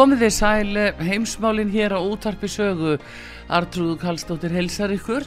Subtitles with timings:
[0.00, 2.94] Komið þið sæl heimsmálin hér á útarpi sögu.
[3.52, 5.26] Artrúðu Kallstóttir helsar ykkur.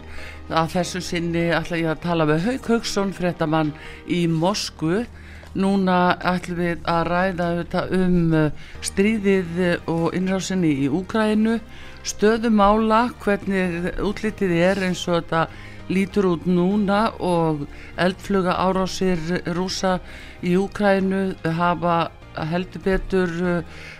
[0.49, 3.69] Að þessu sinni ætla ég að tala með Hauk Haugsson frettamann
[4.09, 5.03] í Moskvu.
[5.53, 8.17] Núna ætlum við að ræða um
[8.89, 9.61] stríðið
[9.93, 11.59] og innrásinni í Úkrænu
[12.01, 15.43] stöðumála hvernig útlitið er eins og þetta
[15.93, 17.67] lítur út núna og
[18.01, 19.21] eldfluga árásir
[19.53, 19.99] rúsa
[20.41, 21.27] í Úkrænu
[21.61, 22.07] hafa
[22.51, 23.35] heldur betur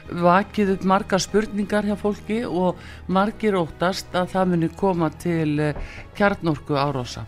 [0.10, 5.80] vakið upp margar spurningar hjá fólki og margir óttast að það muni koma til eh,
[6.18, 7.26] kjarnorku árása.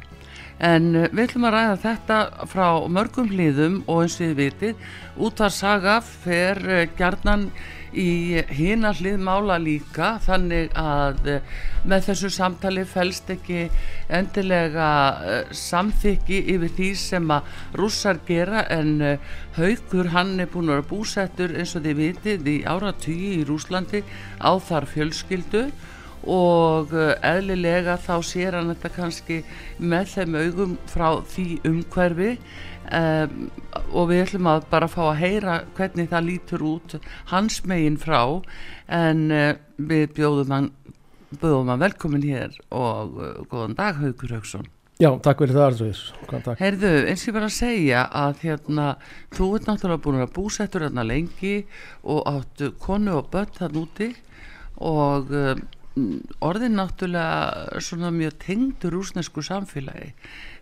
[0.59, 2.19] En eh, við ætlum að ræða þetta
[2.51, 4.85] frá mörgum hlýðum og eins við vitið,
[5.17, 6.61] út var saga fer
[6.97, 7.49] kjarnan
[7.95, 11.31] í hina hliðmála líka þannig að
[11.85, 13.65] með þessu samtali fælst ekki
[14.19, 14.89] endilega
[15.55, 19.19] samþykki yfir því sem að rússar gera en
[19.55, 24.01] Haugur hann er búin að vera búsettur eins og þið vitið í áratygi í Rúslandi
[24.43, 25.67] á þar fjölskyldu
[26.25, 29.41] og eh, eðlilega þá sér hann þetta kannski
[29.77, 32.31] með þeim augum frá því umhverfi
[32.93, 33.49] um,
[33.91, 36.97] og við ætlum að bara fá að heyra hvernig það lítur út
[37.31, 38.19] hans megin frá
[38.91, 40.71] en uh, við bjóðum hann,
[41.39, 46.01] bjóðum hann velkomin hér og uh, góðan dag Haugur Haugsson Já, takk fyrir það Arnfrís
[46.61, 48.85] Herðu, eins og ég var að segja að hérna,
[49.35, 51.55] þú ert náttúrulega búin að búsettur hérna lengi
[52.07, 54.13] og áttu konu og börn þann úti
[54.79, 55.65] og um,
[56.43, 60.13] orðin náttúrulega svona mjög tengdur úsnesku samfélagi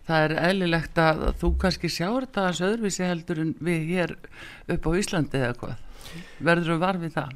[0.08, 4.14] það er eðlilegt að þú kannski sjáur þetta að öðruvísi heldur en við hér
[4.74, 5.80] upp á Íslandi eða hvað?
[6.44, 7.32] Verður þú varfið það?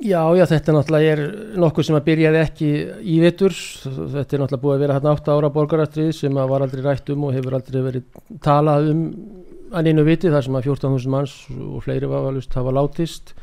[0.00, 1.20] Já, já, þetta náttúrulega er
[1.60, 2.68] nokkuð sem að byrjaði ekki
[3.04, 6.64] í vittur, þetta er náttúrulega búið að vera hérna 8 ára borgarastrið sem að var
[6.64, 9.02] aldrei rætt um og hefur aldrei verið talað um
[9.76, 13.34] að einu viti þar sem að 14.000 manns og fleiri að hafa látist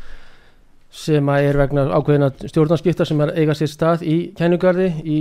[0.98, 5.18] sem að er vegna ákveðina stjórnarskipta sem er eiga sér stað í kenningarði í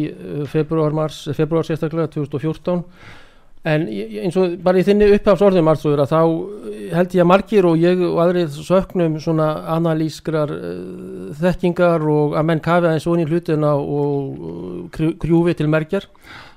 [0.51, 2.81] februar, mars, februar sérstaklega 2014
[3.67, 6.21] En eins og bara í þinni upphafsorðum Arþúr að þá
[6.95, 12.47] held ég að margir og ég og aðrið söknum svona analískrar uh, þekkingar og að
[12.47, 16.07] menn kafi aðeins onni hlutina og krjúfi til merkjar.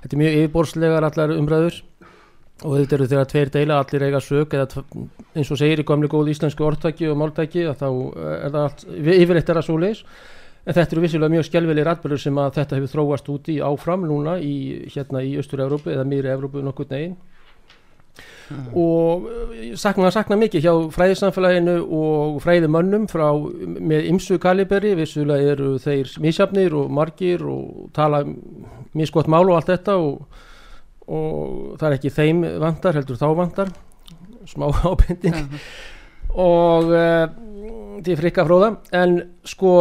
[0.03, 1.81] Þetta er mjög yfirborslegar allar umræður
[2.59, 4.83] og þetta eru þegar tveir deila allir eiga sög eða
[5.33, 8.85] eins og segir í gamli góð íslensku orðtæki og máltæki að þá er það allt
[9.15, 10.03] yfirleitt er að svo leis.
[10.69, 14.03] En þetta eru vissilega mjög skjálfilegir atbyrður sem að þetta hefur þróast út í áfram
[14.05, 14.55] núna í,
[14.93, 17.15] hérna í Östur-Európu eða miðri Európu nokkur negin.
[18.49, 18.67] Mm.
[18.77, 23.27] Og eh, sakna, sakna mikið hjá fræðisamfélaginu og fræðimönnum frá
[23.65, 28.21] með ymsu kaliberi, vissilega eru þeir mísjafnir og margir og tala
[28.97, 30.43] mískott mál og allt þetta og,
[31.09, 33.73] og það er ekki þeim vandar, heldur þá vandar,
[34.49, 35.65] smá ábending mm.
[36.45, 37.25] og uh,
[38.05, 39.19] því frikka fróða, en
[39.49, 39.73] sko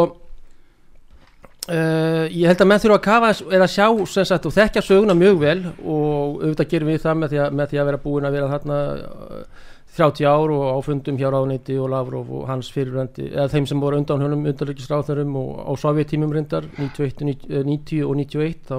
[1.68, 5.40] Uh, ég held að menn þurfa að kafa eða sjá sagt, og þekkja söguna mjög
[5.42, 8.36] vel og auðvitað gerum við það með því að, með því að vera búin að
[8.38, 9.66] vera þarna uh,
[9.98, 13.98] 30 ár og áfundum hjá Ráðneiti og Lavrov og hans fyrirvændi eða þeim sem voru
[14.00, 18.76] undan húnum undanleikisráþarum og á sovjettímum reyndar 91, 90 og 91 þá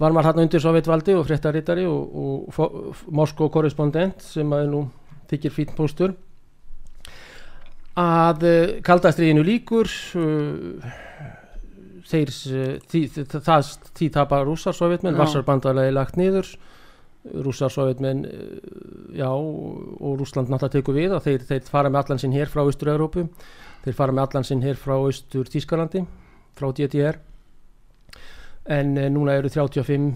[0.00, 4.80] var maður hann undir sovjetvaldi og fréttarittari og, og, og Moskó korrespondent sem að nú
[5.30, 6.16] þykir fítn póstur.
[8.00, 8.48] Að
[8.86, 10.90] kaldastriðinu líkur uh,
[12.10, 12.34] þeir
[12.90, 16.50] því, það því tapar rússar sovjetmenn, varsarbandalagi lagt niður.
[17.44, 18.22] Rússar sovjetmenn
[19.12, 22.62] já og Rúsland náttúrulega tekur við og þeir, þeir fara með allan sinn hér frá
[22.64, 23.26] Ístur-Európu
[23.84, 26.02] þeir fara með allan sinn hér frá Ístur-Tískalandi
[26.58, 27.20] frá DDR
[28.70, 30.10] en e, núna eru 35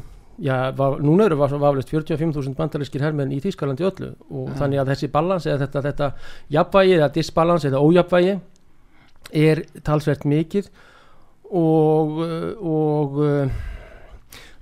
[0.44, 4.10] já, var, núna eru vaflist 45.000 bandarískir hermenn í Tískalandi öllu.
[4.30, 4.56] Og ja.
[4.60, 6.10] þannig að þessi balans eða þetta, þetta
[6.56, 8.34] jafnvægi eða disbalans eða ójafvægi
[9.44, 10.68] er talsvert mikið
[11.50, 12.20] og
[12.60, 13.20] og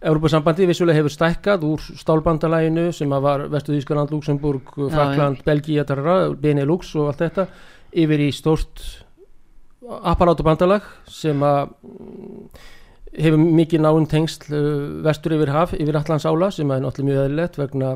[0.02, 5.84] Európa-sambandi vissulega hefur stækkað úr stálbandalæginu sem var Vestu Þýskaland, Luxemburg, Frakland, Belgíja,
[6.42, 7.46] Benelux og allt þetta
[7.94, 8.82] yfir í stórt
[9.82, 11.74] apparátubandalag sem að
[13.12, 14.56] hefur mikið náinn tengsl
[15.04, 17.92] vestur yfir haf, yfir Allands ála sem er náttúrulega mjög eðlilegt vegna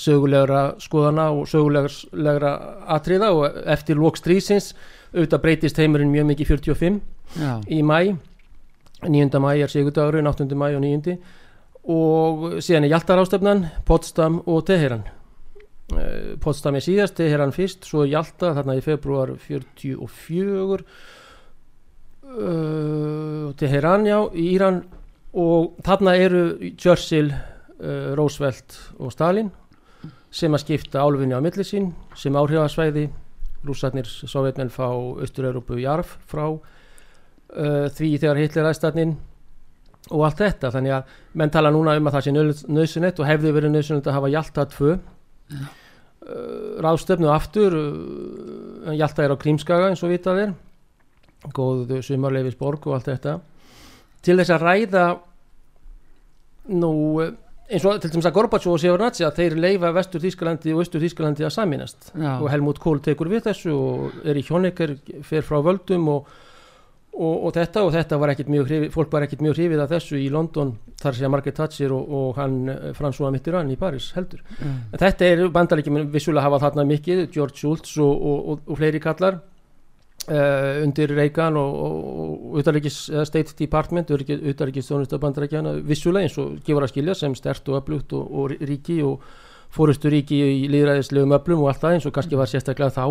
[0.00, 2.54] sögulegra skoðana og sögulegra
[2.96, 4.72] atriða og eftir lókstrísins
[5.14, 7.00] auðvitað breytist heimurinn mjög mikið 45
[7.38, 7.52] Já.
[7.70, 8.16] í mæ
[9.04, 9.40] 9.
[9.40, 10.46] mæ er sigurdagurinn 8.
[10.58, 11.16] mæ og 9.
[11.84, 15.04] og síðan er Hjaltarástöfnan, Potsdam og Teheran
[15.94, 20.84] eh, Potsdam er síðast, Teheran fyrst svo Hjalta þarna í februar 44
[22.24, 24.82] uh, Teheran já í Íran
[25.34, 26.44] og þarna eru
[26.78, 27.34] Churchill,
[27.80, 29.52] uh, Roosevelt og Stalin
[30.34, 33.08] sem að skipta álfinni á millisín sem áhrifasvæði
[33.64, 34.88] rússarnir, sovjetmenn fá
[35.24, 39.14] Östur-Európu jarf frá uh, því þegar Hitler aðstæðnin
[40.12, 40.72] og allt þetta.
[40.74, 42.34] Þannig að menn tala núna um að það sé
[42.78, 44.98] nöðsynett og hefði verið nöðsynett að hafa Hjalta 2 uh,
[46.84, 50.56] ráðstöfnu aftur uh, Hjalta er á Krímskaga eins og vitað er.
[51.54, 53.38] Góð sumarleifisborg og allt þetta.
[54.24, 55.06] Til þess að ræða
[56.72, 56.92] nú
[57.74, 61.02] eins og til dæmis að Gorbachev og Sjövernatsi að þeir leifa vestur Þískalandi og austur
[61.02, 62.32] Þískalandi að saminast Já.
[62.38, 66.34] og Helmut Kohl tekur við þessu og Eri Hjóneker fer frá völdum og
[67.14, 69.92] Og, og þetta og þetta var ekkert mjög hrifið, fólk var ekkert mjög hrifið af
[69.92, 73.76] þessu í London þar sé að Margaret Thatcher og, og hann eh, François Mitterrand í
[73.78, 74.72] Paris heldur mm.
[74.98, 78.26] þetta er bandaríkjum vissulega hafa þarna mikið George Shultz og,
[78.66, 79.38] og fleiri kallar
[80.28, 82.98] uh, undir Reagan og auðarleikis
[83.28, 88.14] State Department auðarleikis þjónustu bandaríkjana vissulega eins og gefur að skilja sem stert og öflugt
[88.16, 89.24] og ríki og
[89.74, 93.06] fórustu ríki í líðræðislegum öflum og allt það eins og kannski var sérstaklega þá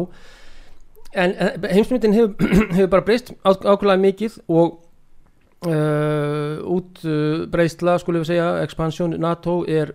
[1.14, 1.36] en
[1.70, 2.36] heimsmyndin hefur,
[2.78, 4.78] hefur bara breyst ákveðlega mikið og
[5.70, 9.94] uh, útbreysla uh, skulum við segja, ekspansjón NATO er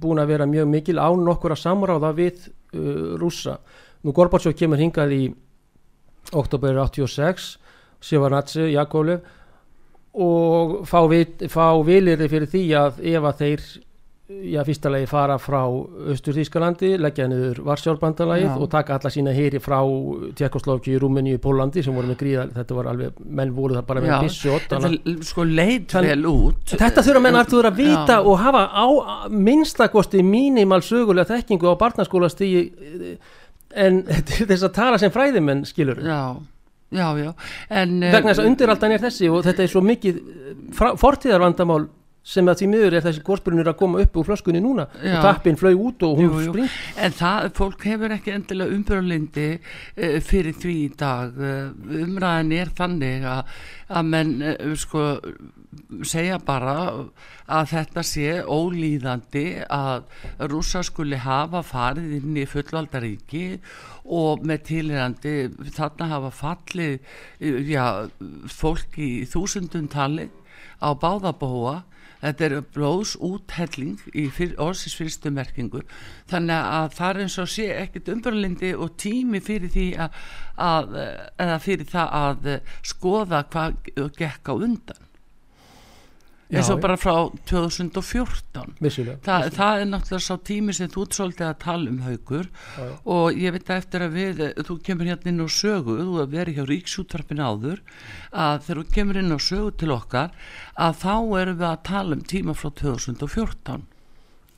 [0.00, 2.50] búin að vera mjög mikil án okkur að samráða við
[3.18, 3.56] rúsa.
[4.06, 5.24] Nú Gorbatsjók kemur hingað í
[6.32, 7.56] oktober 86
[8.00, 9.20] Sjövarnatsi, Jakovlev
[10.10, 11.04] og fá,
[11.52, 13.64] fá vilir fyrir því að ef að þeir
[14.30, 15.60] já, fyrsta lagi fara frá
[16.12, 19.78] Östur-Þískalandi, leggja niður Varsjálfbandalagið og taka alla sína heyri frá
[20.38, 24.26] Tjekkoslovki, Rúmeníu, Pólandi sem voru með gríða, þetta var alveg menn voru það bara með
[24.26, 26.62] bissjótt Þetta sko leit vel út.
[26.70, 28.22] Þetta þurfa menn aftur að vita já.
[28.22, 28.86] og hafa á
[29.34, 32.64] minnstakosti mínimal sögulega þekkingu á barnaskólastígi
[33.74, 34.02] en
[34.48, 36.36] þess að tala sem fræðimenn skilur Já
[36.90, 37.28] Já, já,
[37.70, 40.16] en vegna þess að undiraldan er þessi og þetta er svo mikið
[40.98, 41.84] fortíðarvandamál
[42.22, 44.86] sem að því miður er þessi górsbrunir að koma upp úr flöskunni núna.
[45.00, 45.14] Já.
[45.16, 49.62] og tappin flög út og hún spring en það, fólk hefur ekki endilega umbyrðalindi uh,
[49.96, 51.40] eh, fyrir því í dag.
[51.40, 53.56] Uh, umræðin er þannig að,
[53.88, 55.06] að menn uh, sko
[56.04, 56.74] segja bara
[57.50, 60.04] að þetta sé ólýðandi að
[60.50, 63.44] rúsa skuli hafa farið inn í fullvaldaríki
[64.10, 65.34] og með tilirandi
[65.76, 66.98] þarna hafa fallið
[67.70, 68.10] já,
[68.50, 70.28] fólk í þúsundum tali
[70.82, 71.80] á báðabóa
[72.20, 74.28] þetta er blóðs úthelling í
[74.60, 75.82] orðsins fyrstu merkingu.
[76.30, 80.18] Þannig að það er eins og sé ekkert umbröðlindi og tími fyrir því að,
[80.70, 82.50] að eða fyrir það að
[82.94, 83.78] skoða hvað
[84.18, 85.06] gekk á undan
[86.50, 87.14] eins og bara frá
[87.48, 88.76] 2014
[89.24, 92.94] Þa, það er náttúrulega sá tími sem þú svolítið að tala um haugur já, já.
[93.14, 96.34] og ég veit að eftir að við þú kemur hérna inn á sögu þú að
[96.34, 97.84] veri hjá Ríksúttarpin áður
[98.32, 100.34] að þegar þú kemur inn á sögu til okkar
[100.74, 103.86] að þá erum við að tala um tíma frá 2014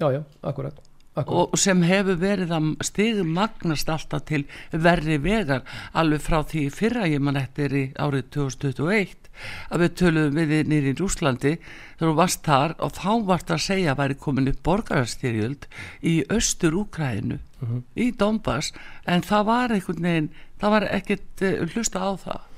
[0.03, 0.81] Já, já, akkurat
[1.13, 1.53] Akkurat.
[1.53, 5.61] og sem hefur verið að stigum magnast alltaf til verri vegar
[5.93, 9.22] alveg frá því fyrra ég mann eftir í árið 2021
[9.71, 13.55] að við töluðum við þig nýri í Rúslandi þegar þú varst þar og þá varst
[13.55, 15.67] að segja að væri komin upp borgarastyrjöld
[16.03, 17.41] í austur Úkræðinu
[17.95, 18.73] í Donbass
[19.07, 22.49] en það var einhvern veginn það var ekkert uh, hlusta á það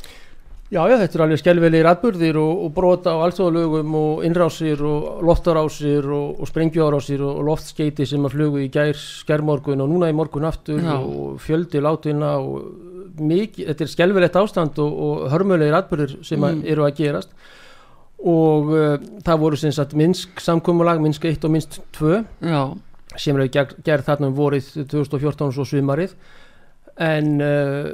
[0.73, 5.21] Já, já, þetta er alveg skelvelegir atbyrðir og, og brota á alþjóðalögum og innrásir og
[5.23, 10.09] loftarásir og, og sprengjuárásir og, og loftskeiti sem að flugu í gær skermorgun og núna
[10.11, 10.97] í morgun aftur Já.
[10.97, 12.65] og fjöldi látina og
[13.21, 16.47] mikið, þetta er skelvelegt ástand og, og hörmulegir atbyrðir sem Mm.
[16.49, 17.35] að eru að gerast.
[18.25, 18.95] Og uh,
[19.27, 22.63] það voru sem sagt Minsk samkomulag, Minsk 1 og Minsk 2 Já,
[23.17, 26.15] sem eru gerð, gerð þarna um vorið 2014 og svo sumarið.
[27.05, 27.89] En uh,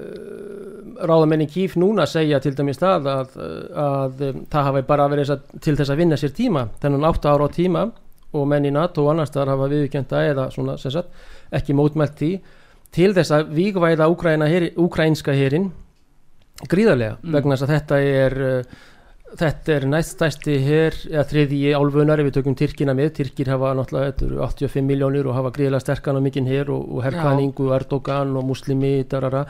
[1.08, 3.34] ráðamenn í Kíf núna segja til dæmis það að,
[3.80, 7.30] að um, það hafi bara verið að, til þess að vinna sér tíma þennan 8
[7.32, 7.84] ára á tíma
[8.30, 11.08] og menn í NATO og annars þar hafa viðkjönda eða svona sagt
[11.56, 12.30] ekki mótmælt því
[12.94, 15.70] til þess að vígvæða úkrænska herin
[16.68, 17.32] gríðarlega Mm.
[17.32, 18.78] vegna þess að þetta er uh,
[19.38, 23.12] þetta er næststæsti her eða þriðji álfunar ef við tökum Tyrkina með.
[23.20, 26.88] Tyrkir hafa náttúrulega þetta eru 85 miljónir og hafa gríðarlega sterkan og mikinn her og,
[26.96, 29.46] og herrkæningu, Erdogan og muslimi darara.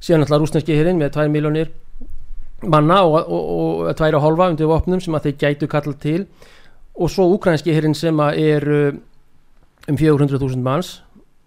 [0.00, 1.72] síðan náttúrulega rúsneski herin með 2 miljónir
[2.62, 6.26] manna og, og, og, og 2,5 undir vopnum sem að þeir gætu kallað til.
[6.94, 8.92] Og svo ukrainski herin sem að er uh,
[9.88, 11.00] um 400.000 manns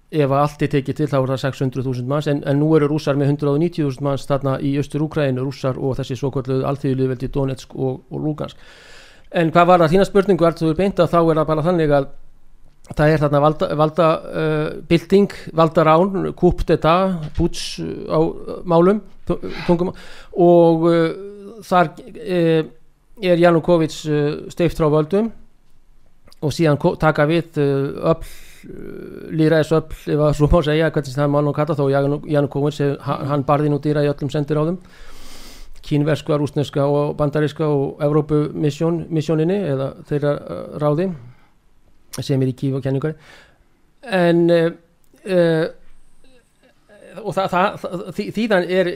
[0.09, 3.17] ef allt er tekið til þá er það 600.000 manns en, en nú eru rússar
[3.19, 7.99] með 190.000 manns þarna í austur Úkræðinu, rússar og þessi svo kalluðu alþjóðliðveldi Donetsk og,
[8.09, 8.57] og Lugansk.
[9.29, 9.93] En hvað var það?
[9.93, 12.09] Þína spurningu er þú er beint að þá er það bara þannig að
[12.89, 14.09] það er þarna valda, valda
[14.41, 16.95] uh, valdarán kúp þetta,
[17.37, 17.63] búts
[18.09, 18.19] á
[18.65, 19.03] málum
[19.67, 19.93] tungum,
[20.33, 21.05] og uh,
[21.69, 22.63] þar uh,
[23.21, 25.29] er Janukovic uh, steift frá völdum
[26.39, 28.23] og síðan taka við öll
[28.65, 29.85] líraðis öll,
[30.15, 31.85] ef að svo má segja hvernig það má nú kalla þó
[32.27, 34.79] Janukovic hann, hann barði nú dýra í öllum sendiráðum
[35.89, 41.09] kínverska, rúsneska og bandariska og Evrópumisjóninni eða þeirra uh, ráði
[42.19, 43.15] sem er í kíf og kenningar.
[44.03, 44.69] En uh,
[45.25, 45.65] uh,
[47.23, 48.89] og það, það, því, þýðan er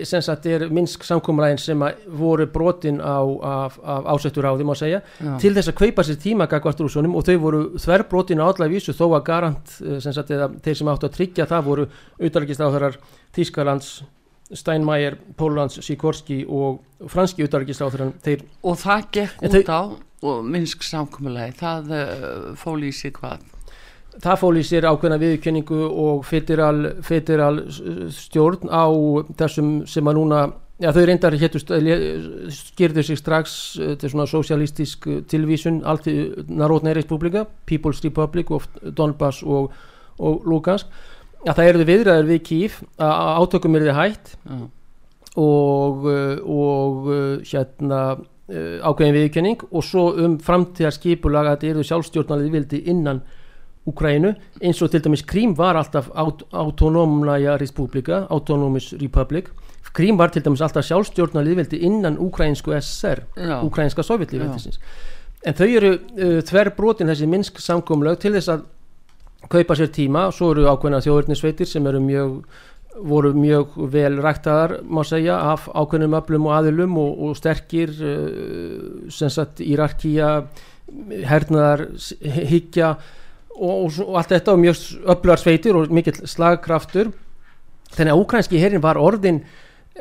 [0.53, 5.36] er minnsk samkomræðin sem voru brotin á af, af ásettur áði má segja já.
[5.42, 8.96] til þess að kaupa sér tíma gagvart rúsunum og þau voru þverbrotin á alla vísu
[8.96, 11.88] þó að garant eh, sem sagt þeir sem áttu að tryggja það voru
[12.20, 13.00] utarikistáþarar
[13.34, 13.94] Þískalands
[14.53, 19.82] Steinmeier, Póllands, Sikorski og franski utarikistáþaran þeir og það gekk út á
[20.24, 23.44] og minnsk samkomulegi, það uh, fól í sig hvað
[24.22, 27.63] það fól í sér ákveðna viðkynningu og federal, federal
[28.13, 28.86] stjórn á
[29.39, 30.43] þessum sem að núna
[30.82, 31.70] Já, þau reyndar héttust,
[32.51, 36.15] skýrðu sig strax eh, til svona sosialistisk eh, tilvísun, allt í
[36.50, 39.70] Narodna Republika, People's Republic of Donbass og,
[40.17, 40.89] og Lugansk.
[41.46, 44.03] Já, það eruðu viðræður við Kíf að átökum er já,
[45.36, 48.01] og, uh, og uh, hérna
[48.84, 53.22] ákveðin viðkenning og svo um framtíðar skipulag að þetta eru sjálfstjórnalið vildi innan
[53.86, 59.50] Úkrænu eins og til dæmis Krím var alltaf aut autonómnaja republika, autonomous republic.
[59.94, 64.80] Krím var til dæmis alltaf sjálfstjórnalið vildi innan Úkrænsku SR já, Úkrænska sovjetlífveldisins
[65.44, 68.68] en þau eru uh, þverbrotin þessi minnsk samkomlög til þess að
[69.52, 72.38] kaupa sér tíma, svo eru ákveðna þjóðurnisveitir sem eru mjög
[72.94, 79.10] voru mjög vel ræktaðar má segja af ákveðnum öflum og aðilum og, og sterkir uh,
[79.12, 80.46] sem sagt írarkía
[81.28, 81.88] hernaðar
[82.22, 82.96] hyggja
[83.57, 84.81] og, og, allt þetta og mjög
[85.13, 87.12] öflugar sveitir og mikill slagkraftur.
[87.93, 89.43] Þannig að úkrænski herin var orðin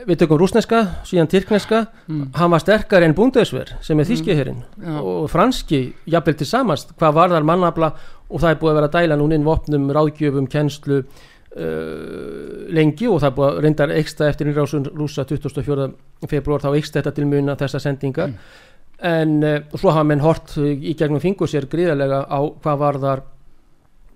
[0.06, 4.62] við tökum rúsneska, síðan tyrkneska mm, hann var sterkar en búndesver sem er þýski herin
[4.80, 7.90] já, og franski jafnvel til samast hvað var þar mannafla
[8.32, 13.21] og það er búið að vera dæla núna inn vopnum, ráðgjöfum, kennslu uh, lengi og
[13.21, 15.90] það er búið að reyndar eksta eftir innrásun rúsa 24.
[16.30, 18.32] februar þá eksta þetta til muna þessar sendingar.
[19.04, 23.25] En uh, svo hafa menn hort í gegnum fingur sér gríðarlega á hvað var þar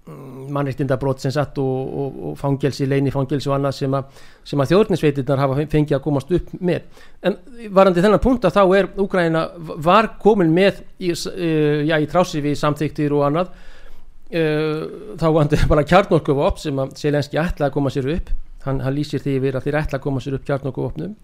[0.06, 4.20] mannrektindabrót sem satt og, og, og fangelsi, leini fangelsi og annað sem að,
[4.54, 6.84] að þjóðurnisveitirnar hafa fengið að komast upp með.
[7.26, 7.38] En
[7.74, 12.44] varandi þennan punkt að þá er Úgræna var komin með í, uh, já, í trási
[12.44, 14.86] við samþyktir og annað uh,
[15.18, 18.30] þá vandi bara kjarnorkuvop sem að Selenski ætla að koma sér upp.
[18.66, 21.18] Hann, hann lýsir því að þeir ætla að koma sér upp kjarnorkuvopnum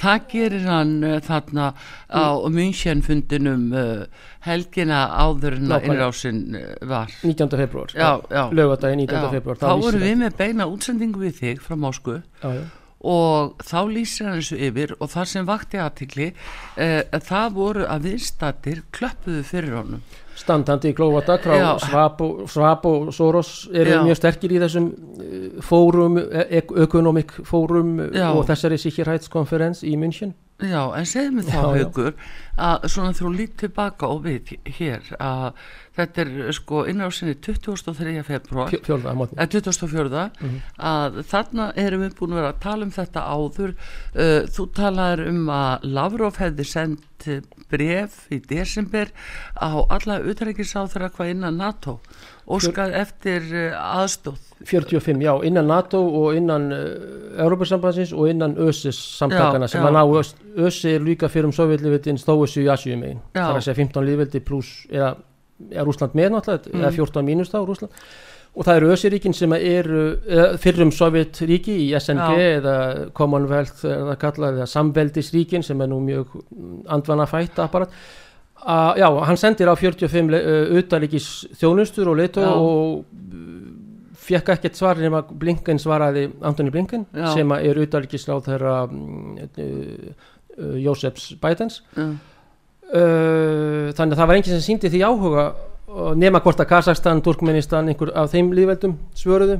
[0.00, 1.72] það gerir hann uh, þarna
[2.08, 4.04] á München fundinum uh,
[4.46, 7.56] helgina áður en að innrásin uh, var 19.
[7.64, 7.96] februar
[8.52, 9.18] lögadaginn 19.
[9.18, 9.32] já.
[9.36, 12.64] februar þá vorum við með beina útsendingu við þig frá Mosku já, já.
[13.02, 18.10] Og þá lýsir hann þessu yfir og það sem vakti aðtikli eh, það voru að
[18.10, 20.04] viðstattir klöppuðu fyrir honum
[20.42, 21.56] standandi í glóvata frá.
[21.82, 24.00] Svab og, Soros eru Já.
[24.06, 26.16] mjög sterkir í þessum eh, fórum,
[26.86, 28.30] ökonomik fórum eh, Já.
[28.32, 32.12] og þessari sikkerhætskonferens í München Já, en segðu mig þá haugur
[32.60, 35.48] að svona þú lít tilbaka og við hér að
[35.96, 38.22] þetta er sko innásinni 23.
[38.26, 40.24] februar Fjó- fjórða mótni eða 24.
[40.40, 40.60] Mhm.
[40.78, 45.26] að þarna erum við búin að vera að tala um þetta áður uh, þú talaður
[45.28, 47.08] um að Lavrov hefði sendt
[47.70, 49.12] bref í desember
[49.54, 52.00] á alla utrækisáþra hvað innan NATO
[52.50, 58.98] óskað eftir uh, aðstóð 45, já, innan NATO og innan uh, Európa-sambandsins og innan ÖSIS
[59.18, 59.88] samtakana Já, sem já.
[59.88, 60.34] að ná ÖS,
[60.66, 63.14] ÖSI er líka fyrir um sovjetlífildin stóðuþessu í Asjum Já.
[63.36, 65.14] það er að segja 15 lífildi pluss eða,
[65.70, 66.80] eða Rúsland með náttúrulega Mm.
[66.82, 67.92] eða 14 mínus þá Rúsland
[68.54, 72.58] og það eru ÖSI-ríkin sem eru eða, fyrir um sovjetríki í SNG Já.
[72.60, 72.74] eða
[73.16, 76.26] Commonwealth eða kallað eða samveldisríkin sem er nú mjög
[76.88, 77.90] andvana fætt apparat
[78.62, 83.04] Uh, já, hann sendir á 45 uh, utalíkis þjónustur og leitu og
[84.22, 87.32] fekk ekkert svar nema Blinken svaraði Antoni Blinken Já.
[87.34, 92.06] sem er utalíkisráð þeirra uh, uh, Jósefs Bidens Já.
[92.92, 95.46] Uh, þannig að það var enginn sem síndi því áhuga
[96.16, 99.58] nema hvort að Kazakstan, Turkmenistan einhver af þeim lífveldum svöruðu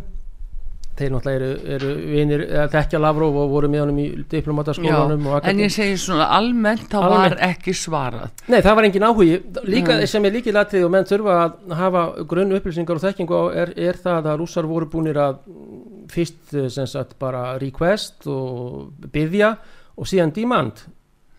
[0.96, 5.62] þeir náttúrulega eru, eru vinir þekkja Lavrov og voru með honum í diplomataskólanum og en
[5.64, 7.36] ég segi svona almennt þá Almennt.
[7.38, 9.38] var ekki svarað Nei, það var engin áhugi.
[9.64, 10.08] Líka Nei.
[10.10, 14.00] sem er líkið latrið og menn þurfa að hafa grunn upplýsingar og þekkingu er, er
[14.02, 19.54] það að rússar voru búinir að mm, fyrst eh, sem sagt bara request og byggja
[19.96, 20.84] og síðan demand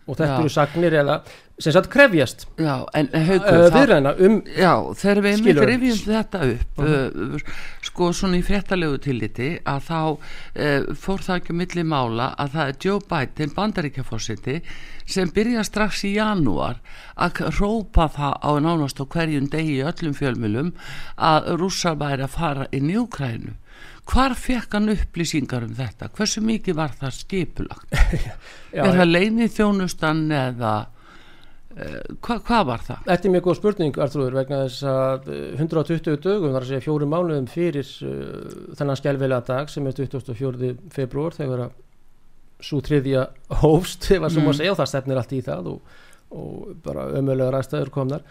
[0.04, 0.38] og þetta Já.
[0.42, 1.18] eru sagnir eða
[1.54, 7.52] sem sagt krefjast uh, það viðræðina um Já, þegar við einmitt rifjum þetta upp uh,
[7.86, 12.56] sko svona í fréttalegu tilliti að þá uh, fór það ekki á milli mála að
[12.56, 14.58] það er Joe Biden bandaríkjafósiti
[15.06, 16.82] sem byrja strax í janúar
[17.14, 20.74] að rópa það á nánast á hverjum degi í öllum fjölmjölum
[21.16, 23.54] að rússar væri að fara inn í Ukrænu
[24.10, 27.94] hvar fekk hann upplýsingar um þetta hversu mikið var það skipulagt
[28.76, 33.58] já, er það leinið þjónustan eða uh, hva, hvað var það Þetta er mjög góð
[33.60, 38.54] spurning, Arþrúður, vegna þess að eh, 120 dögum, þar að segja fjórum mánuðum fyrir uh,
[38.78, 40.72] þennan skelvilega dag sem er 24.
[40.94, 41.80] februar þegar að
[42.64, 43.26] svo þriðja
[43.60, 44.50] hófst, þegar sem Mm.
[44.52, 45.96] að segja og það stefnir allt í það og,
[46.34, 48.22] og bara ömulega ræstaður komnar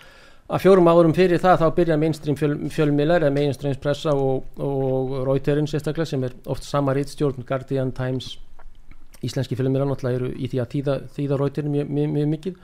[0.53, 5.13] að fjórum árum fyrir það þá byrja mainstream fjöl, fjölmiðlar eða mainstream pressa og, og
[5.27, 8.35] Reuterin sérstaklega sem er oft sama rítstjórn Guardian Times
[9.23, 12.59] íslenski fjölmiðlar náttúrulega eru í því að þýða, þýða Reuterin mjög, mjög, mjög mikið.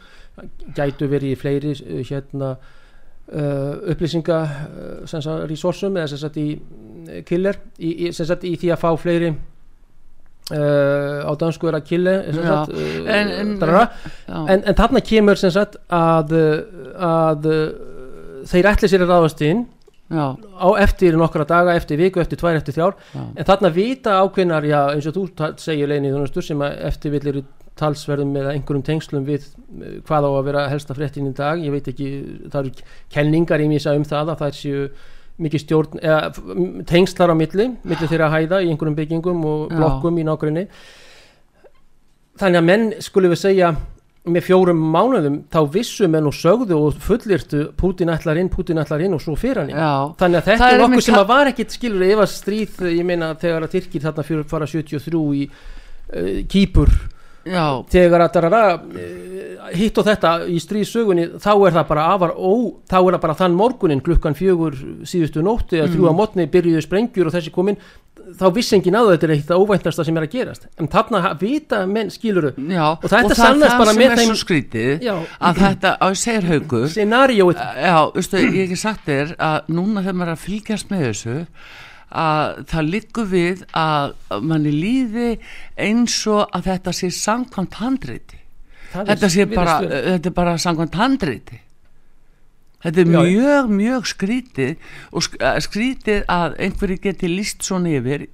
[0.77, 4.39] Gætu verið í fleiri uh, hérna uh, upplýsinga
[5.07, 6.49] uh, resursum eða sagt í
[7.25, 9.33] killer í, í, sagt í því að fá fleiri
[10.51, 13.57] á dansku er að kille sem Já, sagt, uh, en- en-
[14.55, 16.33] en, en þarna kemur sem sagt að,
[16.97, 17.67] að uh,
[18.49, 19.65] þeir ætli sér að ráðast inn
[20.09, 22.95] já, á eftir nokkra daga, eftir viku, eftir tvær, eftir þrjár.
[23.13, 23.21] Já.
[23.35, 27.43] en þarna vita ákveðnar, já eins og þú segir þjónustur sem að eftir villir
[27.79, 31.61] talsverðum eða einhverjum tengslum við eh, hvað á að vera helsta fréttin í dag.
[31.63, 32.09] Ég veit ekki,
[32.51, 34.81] það eru kenningar í mísa um það að það séu
[35.39, 39.77] mikið stjórn, eða tengslar á milli milli þeirra hæða í einhverjum byggingum og Já.
[39.77, 40.65] blokkum í nákvæmni
[42.39, 43.73] þannig að menn skulum við segja
[44.29, 49.01] með fjórum mánuðum þá vissu menn og sögðu og fullirtu Putin ætlar inn, Putin ætlar
[49.05, 49.91] inn og svo fyrir hann já.
[50.19, 53.31] Þannig að þetta er nokkuð sem að var ekkit skilur ef að stríð, ég meina
[53.39, 56.91] þegar að Tyrkir þarna fyrir fara 73 í uh, Kýpur,
[57.49, 62.35] já, þegar að darara, uh, hitt og þetta í stríðsögunni, þá er það bara afar
[62.35, 62.51] ó,
[62.89, 64.77] þá er það bara þann morgunin klukkan fjögur
[65.09, 67.79] síðustu nótti eða þrjú á mótni byrjuðu sprengjur og þessi komin
[68.37, 70.67] þá vissi enginn á þetta er eitt það óvæntasta sem er að gerast.
[70.77, 74.39] En þarna vita menn skiluru já Og þetta það er sannast það bara með þeim-
[74.43, 76.07] skrítið að þetta, á
[77.83, 81.05] já, veistu, ég hef ekki sagt þér að núna þegar maður er að fylgjast með
[81.07, 81.37] þessu
[82.09, 85.29] að það liggur við að manni líði
[85.77, 88.39] eins og að þetta sé samkvæmt handreiti
[88.93, 91.61] þetta sé bara, þetta er bara samkvæmt handreiti
[92.83, 98.27] þetta er Já, mjög, mjög skrítið og eh, skrítið að einhverju geti líst svona yfir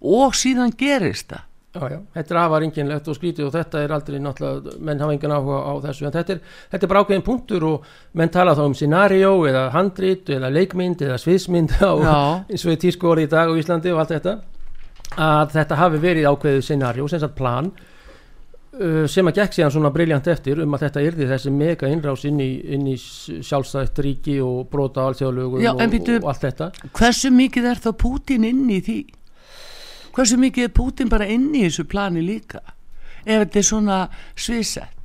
[0.00, 3.94] og síðan gerist það Já, já, þetta er afar enginlegt og skrítið og þetta er
[3.96, 7.26] aldrei náttúrulega, menn hafa engan áhuga á þessu en þetta er, þetta er bara ákveðin
[7.26, 12.72] punktur og menn tala þá um scenario eða handrit eða leikmynd eða sviðsmynd eins og
[12.72, 14.38] í tísku orði í dag á Íslandi og allt þetta
[15.16, 19.92] að þetta hafi verið ákveðið scenario, sem sagt plan uh, sem að gekk síðan svona
[19.94, 24.38] briljant eftir um að þetta yrði þessi mega innrás inn í, inn í sjálfstætt ríki
[24.44, 26.70] og brota á alþjóðalögum Já, og, og allt þetta.
[26.96, 28.98] hversu mikið er þá Putin inn í því
[30.16, 32.62] hversu mikið er Putin bara inn í þessu plani líka?
[33.26, 34.02] Ef þetta er svona
[34.34, 34.96] sviðsett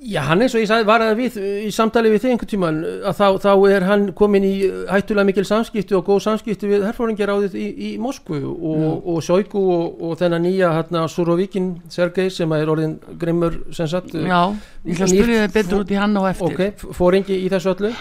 [0.00, 1.34] Já, hann eins og ég sagði var að við
[1.66, 2.76] í samtali við þig einhvern tíman
[3.10, 4.52] að þá, þá er hann komin í
[4.88, 10.00] hættulega mikil samskipti og góð samskipti við herfóringjaráðið í, í Moskvu og, og Sjóiku og,
[10.08, 14.40] og þennan nýja hérna Surovikin Sergei sem er orðin grimmur sem sagt Já,
[14.88, 16.56] ég ætla að spyrja þið betur út í hann og eftir.
[16.56, 17.92] Ok, fóringi í þessu öllu.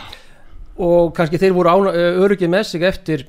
[0.87, 3.27] Og kannski þeir voru öryggið með sig eftir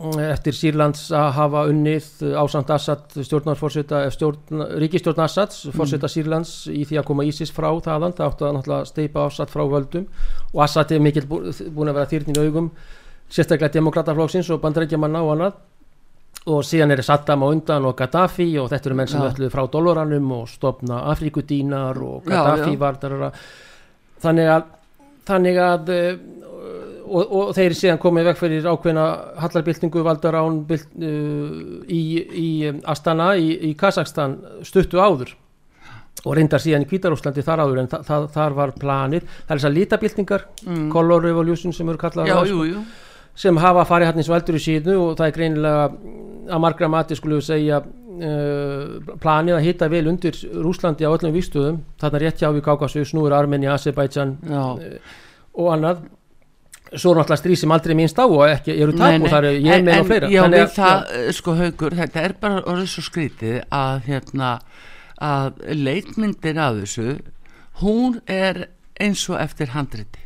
[0.00, 2.06] eftir Sýrlands að hafa unnið
[2.40, 6.12] ásamt Assad stjórnarforsita stjórn, ríkistjórn Assads forsita mm.
[6.14, 8.14] Sýrlands í því að koma Ísis frá þaðan.
[8.16, 10.06] Það áttu að náttúrulega steipa Assad frá völdum.
[10.54, 12.70] Og Assad er mikill búin að vera þýrtin í augum
[13.30, 15.60] sérstaklega demokrataflóksins og bandrækjamanna og annað.
[16.48, 19.66] Og síðan er Saddam á undan og Gaddafi og þetta eru menn sem ætluði frá
[19.68, 22.96] dólaranum og stopna Afrikudínar og Gaddafi var
[24.20, 24.76] þannig að
[25.28, 25.90] þannig að
[27.10, 29.04] og, og þeir síðan komið vekk fyrir ákveðna
[29.42, 32.48] hallarbyltingu valdar án bylt, uh, í, í
[32.90, 35.34] Astana í, í Kazakstan stuttu áður
[36.24, 39.60] og reyndar síðan í Kvítarúslandi þar áður en þa þa þar var planir það er
[39.60, 40.82] þessar lítabyltingar, mm.
[40.92, 42.82] Color Revolution sem eru kallað Já, jú, jú.
[43.38, 45.88] sem hafa farið hann eins og eldur í síðu og það er greinilega
[46.50, 51.34] að margra mati skulle við segja uh, planið að hitta vel undir Rúslandi á öllum
[51.36, 54.74] výstuðum þarna rétt hjá við Kákasus, nú er Armenia, Azerbaijan uh,
[55.56, 56.04] og annað
[56.96, 59.52] svo er náttúrulega stríð sem aldrei minnst á og ekki eru tap og það eru
[59.66, 60.30] ég meina fleira.
[60.30, 61.20] já, Þannig, það, já.
[61.20, 64.50] Eh, sko haugur, þetta er bara orðið svo skrítið að hérna
[65.20, 67.18] að leikmyndir af þessu
[67.82, 68.66] hún er
[69.00, 70.24] eins og eftir handriti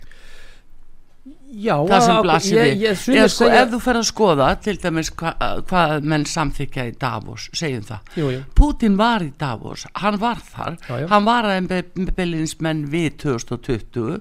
[1.54, 2.82] Já, það sem blasir við.
[2.84, 3.60] eða sko segja...
[3.60, 8.10] ef þú fer að skoða til dæmis hvað hva menn samþykja í Davos segjum það,
[8.18, 8.42] jú, jú.
[8.58, 11.06] Putin var í Davos hann var þar, já, já.
[11.12, 14.20] hann var aðeins beilinsmenn við 2020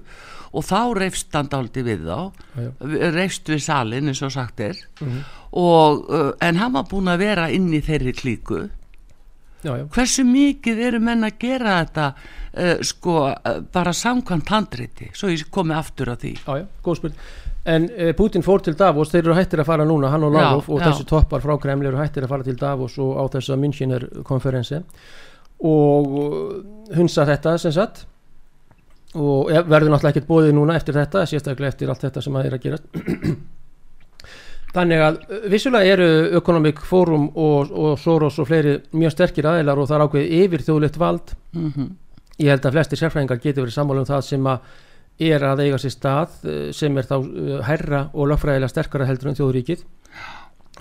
[0.54, 2.18] og þá reyfst hann daldi við þá.
[3.14, 4.78] Reyfst við salin eins og sagt er.
[5.00, 5.22] Mm -hmm.
[5.50, 8.68] og, en hann var búin að vera inn í þeirri klíku
[9.64, 15.10] hversu mikið eru menn að gera þetta uh, sko uh, bara samkvæmt handriti?
[15.16, 16.36] Svo ég komi aftur á því.
[16.44, 17.10] Já, já,
[17.64, 20.66] En uh, Putin fór til Davos, þeir eru hættir að fara núna hann og Lavrov
[20.68, 20.90] og já.
[20.90, 24.82] þessi toppar frá Kreml eru hættir að fara til Davos og á þessa Münchiner konferensi
[25.64, 26.10] og
[26.92, 28.04] hunsa þetta sem sagt.
[29.14, 32.56] Og verður náttúrulega ekkert bóðið núna eftir þetta, sérstaklega eftir allt þetta sem að er
[32.56, 32.80] að gera
[34.74, 36.08] þannig að uh, vissulega eru
[36.40, 40.66] Economic Forum og, og Soros og fleiri mjög sterkir aðeinar og það er ákveðið yfir
[40.68, 41.92] þjóðlegt vald mm -hmm.
[42.38, 44.58] ég held að flesti sérfræðingar getur verið sammála um það sem að
[45.18, 49.30] er að eiga sér stað uh, sem er þá uh, herra og lögfræðilega sterkara heldur
[49.30, 49.84] en þjóðuríkið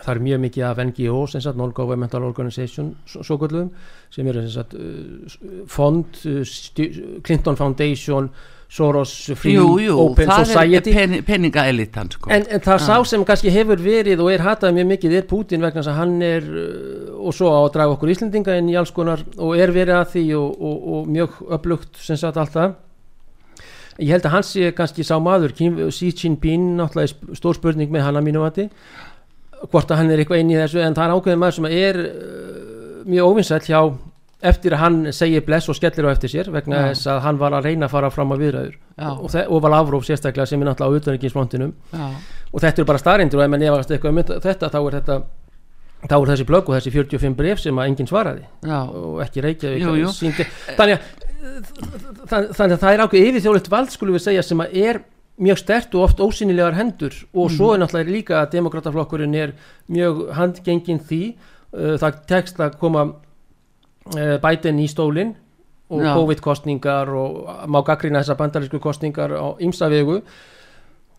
[0.03, 1.19] það er mjög mikið af NGO
[1.55, 3.71] Non-Governmental Organization svo kvöldum
[4.11, 6.43] sem eru sagt uh, fond uh,
[7.23, 8.29] Clinton Foundation
[8.73, 12.31] Soros Free jú, jú, Open Society pen, peningaelitan sko.
[12.33, 12.85] en, en það ah.
[12.87, 16.15] sá sem kannski hefur verið og er hatað mjög mikið er Putin vegna að hann
[16.25, 19.73] er uh, og svo á að draga okkur Íslandinga inn í alls konar og er
[19.75, 22.79] verið að því og, og, og mjög upplugt sem sagt alltaf
[23.99, 28.17] ég held að hans sé kannski sá maður Xi Jinping náttúrulega stór spurning með hann
[28.17, 28.65] að mínu vati
[29.69, 32.01] hvort að hann er eitthvað inn í þessu en það er ákveðin maður sem er
[32.07, 33.79] uh, mjög óvinsætt hjá
[34.43, 36.87] eftir að hann segir bless og skellir á eftir sér vegna Já.
[36.91, 38.75] þess að hann var að reyna að fara fram á viðræður.
[39.13, 41.73] Og, og var afróf sérstaklega sem er náttúrulega á utanrikiðsfrontinum
[42.53, 45.19] og þetta er bara starrindur og ef maður nefnast eitthvað um þetta þá er þetta
[46.03, 48.43] þá er þessi blögg og þessi 45 bref sem að enginn svaraði.
[48.67, 48.79] Já.
[48.83, 49.73] og ekki reykja
[50.75, 51.23] þannig að
[52.27, 54.99] þannig að það er ákveð yfir þjóðlegt vald skulum við segja sem að er
[55.43, 57.15] mjög stert og oft ósynilegar hendur.
[57.33, 57.55] Og mm.
[57.57, 59.55] svo er náttúrulega líka að demokrataflokkurinn er
[59.91, 63.07] mjög handgengin því uh, það tekst að koma
[64.11, 65.33] uh, bætin í stólinn
[65.93, 66.13] og Já.
[66.17, 70.21] COVID-kostningar og má gaggrina þessar bandarísku kostningar á ymsa vegu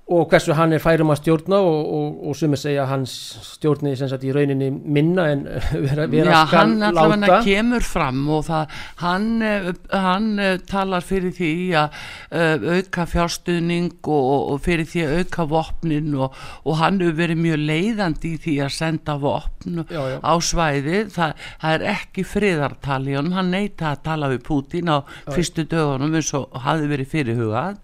[0.05, 3.12] og hversu hann er færum að stjórna og, og, og sumir segja að hans
[3.55, 5.47] stjórni í rauninni minna en
[5.87, 11.33] vera, vera Já, hann allavega kemur fram og það, hann, eh, hann eh, talar fyrir
[11.33, 11.97] því að
[12.37, 17.64] uh, auka fjárstuðning og, og fyrir því að auka vopnin og hann hefur verið mjög
[17.73, 20.19] leiðandi í því að senda vopn já, já.
[20.21, 25.01] á svæði það, það er ekki friðartali hann neita að tala við Putin á
[25.33, 27.81] fyrstu dögunum eins og hafi verið fyrirhugað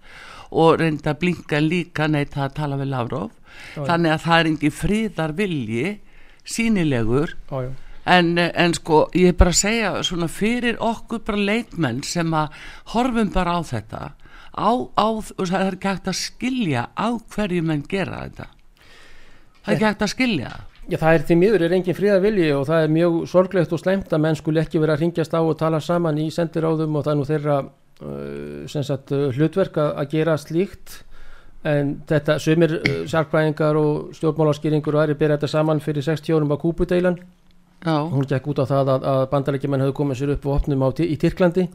[0.51, 3.31] og reynda að blinka líka neitt að tala við Lavrov.
[3.77, 5.87] Ó, þannig að það er ekki fríðar vilji
[6.47, 7.67] sínilegur Ó,
[8.09, 12.55] en, en sko ég er bara að segja svona fyrir okkur bara leikmenn sem að
[12.95, 14.03] horfum bara á þetta
[14.55, 18.49] á, á, það er ekki hægt að skilja á hverju menn gera þetta.
[19.61, 20.53] Það er ekki hægt að skilja.
[20.91, 23.83] Já það er því miður er engin fríðar vilji og það er mjög sorglegt og
[23.83, 27.05] slemt að menn skul ekki vera að ringjast á og tala saman í sendiráðum og
[27.07, 27.59] það er nú þeirra
[28.87, 31.01] sagt, uh, hlutverk að, að gera slíkt.
[31.67, 36.55] En þetta sömur uh, sérkvæðingar og stjórnmálaskýringur og aðri byrja þetta saman fyrir 60 árum
[36.55, 37.21] á kúpudeilan.
[37.85, 41.17] Hún gekk út á það að, að bandarækjumenn höfðu komið sér upp vopnum á, í
[41.21, 41.69] Tyrklandi.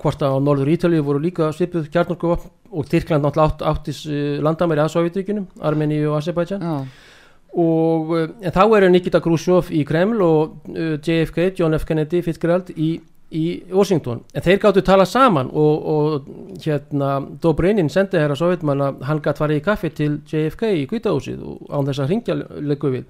[0.00, 4.02] Hvort að á norður Ítalíu voru líka svipuð kjarnorku og Tyrkland náttúrulega átt, áttis
[4.44, 6.64] landamæri að Sovjetríkunum, Armeni og Azerbaijan.
[6.64, 7.12] Já,
[7.52, 11.84] og en þá eru Nikita Khrushchev í Kreml og JFK, John F.
[11.88, 12.94] Kennedy Fitzgerald í,
[13.32, 14.20] í Washington.
[14.34, 16.26] En þeir gáttu tala saman og, og
[16.64, 21.62] hérna Dobrynin sendi sovjetmann að hann gætt farið í kaffi til JFK í Kvítahúsið og
[21.72, 23.06] án þess að ringja leiku við.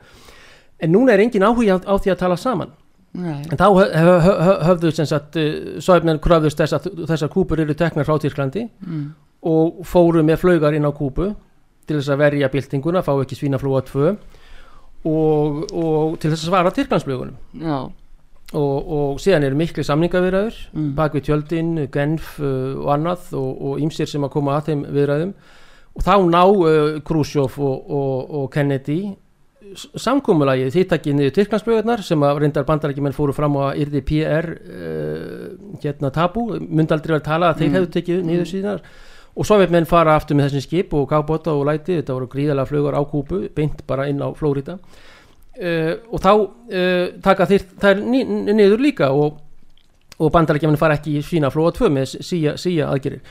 [0.82, 2.70] En núna er engin áhuga á, á því að tala saman.
[3.12, 5.48] Nei, en þá höf- höf- höf- höfðu sem sagt uh,
[5.84, 9.02] sovjetmenn kröfðust þess að þessar kúpur eru teknar frá Tyrklandi mm,
[9.52, 11.26] og fóru með flaugar inn á kúpu
[11.84, 14.06] til þess að verja byltinguna, fá ekki svínaflúa 2
[15.04, 17.76] og, og til þess að svara Tyrklandsflugunum já,
[18.52, 20.94] og, og síðan eru miklu samningaviðræður Mm.
[20.98, 25.34] bak við tjöldin, Genf uh, og annað og ímsir sem að koma að þeim viðræðum.
[25.96, 28.98] Og þá ná uh, Khrushchev og, og, og Kennedy
[29.76, 34.48] s- samkomulagi þýttakið niður Tyrklandsflugurnar sem að reyndar bandarækjumenn fóru fram á að yrði PR
[34.52, 37.76] uh, hérna tabu, myndi aldrei verið tala að þeir Mm.
[37.78, 38.80] hefðu tekið niður síðan
[39.32, 42.96] og sovjetmenn fara aftur með þessi skip og kábóta og læti, þetta voru gríðalega flugur
[42.96, 44.74] á kúpu beint bara inn á Flórida
[45.62, 49.38] uh, og þá uh, taka þeir þær ni- niður líka og,
[50.18, 53.22] og bandarækjumenn fara ekki í sína flóa 2 með síja, síja aðgerir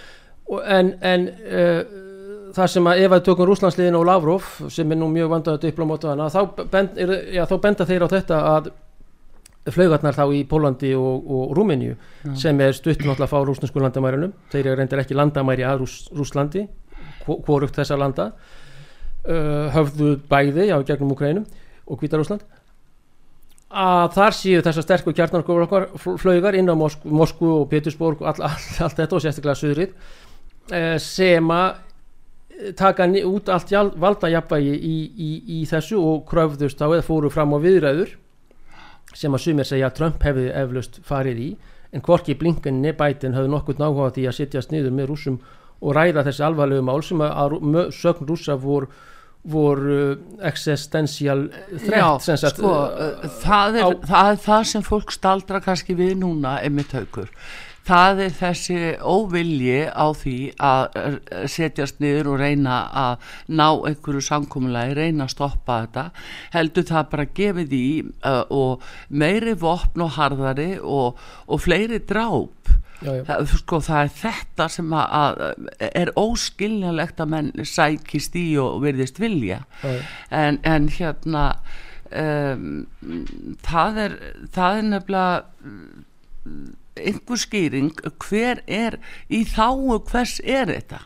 [0.52, 1.82] og, en, en uh,
[2.56, 6.04] það sem að ef að tökum Rúslandsliðin og Lavrov sem er nú mjög vandaðu diplomát
[6.08, 8.72] og hana, þá, bend, er, já, þá benda þeir á þetta að
[9.72, 12.32] flaugarnar þá í Pólandi og, og Rúmeníu Já.
[12.41, 14.32] sem er stutt náttúrulega frá rúsnesku landamærunum.
[14.50, 16.63] Þeir eru reyndar ekki landamæri að Rús, Rúslandi
[17.28, 18.32] hvorugt þessa landa
[19.76, 21.46] höfðu bæði á gegnum Ukrænum
[21.91, 22.43] og Hvítarúsland
[23.71, 28.19] að þar séu þessar sterku kjarnarkofur okkar fl- flaugar inn á Mosk Moskvu og Petersborg
[28.23, 31.69] og all, all, allt þetta og sérstaklega söðrið uh, sem að
[32.58, 37.32] eh, taka út allt jál- valdajafvægi í, í, í þessu og kröfðust þá eða fóru
[37.32, 38.17] fram á viðræður
[39.15, 41.49] sem að sumir segja að Trump hefði eflaust farið í
[41.91, 45.39] en hvorki Blinkenni Biden höfðu nokkuð náhuga því að sittjast niður með rússum
[45.82, 47.56] og ræða þessi alvarlegu mál sem að,
[47.95, 48.91] sögn rússa voru
[49.43, 51.47] voru existential
[51.82, 55.97] threat sem sagt, sko, uh, uh, það er, það er það sem fólk staldra kannski
[55.97, 57.32] við núna, einmitt haukur.
[57.82, 61.15] Það er þessi óvilji á því að uh,
[61.49, 66.06] setjast niður og reyna að ná einhverju samkomulagi, reyna að stoppa þetta.
[66.54, 71.17] Heldur það bara gefið í uh, og meiri vopn og harðari og,
[71.49, 72.69] og fleiri dráp.
[73.02, 78.36] Já, já, Það, sko, það er þetta sem að, að er óskiljanlegt að menn sækist
[78.40, 79.64] í og virðist vilja.
[80.30, 81.46] En, en hérna
[82.12, 82.68] um,
[83.66, 84.18] það er
[84.56, 86.66] það er nefnilega mm,
[87.02, 89.00] einhver skýring hver er
[89.32, 91.06] í þáu hvers er þetta?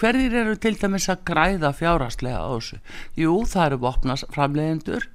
[0.00, 2.78] Hverjir eru til dæmis að græða fjárhagslega á þessu?
[3.18, 5.08] Jú það eru vopnas framleiðendur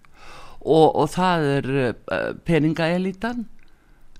[0.62, 3.47] og, og það er uh, peningaelítan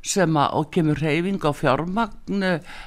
[0.06, 2.78] sem að og kemur reyfing á fjármagn uh,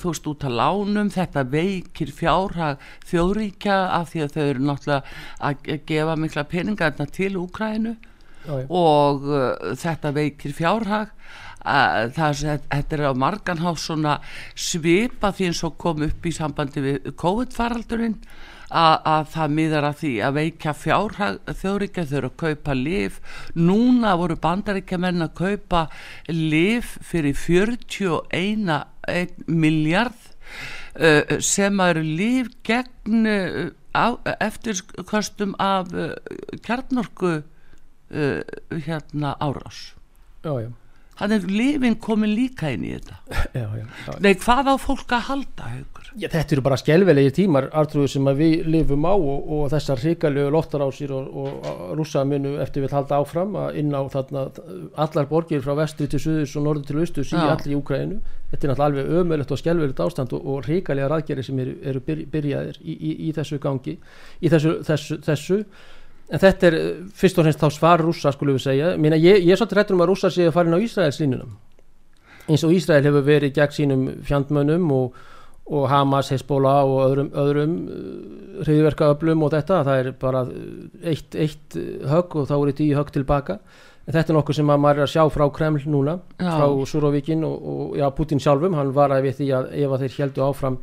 [0.00, 5.02] þú veist út að lánum þetta veikir fjárhag þjóðríkja af því að þau eru náttúrulega
[5.38, 8.66] að að gefa mikla peninga þarna til Úkrænu já, já.
[8.68, 14.20] og uh, þetta veikir fjárhag uh, það er, þetta er á margan hátt svona
[14.54, 18.18] svipa því eins og kom upp í sambandi við COVID-faraldurinn
[18.70, 23.20] að, að það miðar að því að veikja fjárhag þjóðríkja þau eru að kaupa lif
[23.58, 25.84] núna voru bandaríkja menn að kaupa
[26.30, 28.84] lif fyrir 41
[29.50, 30.30] miljard
[30.96, 36.14] uh, sem eru lif gegn uh, á, eftirkostum af uh,
[36.62, 39.94] kjarnorku uh, hérna árás.
[40.44, 40.70] Já, já,
[41.18, 43.18] þannig er lifin komin líka inn í þetta.
[43.54, 44.14] Já, já, já.
[44.22, 45.72] nei hvað á fólk að halda
[46.18, 50.00] Já, þetta eru bara skelvelegi tímar Artrúður sem að við lifum á og, og þessar
[50.02, 54.42] hrikalegu lottarásir og, og rússa munu eftir við halda áfram að inn á þarna
[55.04, 57.46] allar borgir frá vestri til suðus og norður til austur sí Já.
[57.52, 58.18] allir í Úkrænu
[58.50, 62.04] þetta er náttúrulega alveg ömulegt og skelvelegt ástand og, og hrikalega raðgerði sem eru, eru
[62.10, 63.98] byr, byrjaðir í, í, í þessu gangi
[64.40, 65.62] í þessu, þessu, þessu.
[66.30, 66.78] En þetta er
[67.14, 69.96] fyrst og fremst þá svar rússa skulum við segja, Meina, ég, ég er svolítið rættur
[69.98, 71.58] um að rússa séu farin á Ísraelslínunum
[72.50, 75.18] eins og Ísrael hefur verið gegn sínum fjandmönnum og,
[75.70, 77.74] og Hamas, Hezbollah og öðrum, öðrum
[78.64, 80.42] hriðverkaöflum og þetta, það er bara
[81.06, 81.78] eitt, eitt
[82.10, 83.60] högg og þá eru tíu högg tilbaka
[84.06, 86.50] en þetta er nokkuð sem að maður er að sjá frá Kreml núna, Já.
[86.56, 90.04] frá Súrovíkin og, og já, Putin sjálfum, hann var að við því að ef að
[90.04, 90.80] þeir heldu áfram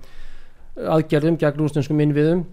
[0.78, 2.45] aðgerðum gegn rústenskum innviðum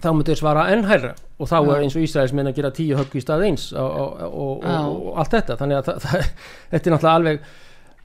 [0.00, 1.68] þá myndu þeir svara enn hærra og þá Já.
[1.74, 5.12] er eins og Ísraels menn að gera tíu högg í stað eins og, og, og,
[5.22, 5.92] allt þetta þannig að
[6.72, 7.46] þetta er náttúrulega alveg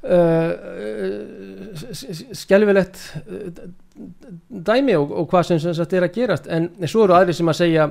[0.04, 0.52] uh,
[1.92, 3.64] s- s- skelfilegt uh,
[4.50, 6.48] dæmi og, og hvað sem, sagt er að gerast.
[6.48, 7.90] En svo eru aðri sem að segja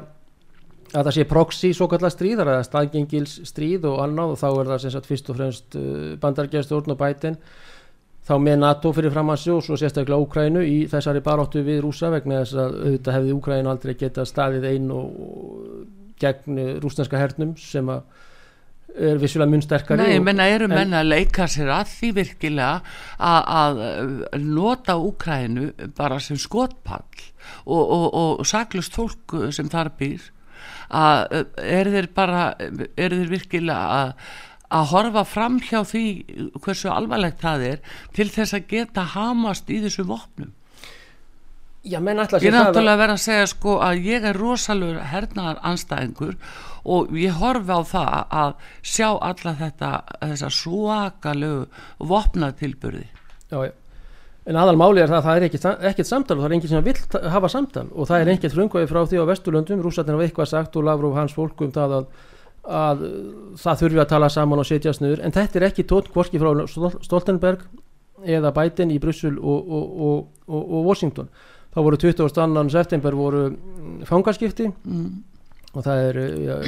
[0.96, 4.46] að það sé proxy svo kallar stríð, það er staðgengils stríð og annað og þá
[4.62, 5.76] er það sem sagt fyrst og fremst
[6.22, 7.36] bandargerðstjórn og bætin
[8.28, 12.40] þá með NATO fyrir framansi og svo sérstaklega Úkrænu í þessari baróttu við rúsa vegna
[12.42, 17.88] þess að auðvitað hefði Úkrænu aldrei geta staðið einn og, og gegn rúsneska hernum sem
[17.92, 18.02] að
[18.96, 22.80] er vissulega mun sterkari Nei, menna eru en- menna að leika sér að því virkilega
[23.18, 27.04] að, að uh, nota Úkrænu bara sem skotpall
[27.66, 28.06] og, og,
[28.40, 30.24] og saklust fólk sem þar býr?
[30.88, 32.42] Að uh, er þeir bara
[32.96, 34.12] er þeir virkilega að
[34.68, 36.02] að horfa fram hjá því
[36.60, 37.78] hversu alvarlegt það er
[38.12, 40.50] til þess að geta hamast í þessum vopnum?
[41.88, 44.26] Já, menn ætla Ég sér er það að- náttúrulega verið að segja sko að ég
[44.28, 46.34] er rosalur hernaðar anstæðingur
[46.96, 49.90] og ég horfi á það að sjá alla þetta
[50.22, 51.66] þessa svakalegu
[52.12, 53.04] vopnatilburði.
[53.52, 53.72] Já, já.
[54.48, 56.84] En aðalmáli er það að það er ekkert, ekkert samtal og það er enginn sem
[56.86, 60.24] vill ta- hafa samtal og það er ekkert frumkvæði frá því á Vesturlöndum, rússarnir hafa
[60.24, 62.06] eitthvað sagt og Lavrov hans fólk um það að,
[62.78, 63.02] að
[63.60, 66.48] það þurfi að tala saman og setja snuður en þetta er ekki tótt hvorki frá
[66.72, 67.66] Stol- Stoltenberg
[68.24, 71.28] eða Biden í Brussel og, og, og, og, og Washington.
[71.68, 72.70] þá voru 22.
[72.72, 73.42] september voru
[74.08, 75.10] fangaskipti Mm.
[75.74, 76.58] Og það er ja,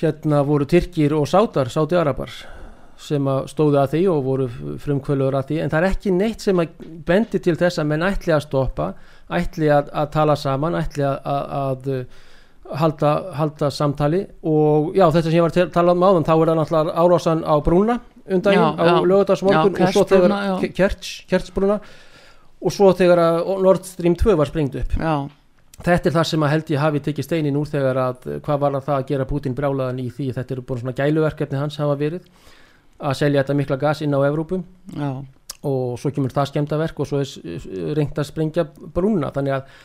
[0.00, 2.34] hérna voru Tyrkir og Sátar, Sáti-Arabar
[3.04, 4.46] sem að stóðu að því og voru
[4.80, 5.56] frumkvöluður að því.
[5.64, 8.92] En það er ekki neitt sem að bendi til þess að menn ætli að stoppa
[9.34, 14.22] ætli að, að tala saman ætli að, að, að halda, halda samtali.
[14.46, 17.44] Og já þetta sem ég var að tala um áðan þá er það náttúrulega árásan
[17.44, 20.34] á brúna undaginn Já, á Já, og svo þegar
[21.28, 21.78] Kertsbrúna,
[22.64, 23.20] og svo þegar
[23.60, 24.94] Nord Stream 2 var sprengt upp.
[24.96, 25.28] Já,
[25.74, 28.76] Þetta er það sem að held ég hafi tekið steinin úr þegar að hvað var
[28.78, 32.28] það að gera Putin brjálaðan í því þetta eru búin svona gæluverkefni hans hafa verið
[33.02, 34.62] að selja þetta mikla gas inn á Evrópum
[34.94, 35.10] já,
[35.66, 39.32] og svo kemur það skemmtaverk og svo er reynt að sprengja brúna.
[39.34, 39.76] Þannig að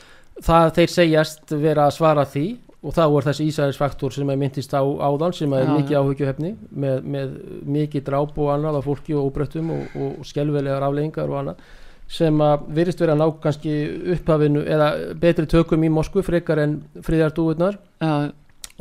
[0.45, 2.45] það þeir segjast vera að svara því
[2.79, 5.99] og þá er þessi Ísæðisfaktor sem er myndist á áðan sem er Já, mikið já.
[5.99, 7.33] áhyggjuhefni með, með
[7.75, 11.65] mikið dráp og annað á fólki og óbreyttum og, og skelvelegar afleggingar og annað
[12.09, 13.73] sem að virðist vera að ná kannski
[14.15, 14.87] upphafinu eða
[15.21, 18.31] betri tökum í Moskvu frekar en friðardúðunar já,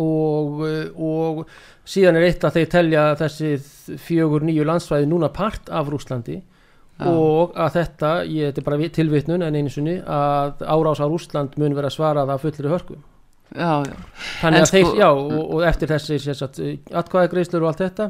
[0.01, 0.63] og,
[0.97, 1.43] og
[1.89, 3.51] síðan er eitt að þeir telja þessi
[4.01, 6.39] fjögur nýju landsvæði núna part af Rúslandi
[6.99, 7.07] Já.
[7.13, 11.07] og að þetta, ég þetta er bara vi- tilvitnun en einu sinni að árás á
[11.07, 12.97] Rúsland mun vera svarað af fullri hörku
[13.55, 13.95] já, já.
[14.41, 18.09] þannig En að þeir, sko- já, og, og eftir þessi atkvæðagreislur og allt þetta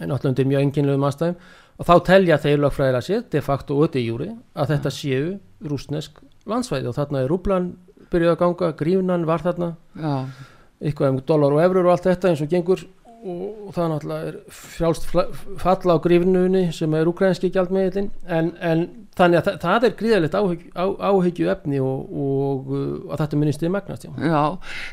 [0.00, 1.36] en náttúrulega undir mjög enginlegum aðstæðum
[1.80, 5.30] og þá telja þeir lögfræðilega sér de facto og öti júri að þetta séu
[5.64, 6.90] rúsnesk landsvæði.
[6.90, 7.70] Og þarna er rúblan
[8.12, 9.74] byrjuð að ganga, grífnan var þarna.
[9.96, 10.14] Já.
[10.80, 12.82] eitthvað um dólar og eurur og allt þetta eins og gengur
[13.20, 15.28] og, og það náttúrulega er frjálst fla-
[15.60, 18.84] fall á grífnunni sem er ukrainski gjaldmiðlin en, en
[19.18, 23.40] þannig að það, það er gríðalegt áhyggju, á, áhyggju efni og, og uh, að þetta
[23.42, 24.10] minnist í magnast já.
[24.24, 24.42] Já,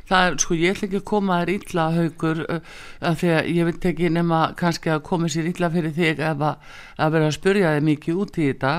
[0.10, 2.78] það er, sko, ég ætla ekki að koma þér illa haugur uh,
[3.12, 6.44] af því að ég veit ekki nema kannski að koma sér illa fyrir þig ef
[6.52, 8.74] að, að vera að spurja þig mikið út í þetta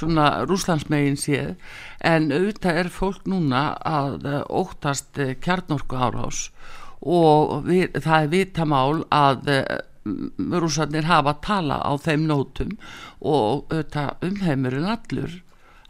[0.00, 1.50] svona rúslandsmegin séð
[2.06, 6.46] en auðvitað er fólk núna að uh, óttast kjarnorku árás
[7.00, 9.78] og við, það er vitamál að uh,
[10.60, 12.74] rússarnir hafa að tala á þeim nótum
[13.20, 13.72] og
[14.24, 15.40] umheimurinn allur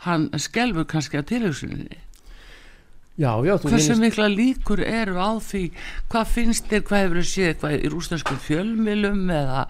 [0.07, 2.01] hann skelfur kannski að tilhugsuninni.
[3.21, 5.67] Já, já, þú Hversu minnist mikla líkur eru á því?
[6.09, 9.65] Hvað finnst þér, hvað hefur þið séð eitthvað í rúsneskum fjölmilum eða,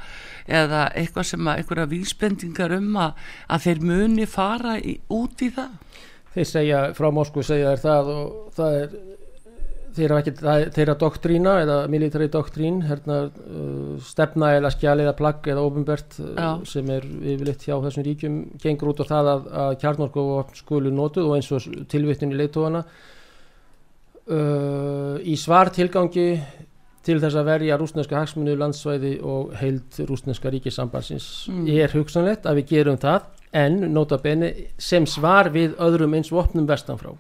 [0.47, 5.51] eða eitthvað sem að einhverja vísbendingar um að, að þeir muni fara í, út í
[5.57, 5.73] það?
[6.37, 8.95] Þeir segja, frá Moskvu segja þér það og það er
[9.97, 10.21] þeirra,
[10.75, 16.61] þeirra doktrína eða military doktrín hérna, uh, stefna eða skjali eða plagg eða ofinbert uh,
[16.69, 20.27] sem er yfirleitt hjá þessum ríkjum gengur út á það að, að kjarnorku
[20.61, 22.85] skulu notuð og eins og tilvittun í leitóana
[24.31, 26.29] uh, í svar tilgangi
[27.07, 31.69] til þess að verja rúsneska hagsmunu landsvæði og heild rúsneska ríkisambansins Mm.
[31.73, 33.23] er hugsanlegt að við gerum það
[33.57, 37.15] en nota bene sem svar við öðrum eins vopnum vestanfrá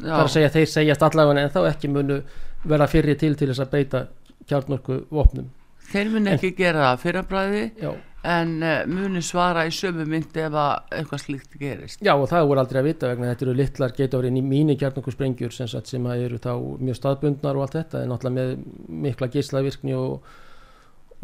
[0.00, 2.22] það er að segja þeir segjast allavega en þá ekki munu
[2.64, 4.06] vera fyrri til til þess að beita
[4.48, 5.52] kjarnorku vopnum
[5.92, 7.90] þeir muni ekki gera það fyrrabræði já.
[8.34, 12.00] en uh, muni svara í sömu myndi ef að eitthvað slíkt gerist.
[12.04, 15.14] Já og það voru aldrei að vita vegna þetta eru litlar geta verið mínu kjarnorku
[15.14, 19.30] sprengjur sem, sagt, sem eru þá mjög staðbundnar og allt þetta en náttúrulega með mikla
[19.36, 20.32] geislavirkni og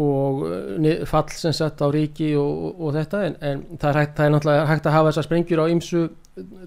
[0.00, 0.46] og
[0.80, 4.26] ni- fall sem sagt á ríki og, og þetta en, en það, er hægt, það
[4.26, 6.02] er náttúrulega hægt að hafa þessar sprengjur á ymsu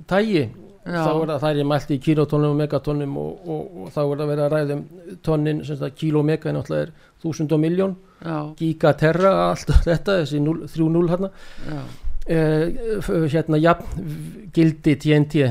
[0.10, 0.44] tægi
[0.84, 1.00] Já.
[1.06, 4.18] þá er það, það er mælt í kilotónum og megatónum og, og, og þá er
[4.22, 8.38] það verið að um sem sagt kíló mega er náttúrulega er þúsund og miljón, já,
[8.60, 11.30] gigaterra allt þetta, þessi 3-0 hérna
[11.70, 11.84] já,
[12.28, 12.66] eh,
[13.00, 14.10] f- hérna jafn
[14.54, 15.46] gildi TNT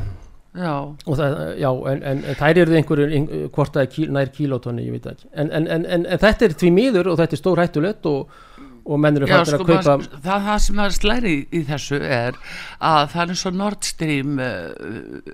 [0.53, 3.21] Já, og það, já, en, en, en þær eru einhverju,
[3.55, 5.31] hvort það er kíl, nær kílótonni, ég veit ekki.
[5.33, 8.35] En, en, en, en, en þetta er því miður og þetta er stór hættulegt og,
[8.85, 11.61] og menn eru Já fættir sko, að kaupa maður, það, það sem maður slæri í,
[11.69, 12.39] þessu er
[12.81, 14.51] að það er svo Nord Stream uh,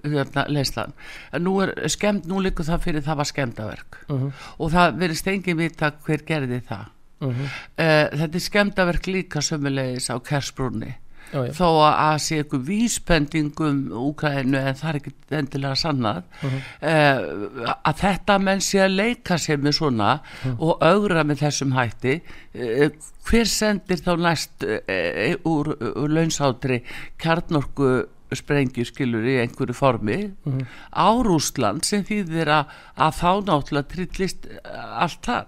[0.05, 0.93] hérna, leyslan
[1.41, 4.31] nú er skemmt, nú líkur það fyrir það var skemmdaverk Mhm.
[4.59, 6.87] og það verið stengið vita hver gerði það
[7.21, 7.43] Mhm.
[7.43, 10.95] uh, þetta er skemmdaverk líka sömulegis á Kersbrunni
[11.33, 16.23] já, já, þó að sé eitthvað vísbending um Úkraínu en það er ekki endilega sannað
[16.43, 16.59] Mhm.
[16.83, 20.57] uh, að þetta menn sé að leika sér með svona Mhm.
[20.59, 22.21] og augra með þessum hætti
[22.55, 22.89] uh,
[23.29, 26.83] hver sendir þá næst uh, úr, úr launsátri
[27.19, 28.07] kjarnorku
[28.37, 30.67] sprengju skilur í einhverju formi Mhm.
[30.93, 32.67] á Rúsland sem þýðir að,
[32.97, 35.47] að þá náttúrulega trillist eh, allt þar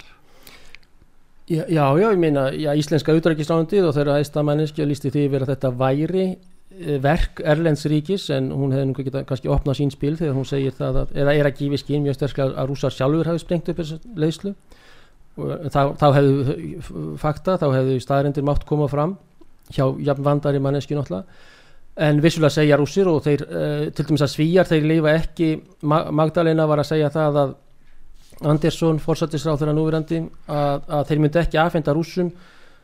[1.51, 5.53] já, já, ég meina já, íslenska utrækislándið og þeirra æsta manneskja lísti því yfir að
[5.53, 10.37] þetta væri eh, verk Erlends ríkis en hún hefði geta kannski opnað sín spil þegar
[10.39, 13.43] hún segir það að, eða er að gefa skinn mjög sterk að, rússar sjálfur hafi
[13.43, 14.55] sprengt upp þessu leyslu
[15.41, 19.17] og þá, þá hefðu fakta, þá hefðu staðarindir mátt koma fram
[19.71, 21.27] hjá jafn vandari manneski náttúrulega.
[22.01, 23.43] En vissulega segja rússir og þeir
[23.95, 25.49] til dæmis að svíjar þeir lifa ekki
[25.87, 27.55] Ma Magdalena var að segja það að
[28.41, 32.33] Andersson, fórsættisráð þeirra núverandi að, að þeir myndi ekki afhenda rússum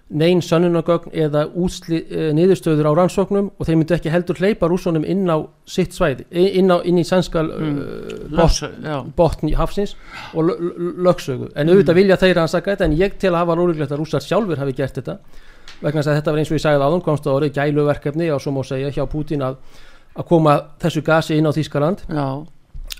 [0.06, 5.02] neyn sönnunagögn eða úsli, uh, niðurstöður á rannsóknum og þeir myndi ekki heldur hleypa rússunum
[5.02, 7.80] inn á sitt svæði, inn, á, inn í sænskal mm.
[7.80, 9.96] uh, botn, botn í hafsins
[10.32, 11.50] og lö- lö- lögsögu.
[11.58, 14.62] En auðvitað vilja þeir rannsaka þetta en ég tel að hafa rúliglegt að rússar sjálfur
[14.62, 15.18] hafi gert þetta
[15.82, 18.54] vegna að þetta var eins og ég sagði áðan komst á orðið gæluverkefni og svo
[18.54, 19.58] má segja hjá Pútín að,
[20.16, 22.26] að koma þessu gasi inn á Þískaland Já,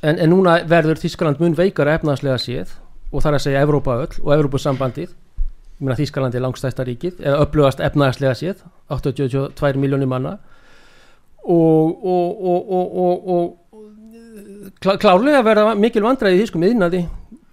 [0.02, 2.74] en, en núna verður Þískaland mun veikara efnaðslega séð
[3.12, 5.12] og þar að segja Evrópa öll og Evrópusambandið.
[5.76, 10.38] Ég meina Þískaland er langstæsta ríkið eða upplugast efnaðslega séð 82 miljónir manna.
[11.46, 13.66] Og og, og, og, og, og
[14.82, 17.02] klá, klárlega verða mikil vandræði í þýskum yðnaði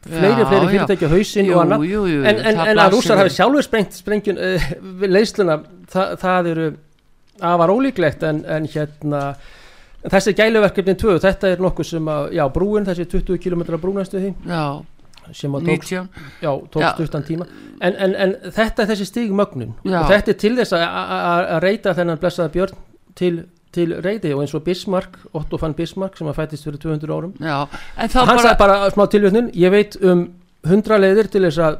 [0.03, 1.85] fleiri, fleiri fyrirtækja hausinn Jú, og annað.
[1.87, 3.11] jú, jú, en, en, en að við.
[3.21, 4.69] hafi sjálfur sprengt sprengjun uh,
[5.01, 5.59] við leysluna
[5.93, 6.69] það, það eru
[7.53, 9.21] afar ólíklegt en, en hérna
[10.11, 14.33] þessi gæluverkefni 2, þetta er nokkuð sem að, já, brúin, þessi 20 km brúnastu því,
[15.31, 16.09] sem að tók, 19
[16.43, 16.89] já, tók Já.
[16.97, 17.45] stuttan tíma.
[17.79, 20.01] En, en, en þetta er þessi stigmögnun Já.
[20.01, 22.75] og þetta er til þess að- reyta þennan blessaða björn
[23.15, 27.07] til, til reyði og eins og Bismarck, Otto van Bismarck sem að fættist fyrir 200
[27.15, 27.33] árum.
[27.39, 30.27] Já, hann bara sagði bara smá tilvötnun ég veit um
[30.67, 31.79] hundra leiðir til þess að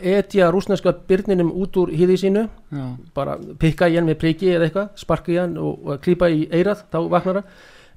[0.00, 2.44] etja rúsneska byrninum út úr hýði sínu.
[2.74, 2.84] Já,
[3.14, 6.44] bara pikka í hann með priki eða eitthvað sparka í hann og, og klípa í
[6.50, 7.50] eirað þá vaknar hann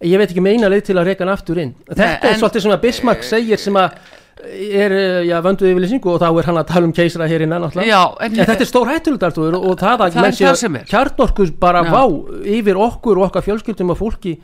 [0.05, 1.75] ég veit ekki meina leið til að reyka hann aftur inn.
[1.89, 3.97] Þetta Nei, er svolítið sem að Bismarck segir sem að
[4.39, 7.65] er eh, já, vönduð yfirlýsingu og þá er hann að tala um keisra hér innan
[7.75, 11.91] já en, En þetta er stór hættulegt og það að kjarnorkus bara Já.
[11.91, 12.03] vá
[12.47, 14.37] yfir okkur og okkar fjölskyldum og fólki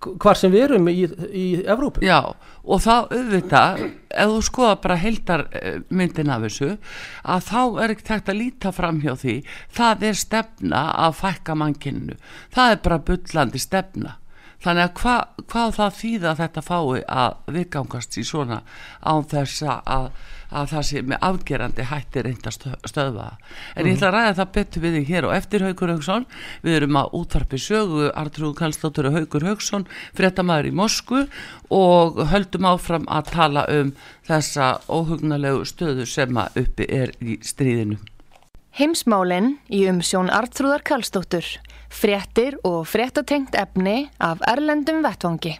[0.00, 2.02] hvar sem við erum í, í Evrópu.
[2.04, 2.20] Já,
[2.66, 6.70] og þá auðvitað ef þú skoða bara heildar eh, myndin af þessu
[7.24, 9.36] að þá er ekki tægt að líta fram hjá því
[9.76, 12.16] það er stefna að fækka mannkinu
[12.54, 14.16] það er bara bullandi stefna.
[14.64, 15.16] Þannig að hva,
[15.52, 18.62] hvað það þýða þetta fái að viðgangast í svona
[19.04, 20.08] án þess að,
[20.50, 23.28] að það sé með afgerandi hætti reynda stöðva
[23.74, 26.26] en ég ætla að ræða það betur við þig hér og eftir Haukur Hauksson
[26.64, 29.86] við erum að útvarpi sögu Artrúð Kallstóttur og Haukur Hauksson
[30.16, 31.22] fréttamaður í Mosku
[31.74, 33.94] og höldum áfram að tala um
[34.26, 37.98] þessa óhugnalegu stöðu sem að uppi er í stríðinu
[38.76, 41.46] Heimsmálinn í umsjón Artrúðar Karlsdóttur.
[41.88, 45.54] Fréttir og fréttatengt efni af Erlendum Vettvangi.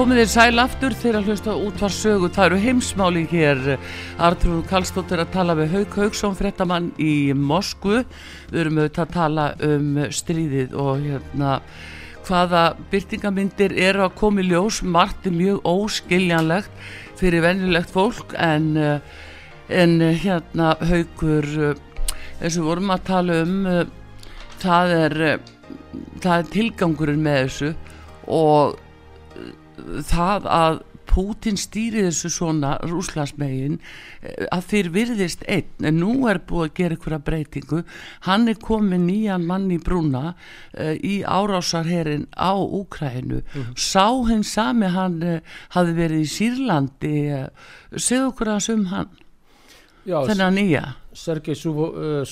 [0.00, 2.28] Komið þér sæl aftur þegar að hlusta út var sögu.
[2.32, 3.58] Það eru heimsmáli hér.
[4.16, 7.98] Artrúð Kallstóttir að tala við Hauk Hauksson, frettamann í Moskvu.
[8.48, 11.52] Við erum auðvitað að tala um stríðið og hérna
[12.30, 16.90] hvaða byrtingamindir eru að koma í ljós margt er mjög óskiljanlegt
[17.20, 18.72] fyrir venjulegt fólk en,
[19.68, 21.78] en hérna haugur uh,
[22.40, 23.64] eins og vorum að tala um
[24.64, 25.22] það er
[26.24, 27.76] það er tilgangurinn með þessu
[28.30, 28.80] og
[30.10, 33.80] það að Pútin stýri þessu svona rúslasmegin
[34.54, 35.72] að þeir virðist einn.
[35.82, 37.80] En nú er búið að gera einhverja breytingu.
[38.28, 43.40] Hann er komið nýjan mann í brúna uh, í árásarherin á Úkrænu
[43.74, 45.40] sá hinn sami hann uh,
[45.74, 47.16] hafi verið í Sýrlandi
[47.96, 49.10] segðu okkur að um hann
[50.08, 50.82] Já, þennan nýja?
[51.16, 52.22] Sergei uh,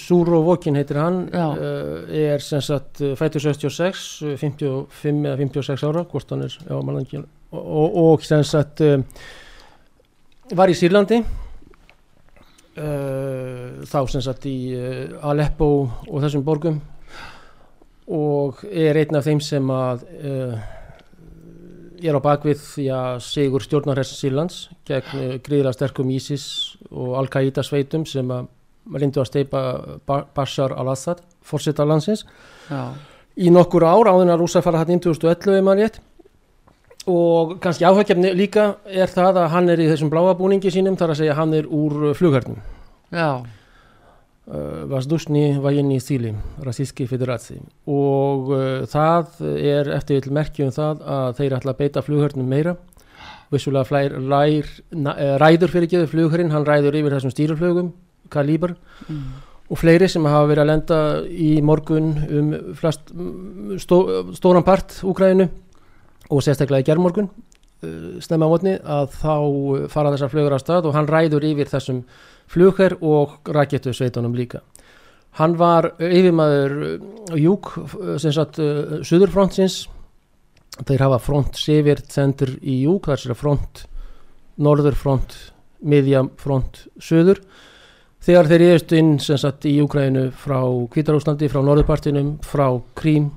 [0.00, 6.30] Súrovokin heitir hann uh, er sem sagt fættur 66 uh, 55 eða 56 ára hvort
[6.34, 7.06] hann er já, mann,
[7.52, 9.04] og, og, sem sagt um,
[10.56, 11.28] var í Sýrlandi uh,
[13.86, 14.74] þá sem sagt í
[15.20, 15.70] Aleppo
[16.08, 16.80] og þessum borgum
[18.10, 20.02] og er einn af þeim sem að
[22.08, 26.44] er á bakvið því að sigur stjórnarhess Sýrlands gegn uh, gríðilega sterkum ISIS
[26.90, 28.30] og Al-Qaida sveitum sem
[28.90, 29.62] reyndu að steipa
[30.08, 32.24] Ba- Bashar al-Assad fórseta landsins.
[32.70, 32.88] Já,
[33.36, 36.00] í nokkur ár áður en að rúsa fara hann inn 2011 ef maður rétt.
[37.10, 41.14] Og kannski áhækjafni líka er það að hann er í þessum bláa búningi sínum þar
[41.14, 42.58] að segja hann er úr flughörnum
[43.10, 43.40] já,
[44.90, 46.32] Vazdusni Vajinni Stíli
[46.64, 51.82] Rassíski Federatsi og uh, það er eftir vil merki um það að þeir ætla að
[51.84, 52.74] beita flughörnum meira
[53.50, 57.92] vissulega flær, lær, na, eh, ræður fyrir geðu flughörinn, hann ræður yfir þessum stýruflugum,
[58.30, 58.76] kalíbar
[59.08, 59.22] mm.
[59.70, 63.10] og fleiri sem hafa verið að lenda í morgun um flest,
[63.82, 64.00] stó,
[64.38, 65.48] stóran part Úgræðinu
[66.30, 69.34] og sérstaklega í gerðmorgun uh, snemma á mótni að þá
[69.90, 72.04] fara þessar flugur á stað og hann ræður yfir þessum
[72.50, 74.64] flugher og rakettu sveitunum líka.
[75.38, 77.72] Hann var yfirmaður uh, Júk
[78.18, 79.84] sem sagt uh, Suðurfrontsins
[80.86, 83.84] þeir hafa front Sivert sendur í Júk, það er front
[84.60, 85.34] Norðurfront,
[85.86, 87.40] miðjafront Suður
[88.24, 90.60] þegar þeir yfirstu inn sem sagt í Úgrænu frá
[90.92, 92.66] Kvítarúslandi, frá Norðurpartinum frá
[92.98, 93.30] Krím,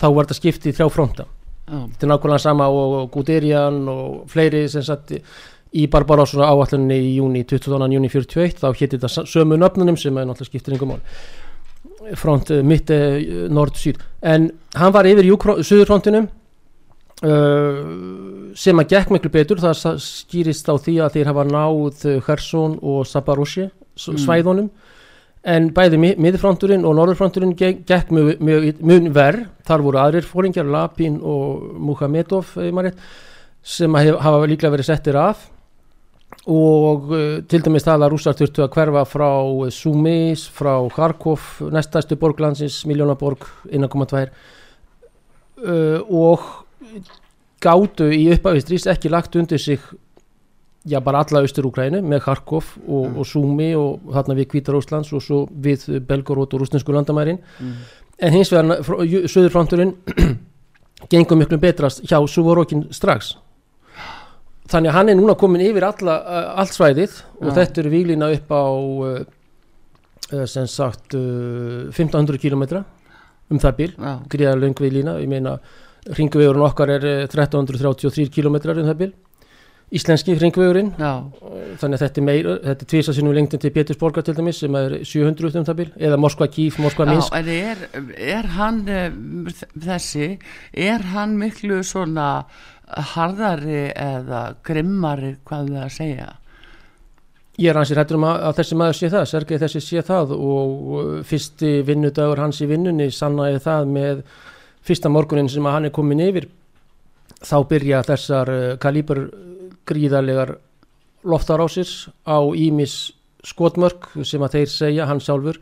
[0.00, 1.26] þá var þetta skiptið þrjá fronta.
[1.70, 5.12] Þetta er nákvæmlega sama og Guderian og fleiri sem sagt
[5.74, 7.92] í Barbarossa áallunni í júni 22.
[7.94, 12.62] júni 41 þá hétti þetta sömu nöfnunum sem er náttúrulega skiptir yngum mál front uh,
[12.66, 15.28] mitt uh, nord-syd en hann var yfir
[15.62, 16.26] suðurfrontinum
[17.22, 19.60] uh, sem að gekk miklu betur.
[19.62, 23.68] Það skýrist á því að þeir hafa náð Kherson og Sabaroshi
[24.00, 24.16] Mm.
[24.16, 24.68] svæðunum.
[25.44, 30.24] En bæði mi- miðfronturinn og norðurfronturinn ge- gekk mjög, mjög, mjög verð þar voru aðrir
[30.24, 32.56] fóringjar, Lapin og Muhamedov
[33.62, 35.50] sem hef, hafa líklega verið settir af
[36.46, 39.30] og uh, til dæmis það að rússar þurftu að hverfa frá
[39.74, 41.40] Sumis, frá Kharkov
[41.72, 44.24] næstæstu borglandsins, miljónaborg 1,2
[45.60, 46.40] uh, og
[47.60, 49.80] gátu í uppafistris ekki lagt undir sig
[50.88, 53.18] já bara alla Austur-Úkrænu með Kharkov og, Mm.
[53.18, 57.74] og Sumi og þarna við Kvítarúslands og svo við Belgorod og rúsnesku landamærin mm.
[58.18, 58.82] en hins vegar
[59.28, 59.92] Suðurfronturinn
[61.10, 63.36] gengur miklu betra hjá Suvorókin strax
[64.70, 67.54] þannig að hann er núna komin yfir alla, uh, allt svæðið og Já.
[67.60, 69.20] þetta eru výlina upp á uh,
[70.32, 72.84] uh, sem sagt uh, 1500 kilometra
[73.50, 75.56] um það já, gríðar löng výlina ég meina
[76.16, 79.12] ringvegurinn okkar er uh, 1333 kilometrar um það bil.
[79.90, 81.12] Íslenski ringvegurinn já,
[81.80, 84.76] þannig að þetta er meira, þetta er tvisa sinnum lengdin til Pétursborgar til dæmis sem
[84.78, 87.34] er 700 um það bil eða Moskva Kíf, Moskva já Minsk.
[87.34, 87.82] en er,
[88.38, 89.08] er hann eh,
[89.74, 90.28] þessi,
[90.70, 92.28] er hann miklu svona
[93.14, 96.28] harðari eða grimmari hvað við að segja?
[97.60, 100.30] Ég er hansi hættur um að, að þessi maður sé það, Sergei þessi sé það
[100.36, 104.22] og fyrsti vinnudagur hans í vinnunni sannaði það með
[104.86, 106.46] fyrsta morgunin sem hann er komin yfir.
[107.44, 109.26] Þá byrja þessar uh, kalíbur
[109.88, 110.54] gríðarlegar
[111.28, 111.90] loftarásir
[112.24, 113.12] á Ímis
[113.44, 115.60] skotmörk sem að þeir segja, hann sjálfur.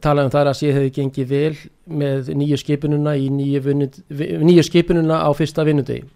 [0.00, 1.60] Talaði um það að sé hefði gengið vel
[2.00, 3.76] með nýju skipununa nýju,
[4.46, 6.06] nýju skipununa á fyrsta vinnudegi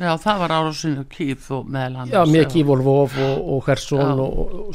[0.00, 4.70] já, það var árásinu kýf og meðal annars Já, með Kívolvov og, og Hersson og,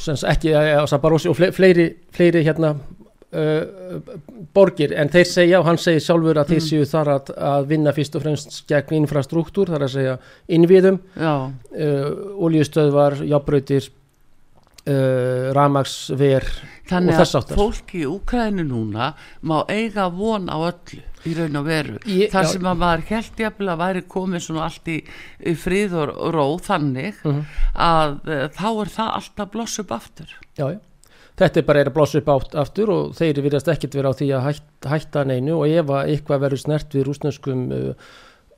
[0.89, 3.99] Sabarosi og fle, fleiri, fleiri hérna uh,
[4.55, 4.93] borgir.
[4.95, 6.67] En þeir segja og hann segir sjálfur að þeir Mm.
[6.69, 10.15] séu þar að, að vinna fyrst og fremst gegn infrastruktúr, þar að segja
[10.47, 12.09] innviðum, já, uh,
[12.47, 13.89] oljustöðvar, jábrautir
[14.87, 16.45] uh, ramagsver
[16.89, 17.59] þannig Og þess að háttar.
[17.59, 22.43] fólk í Úkrænu núna má eiga von á öllu í raun og veru Ég- þar
[22.47, 22.51] já.
[22.53, 24.97] sem að maður held jafnvel að væri komið svona allt í,
[25.45, 27.45] í frið og ró þannig Mhm.
[27.75, 30.79] að uh, þá er það alltaf bloss upp aftur Já, já.
[31.37, 34.29] þetta er bara er að blossa upp aftur og þeir virðast ekkert vera á því
[34.37, 37.93] að hætta, hætta neinu og ef að eitthvað verður snert við rúsneskum uh,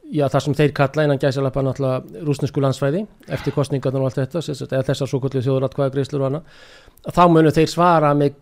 [0.07, 4.39] já það sem þeir kalla innan gæsalappa náttúrulega rúsnesku landsvæði eftir kostningarnar og allt þetta
[4.77, 8.37] eða þessar svo kvöldu þjóðratkvæða greislur og annað þá munu þeir svara með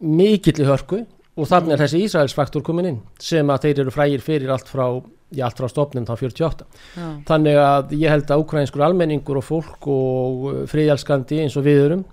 [0.00, 1.06] mikill hörku
[1.38, 4.86] og þannig er þessi Ísraelsfaktor komin inn sem að þeir eru frægir fyrir allt frá,
[5.30, 6.66] já, allt frá stopnum þá 48
[6.98, 7.08] Já.
[7.28, 12.04] þannig að ég held að ukrainskur almenningur og fólk og friðjalskandi eins og við erum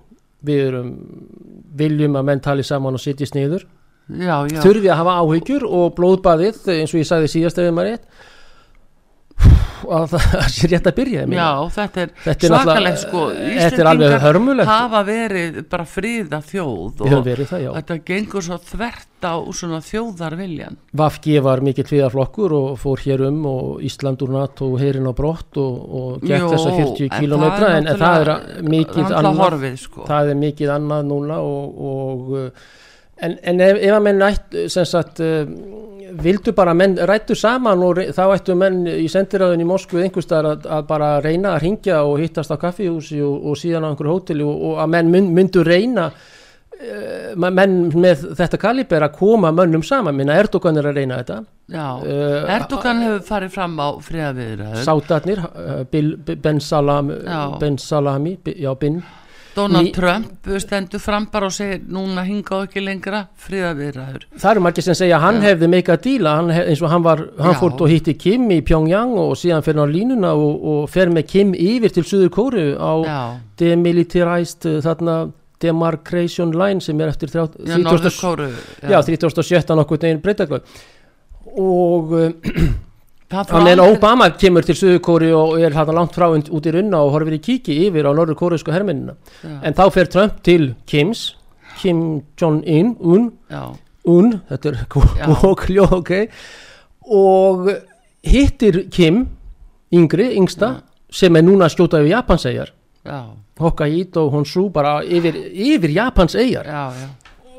[0.45, 0.91] við erum
[1.79, 3.65] viljum að menn tali saman og sittist niður
[4.05, 4.59] Já, já.
[4.61, 8.25] þurfi að hafa áhyggjur og blóðbaðið eins og ég sagði síðast ef ég maður rétt
[9.83, 11.25] að það sé rétt að byrja.
[11.35, 13.23] Já, þetta er Þetta er náttúrulega- sko
[13.55, 14.69] Íslendingar hörmulegt.
[14.69, 21.39] hafa verið bara fríða þjóð og það, þetta gengur svo þvert á svona þjóðarviljan Vafgi
[21.41, 25.75] var mikill hliðaflokkur og fór hér um og Ísland úr NATO herin á brott og,
[25.99, 30.05] og gekk Jú, þessa 40 en kilometra það er en, það er mikið annað sko.
[30.75, 32.61] annað núna og, og
[33.23, 35.43] en, en ef, ef að menn ætt, sem sagt uh,
[36.25, 40.51] vildu bara menn rættu saman og re- þá ættu menn í sendiráðin í Moskvu einhverstaðar
[40.53, 44.13] að, að bara reyna að ringja og hittast á kaffihúsi og, og síðan á einhverju
[44.19, 49.51] hóteli og, og að menn mynd, myndu reyna uh, menn með þetta kaliber að koma
[49.55, 50.15] mönnum saman.
[50.15, 51.41] Minna Erdogan er að reyna þetta.
[51.73, 57.39] Já, Uh, Erdogan hefur farið fram á friðaviðraður Sátarnir, uh, Ben, Salam, Já.
[57.63, 58.99] ben Salami já, Bin
[59.55, 64.63] Donald Ný- Trump stendur fram bara og segir núna hingað ekki lengra friðaviðraður það eru
[64.65, 65.45] margir sem segja hann Já.
[65.49, 67.59] hefði meika díla hann hef, eins og hann var, hann Já.
[67.61, 71.27] fór og hitti Kim í Pyongyang og síðan hann á línuna og, og fer með
[71.31, 73.19] Kim yfir til Suður Kóru á Já,
[73.63, 75.17] demilitarized uh, þarna
[75.63, 78.49] demarcation line sem er eftir 30 já Norður Kóru
[78.83, 79.75] já, 37.
[79.79, 80.67] nokkuð neginn breytaglöð
[81.55, 82.11] og
[83.31, 86.73] Það hann en Obama kemur til Suður Kóru og er hann langt frá út í
[86.75, 89.15] runna og horfir í kíki yfir á norður kóruðsku hermennina.
[89.41, 89.55] Já.
[89.65, 91.35] en þá fer Trump til Kims
[91.79, 93.63] Kim Jong-un un, Já,
[94.05, 95.33] un, þetta er Já.
[95.41, 96.11] kókljó, ok.
[97.11, 97.69] Og
[98.25, 99.25] hittir Kim
[99.93, 100.75] yngri, yngsta
[101.13, 102.71] sem er núna að skjóta yfir Japans eigjar
[103.05, 103.19] já,
[103.61, 107.09] Hokkaido Honshu bara yfir, yfir Japans eigjar já, já.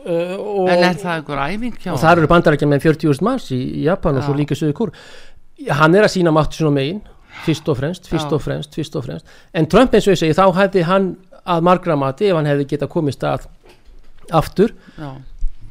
[0.06, 3.60] uh, En er það einhver æfing hjá og þar eru bandarækja með 40.000 manns í,
[3.86, 4.40] Japan og svo Já.
[4.42, 4.92] líka sögur kór
[5.78, 7.00] hann er að sína máttu svona megin
[7.44, 10.36] fyrst og fremst, fyrst og fremst, fyrst og fremst en Trump eins og ég segi,
[10.36, 11.14] þá hefði hann
[11.46, 13.46] að margra mati ef hann hefði getað komist að
[14.34, 15.10] aftur já.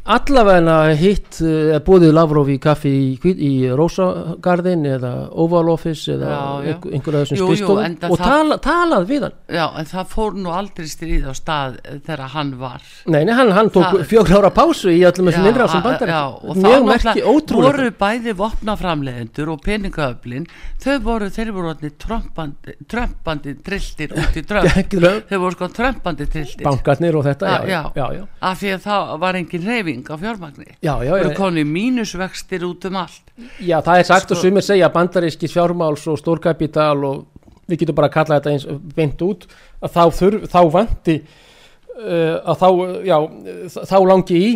[0.06, 6.38] Allavega hitt uh, bóðið Lavrov í kaffi í, í Rósagarðin eða Oval Office eða Já,
[6.38, 6.74] já.
[6.76, 9.36] einhver, einhver af þessum enda og það- tala, talað við hann.
[9.58, 12.82] Já, en það fór nú aldrei stríð á stað þegar hann var.
[13.10, 16.14] Nei, nei, hann, hann tók Það- fjögur ára pásu í öllum þessum a- bandar
[16.56, 20.46] mjög náttúrulega ótrúlega voru bæði vopnaframlegendur og peningaöflin
[20.86, 26.30] þau voru, þeir voru orðnir trömpandi, trömpandi trilltir út í trömp þau voru sko trömpandi
[26.30, 26.64] trilltir.
[26.66, 29.95] Bankarnir og þetta, já, Já, já, já, já, af því að það var engin reyfing
[30.04, 30.66] á fjármagni.
[30.84, 33.32] Já, já, voru já, koni mínusvextir út um allt?
[33.62, 37.26] Já það er sagt og Sko- sumir segja bandaríski fjármáls og stórkapital og
[37.70, 39.48] við getum bara að kalla þetta eins beint út
[39.82, 42.70] að þá, þurf, þá vanti uh, að þá,
[43.08, 43.18] já,
[43.90, 44.56] þá langi í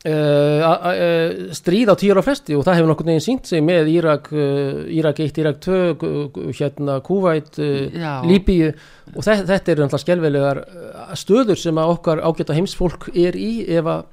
[0.00, 3.60] Uh, a- uh, stríð á tíur á fresti og það hefur nokkur neginn sínt sig
[3.60, 8.14] með Írak, uh, Írak 1, Írak 2 gu- gu- hérna Kúvæt uh, Já.
[8.24, 8.70] Líbíu
[9.12, 13.50] og þe þetta eru náttúrulega skelvelegar uh, stöður sem að okkar ágæta heimsfólk er í
[13.76, 14.08] ef að uh,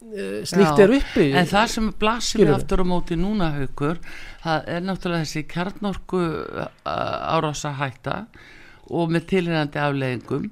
[0.00, 4.00] slíkt Já, er uppi En það sem blasir við aftur á móti núna haukur,
[4.44, 6.22] það er náttúrulega þessi kjarnorku
[6.84, 8.16] árása hætta
[8.90, 10.50] og með tilhengandi afleggingum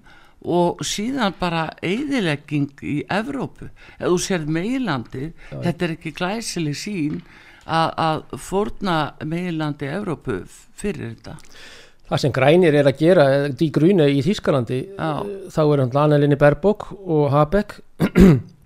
[0.48, 3.72] og síðan bara eyðilegging í Evrópu.
[3.98, 7.18] Ef þú sér meilandi, þetta er ekki glæsileg sín
[7.66, 10.44] að, fórna meilandi Evrópu
[10.78, 11.34] fyrir þetta.
[12.08, 15.10] það sem grænir er að gera Die Grüne í Þískalandi Já.
[15.52, 17.80] þá er hann Annelinni Berbok og Habeck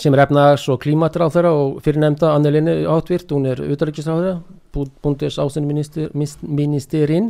[0.00, 4.40] sem er efnaðars og klímatráð þeirra og fyrirnemda Annelinni átvirt, hún er utarrikisráð þeirra
[5.04, 7.28] Bundes ástæðinministerinn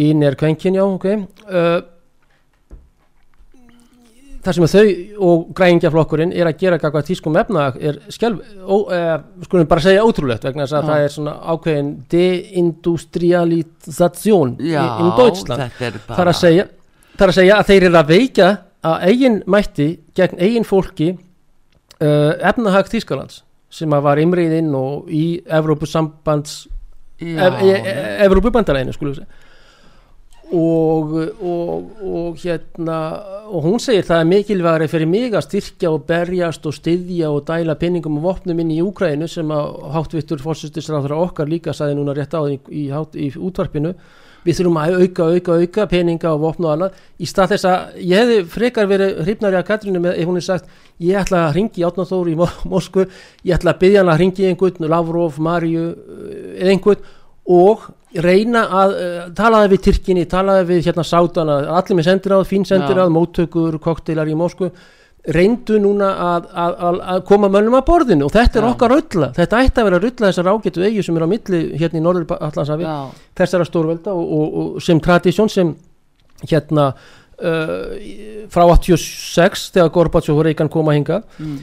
[0.00, 1.06] ín er kvenkin, já, ok.
[1.48, 1.80] Uh,
[4.40, 4.84] það sem þau
[5.26, 10.04] og græningaflokkurinn er að gera gagvað tískum efna er skjálf, ó, eh, skulum bara segja
[10.06, 10.88] ótrúlegt vegna þess að Já.
[10.90, 11.90] það er svona ákveðin
[16.24, 16.66] er að segja
[17.16, 18.48] það er að segja að þeir eru að veika
[18.80, 21.10] að eigin mætti gegn eigin fólki
[22.00, 26.64] uh, efnahag Þýskalands sem var imriðinn og í Evrópusambands
[27.22, 27.76] e, e,
[28.26, 29.46] Evrópubandalæginu skulum við segja.
[30.50, 31.12] Og,
[31.46, 32.96] og, og hérna
[33.46, 37.44] og hún segir það er mikilvægari fyrir mig að styrkja og berjast og styðja og
[37.46, 42.16] dæla pinningum og vopnum inn í Úkrænu sem að hátvittur fórsýstisráður okkar líka sagði núna
[42.18, 43.94] rétt á í, í, í útvarpinu
[44.44, 46.98] við þurfum að auka, auka, auka peninga og vopna og annað.
[47.20, 50.46] Í stað þess að ég hefði frekar verið hrifnari að Katrinu með ef hún er
[50.46, 50.68] sagt
[51.00, 54.90] ég ætla að ringi Átnáþóri í Moskvu ég ætla að byggja hann að ringi einhvern
[54.90, 55.88] Lavrov, Marju
[56.56, 57.08] eða einhvern
[57.50, 57.88] og
[58.20, 63.12] reyna að uh, talaði við Tyrkinni, talaði við hérna Sátana, allir með sendiráð, fín sendiráð
[63.14, 64.70] móttökur, kokteilar í Moskvu
[65.34, 68.26] reyndu núna að, að, að koma mönnum að borðinu.
[68.26, 68.70] Og þetta er Já.
[68.72, 72.00] okkar öll þetta ætti að vera öll þessar ágættu eigi sem er á milli hérna
[72.00, 72.92] í Norður Allandsafi
[73.38, 75.74] þessara stórvelda og, og, og sem tradísjón sem
[76.46, 81.58] hérna uh, frá 86 þegar Gorbatsjóf og Reykján koma að hinga mm.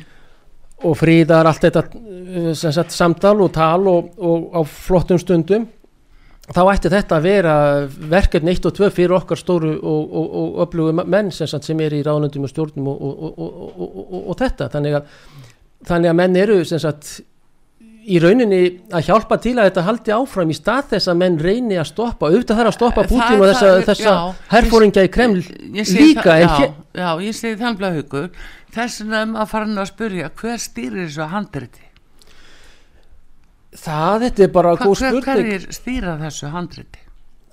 [0.89, 5.67] og fríðar allt þetta uh, sagt, samtal og tal og, og á flottum stundum
[6.55, 7.55] þá ætti þetta að vera
[8.11, 11.97] verkefni 1 og 2 fyrir okkar stóru og, og, og öflugu menn sem, sem er
[11.97, 13.41] í ráðnöndum og stjórnum og,
[14.23, 14.69] og þetta.
[14.75, 15.17] Þannig að,
[15.89, 17.17] þannig að menn eru sagt,
[18.07, 18.61] í rauninni
[18.95, 22.29] að hjálpa til að þetta haldi áfram í stað þess að menn reyni að stoppa
[22.29, 24.13] auðvitað þarf að stoppa Putin og þessa, þessa
[24.53, 26.69] herfóringa í Kreml líka það, já,
[27.01, 28.29] já, ég segi þannig að hugur
[28.77, 31.86] þess að fara að spurja hver stýrir þessu handriti
[33.77, 35.27] Það, þetta er bara góð spurning.
[35.27, 37.03] Hverjir stýra þessu handriti?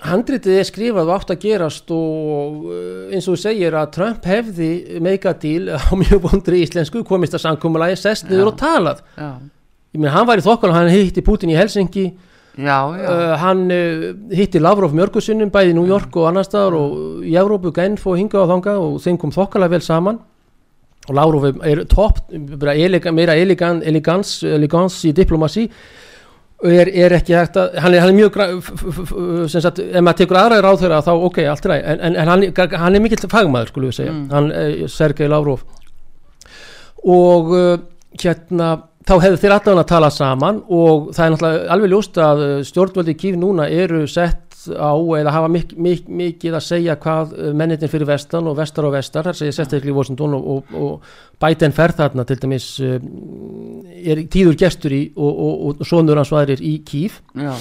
[0.04, 4.26] Handritið er skrifað og átt að gerast og eh, eins og þú segir að Trump
[4.28, 4.70] hefði
[5.04, 9.00] megadíl á mjög bondri íslensku, komist að sankumulagi, sest niður og talað.
[9.16, 9.30] Já.
[9.94, 12.08] Ég meina, hann var í þokkala, hann hitti Putin í Helsingi,
[12.58, 13.06] já, já.
[13.06, 17.36] Uh, hann uh, hitti Lavrov Mjörgusinnum bæði í New York og annar staðar og í
[17.38, 20.18] Európu, Genf og hinga og þanga og þeim kom þokkala vel saman
[21.04, 25.68] og Lavrov er topp, meira elegans í diplomasi
[26.72, 30.40] er, er ekki hægt að hann er, hann er mjög sem sagt, ef maður tekur
[30.40, 32.46] aðra ráð þeirra þá ok, allt ræð, en, en, en hann,
[32.84, 34.24] hann er mikill fagmaður, skulum við segja, mm.
[34.32, 35.64] hann eh, Sergei Lavrov.
[37.04, 37.72] Og uh,
[38.22, 38.70] hérna
[39.04, 42.54] þá hefur þeir allavega að tala saman og það er náttúrulega alveg ljóst að eh,
[42.70, 47.92] stjórnvöldi kíf núna eru sett á eða hafa mik mik mikið að segja hvað mennitin
[47.92, 51.74] fyrir vestan og vestar og vestar, þar segja sérstaklega í Washington og, og, og Biden
[51.76, 56.78] fer þarna til dæmis er tíður gestur í og, og, og sonur hans varir í
[56.86, 57.54] Kíf Já.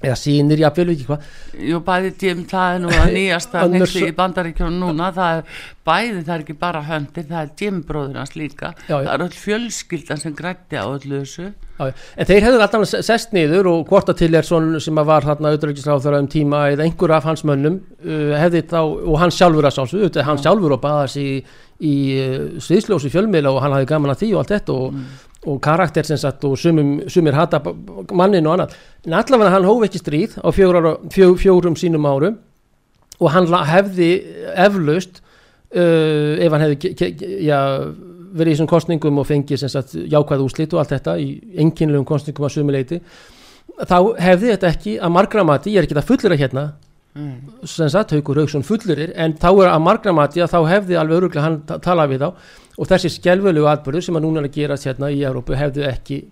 [0.00, 1.30] Eða sínir, jáfnvel, veit ekki hvað.
[1.70, 5.10] Jú, bæði tím, það er nú að nýjasta nexti í bandaríkjónu núna.
[5.16, 8.72] Það er bæði, það er ekki bara höndir það er tímbróður hans líka.
[8.86, 11.50] Já, það er öll fjölskyldan sem grætti á öllu þessu.
[11.80, 15.24] Já, En þeir hefur alltaf sest niður og hvort að til er svon sem var
[15.24, 19.32] hérna auðvitaðsráð þeirra um tíma eða einhver af hans mönnum uh, hefði þá, og hann
[19.32, 21.30] sjálfur að sálsu, hann sjálfur og baðast í
[21.80, 25.08] í uh, sviðsljósi fjölmiðla og hann hafði gaman að því og allt þetta og, mm.
[25.52, 27.62] og karakter sem sagt og sumum, sumir hata
[28.12, 28.76] mannin og annað.
[29.08, 32.38] En allavega hann hóf ekki stríð á fjóra, fjó, fjórum sínum árum
[33.20, 34.12] og hann hefði
[34.54, 37.10] eflaust uh, ef hann hefði
[37.46, 37.60] ja,
[38.30, 41.32] verið í þessum kostningum og fengið sem sagt jákvæð úslit og allt þetta í
[41.64, 43.00] enginlegum kostningum að sumuleiti
[43.80, 46.64] þá hefði þetta ekki að margra mati, ég er ekki að hérna
[47.14, 47.66] mm.
[47.68, 51.20] sem sagt Haugur Haugsson fullirir en þá er að margra mati að þá hefði alveg
[51.20, 52.56] öruglega hann talað við þá.
[52.80, 56.22] Og þessi skjálfölu atbyrðu sem að núna er að gerast hérna í Európu hefðu ekki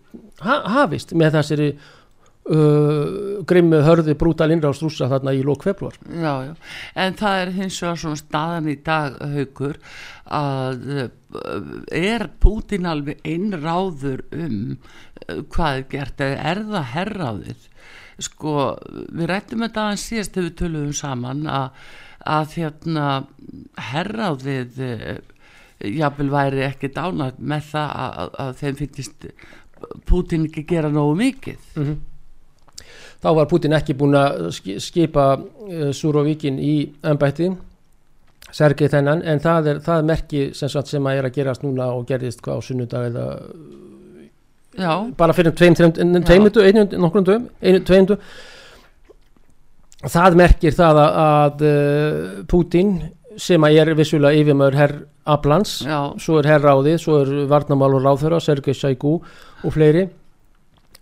[0.45, 1.68] ha hafist með þessari
[2.49, 6.53] uh, grimmu hörði brútal innrást rúsa þarna í lók februar Já, já,
[7.05, 9.81] en það er hins vegar svona staðan í dag haugur
[10.39, 11.09] að uh,
[11.95, 16.24] er Pútin alveg einráður um uh, hvað er gert?
[16.24, 17.68] Eða er það herráðið
[18.19, 18.55] sko,
[19.14, 21.83] við rættum þetta aðeins síðast þegar við töluðum saman að,
[22.27, 23.09] að hérna
[23.91, 24.81] herráðið
[25.79, 29.29] jáfnvel væri ekki dánat með það að, að þeim finnist
[30.09, 31.99] Putin ekki gera nógu mikið mm -hmm.
[33.19, 37.51] Þá var Putin ekki búin að skipa uh, Súrovíkin í ennbætti
[38.51, 41.91] Sergei þennan en það er, það er merki sem, sem að er að gerast núna
[41.93, 43.27] og gerðist hvað á sunnudag eða
[44.79, 44.93] Já.
[45.18, 48.16] bara fyrir tveim, tveim, tveim, tveim nokkrum dögum,
[50.07, 52.97] það merkir það að, að uh, Putin
[53.39, 54.95] sem að er vissulega yfirmör herr
[55.29, 56.14] Ablans, Já.
[56.22, 60.07] svo er herr Ráði svo er Varnamál og Ráðfjörða, Sergei Sækú og fleiri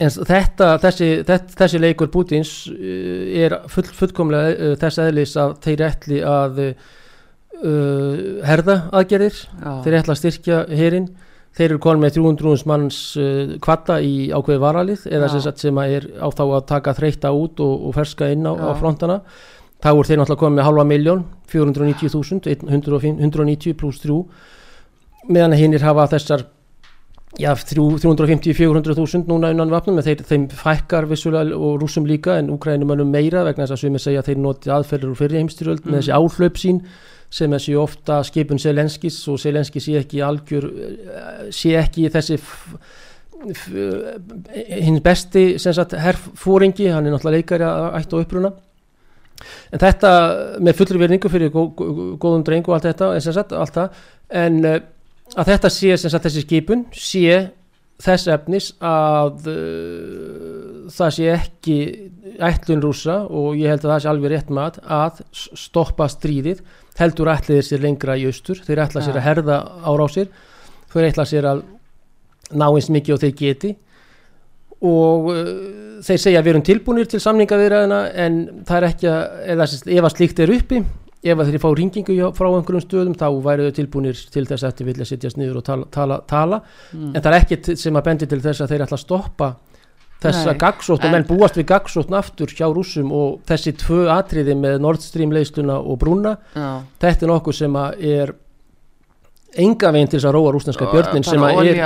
[0.03, 5.55] en þetta, þessi, þetta, þessi leikur Pútins eh, er full, fullkomlega uh, þess aðlis að
[5.65, 9.71] þeir ætli að uh, herða aðgerðir, Já.
[9.87, 11.09] þeir ætla að styrkja herin,
[11.57, 16.09] þeir eru konið með 300 manns uh, kvatta í ákveði varalið eða sem, sem er
[16.21, 19.23] á þá að taka þreita út og, og ferska inn á, á frontana.
[19.83, 22.53] Þá er þeir náttúrulega komið með halva miljón 490.000
[23.21, 24.21] 190 pluss 3
[25.33, 26.47] meðan hinnir hafa þessar
[27.39, 33.11] já, 350-400.000 núna innan vapnum en þeir, þeim fækkar vissulega og rúsum líka en úkrænumannum
[33.13, 35.91] meira vegna þess að svömi segja að þeir noti aðferður úr fyrir heimstyrjöld mm.
[35.93, 36.83] með þessi áhlaup sín
[37.37, 40.71] sem þessi ofta skipun Selenskis og Selenski sé ekki algjör
[41.53, 42.39] sé ekki þessi
[44.87, 48.53] hinn besti herrfóringi, hann er náttúrulega leikari að ætta og uppruna.
[49.75, 50.11] En þetta
[50.65, 51.91] með fullri verningu fyrir gó, gó,
[52.23, 53.79] góðum dreng og allt þetta en, sagt, allt
[54.33, 54.79] en uh,
[55.37, 57.43] að þetta sé sagt, þessi skipun sé
[58.03, 61.79] þess efnis að uh, það sé ekki
[62.49, 66.65] ætlun rúsa og ég held að það sé alveg rétt mat að stoppa stríðið
[67.01, 70.31] heldur ætliðir sér lengra í austur þeir ætla sér að herða árásir
[70.93, 71.65] þeir ætla sér að
[72.57, 73.73] ná eins mikið og þeir geti
[74.87, 75.51] og uh,
[76.05, 78.39] þeir segja að við erum tilbúinir til samningavirðaðina en
[78.69, 79.21] það er ekki að
[79.55, 80.81] eða, ef að slíkt er uppi
[81.27, 84.77] ef að þeir fá ringingu frá einhverjum stöðum þá væri þau tilbúinir til þess að
[84.79, 86.61] þeir vilja sittjast niður og tala, tala, tala.
[86.93, 87.15] Mm.
[87.15, 89.49] en það er ekki sem að bendi til þess að þeir ætla að stoppa
[90.23, 94.81] þessa gagsótt og menn búast við gagsóttn aftur hjá rúsum og þessi tvö atriði með
[94.85, 96.83] Nord Stream leiðsluna og brúna Já.
[97.05, 98.35] þetta er nokkuð sem að er
[99.57, 101.81] enga veginn til þess að róa rúsneska björnin sem að er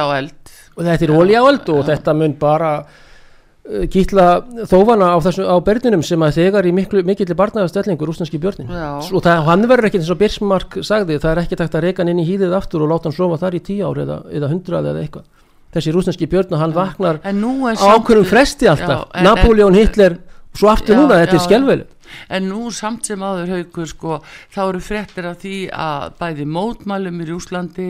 [0.76, 4.26] og þetta er eld og þetta mun bara uh, gítla
[4.70, 8.70] þófana á, þessu, á berninum sem að þegar í miklu, mikill barnaðastellingu rúsneski björnin.
[8.70, 9.02] Já.
[9.02, 12.04] og það, hann verður ekki eins og Birsmark sagði það er ekki takt að reyka
[12.04, 14.52] hann inn í hýðið aftur og láta hann sofa þar í tíu ár eða, eða
[14.54, 15.28] hundrað eða eitthvað
[15.74, 19.08] þessi rúsneski björn og hann vaknar ákveðum fresti alltaf.
[19.14, 20.18] já, Napoleon, Hitler,
[20.56, 21.88] svo aftur já, núna þetta er skjálfæli
[22.28, 24.18] en nú samt sem aður haugur sko,
[24.52, 27.88] þá eru frettir af því að bæði mótmælum í Rúslandi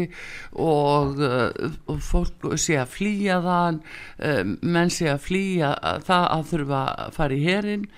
[0.53, 5.75] og, uh, og fólk sé að flýja það uh, menn sé að flýja
[6.07, 7.89] það að þurfa að fara í herin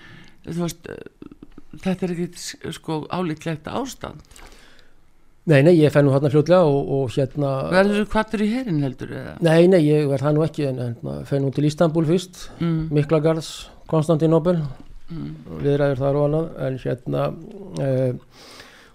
[0.47, 1.37] veist, uh,
[1.83, 4.43] þetta er ekki sko álíklegt ástand
[5.43, 7.49] Nei, nei, ég fenn nú hérna fljóðlega og, og hérna...
[7.73, 9.33] Verður þú kvartur í herin heldur eða?
[9.43, 12.77] Nei, nei, ég verð það nú ekki en, en fenn nú til Ístanbul fyrst, mm.
[12.95, 13.49] Miklagarðs,
[13.91, 14.61] Konstantinopel,
[15.09, 15.33] mm.
[15.65, 17.25] viðræður þar og annað, en hérna,
[17.83, 18.47] uh,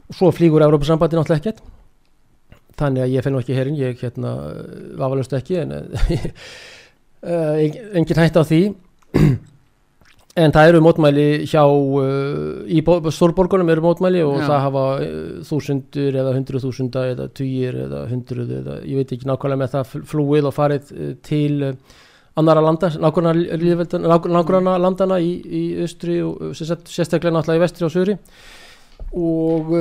[0.08, 1.60] svo flýgur Európa-sambandi náttúrulega ekkert,
[2.80, 4.34] þannig að ég fenn nú ekki herin, ég hérna,
[5.04, 5.92] vafalust ekki, en uh,
[8.00, 8.62] engin hægt á því,
[10.36, 12.82] En það eru mótmæli hjá, uh, í
[13.14, 14.44] stórborgunum eru mótmæli og Já.
[14.50, 19.28] það hafa uh, þúsundur eða hundru þúsunda eða týjir eða hundruð eða ég veit ekki
[19.28, 21.96] nákvæmlega með það flúið og farið uh, til uh,
[22.38, 28.14] annara landa, nákvæmlega landana í, í östri og sérstaklega náttúrulega í vestri og sögri
[29.18, 29.72] og,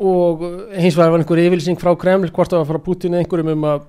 [0.00, 0.46] og
[0.78, 3.84] hins vegar var einhver yfirlýsing frá Kreml hvort það var fara Putin einhverjum um að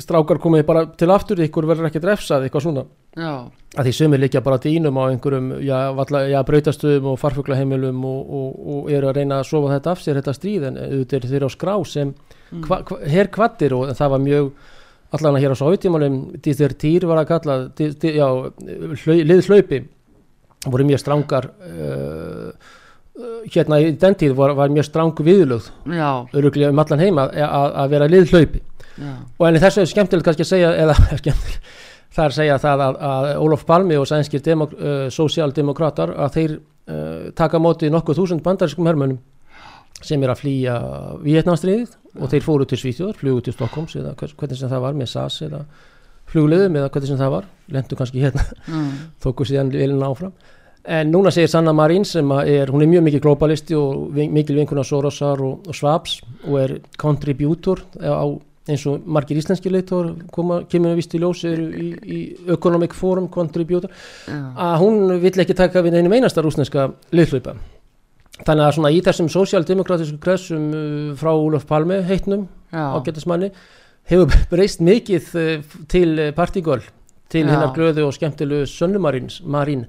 [0.00, 2.84] strákar komið bara til aftur ykkur verður ekki drefsað, eitthvað svona
[3.16, 3.32] já.
[3.76, 8.90] að því sömur líka bara dýnum á einhverjum já, brautastöðum og farfuglaheimilum og, og, og
[8.92, 11.74] eru að reyna að sofa þetta af sér þetta stríð en auðvitað þeir á skrá
[11.88, 12.66] sem mm.
[12.66, 14.50] hva, hva, her kvattir og það var mjög
[15.18, 18.28] allan að hér á sovjetímanum dýþur týr var að kalla dí, dí, já,
[19.26, 19.82] liðslaupi
[20.70, 22.76] voru mjög strangar uh,
[23.50, 25.70] hérna í den tíð var, var mjög strangu viðlögð
[26.36, 28.62] öruglega um allan heima að, vera liðslaupi
[29.00, 29.12] Já.
[29.38, 30.96] og enni þessu er skemmtilegt kannski að segja eða
[32.10, 36.36] það er að segja það að, að Olof Palmi og sænskir demok, uh, sosialdemokrater að
[36.36, 39.20] þeir uh, taka mótið nokkuð þúsund bandariskum hermönum
[40.04, 40.76] sem er að flýja
[41.20, 45.10] Vietnamstriðið og þeir fóru til Svíþjóður, flugu til Stokkóms eða hvernig sem það var með
[45.12, 45.64] SAS eða
[46.30, 48.88] flugleðum eða hvernig sem það var lendu kannski hérna, mm.
[49.22, 50.34] þóku síðan velina áfram
[50.90, 54.84] en núna segir Sanna Marín sem er, hún er mjög mikið globalisti og mikil vinkuna
[54.86, 58.24] Sorosar og, og Svabs og er contributor á
[58.70, 60.12] eins og margir íslenski leitor
[60.70, 62.20] kemur vist í ljós eru í, í
[62.54, 63.90] Economic Forum Contributor
[64.28, 64.52] yeah.
[64.70, 67.56] að hún vill ekki taka við einu einasta rúsneska leiðlaupa
[68.46, 73.50] þannig að svona í þessum sósjaldemokratísku kressum uh, frá Úlof Palme heitnum ágættismanni
[74.10, 76.84] hefur breyst mikið uh, til partígöl
[77.30, 79.84] til hennar glöðu og skemmtilegu sönnumarín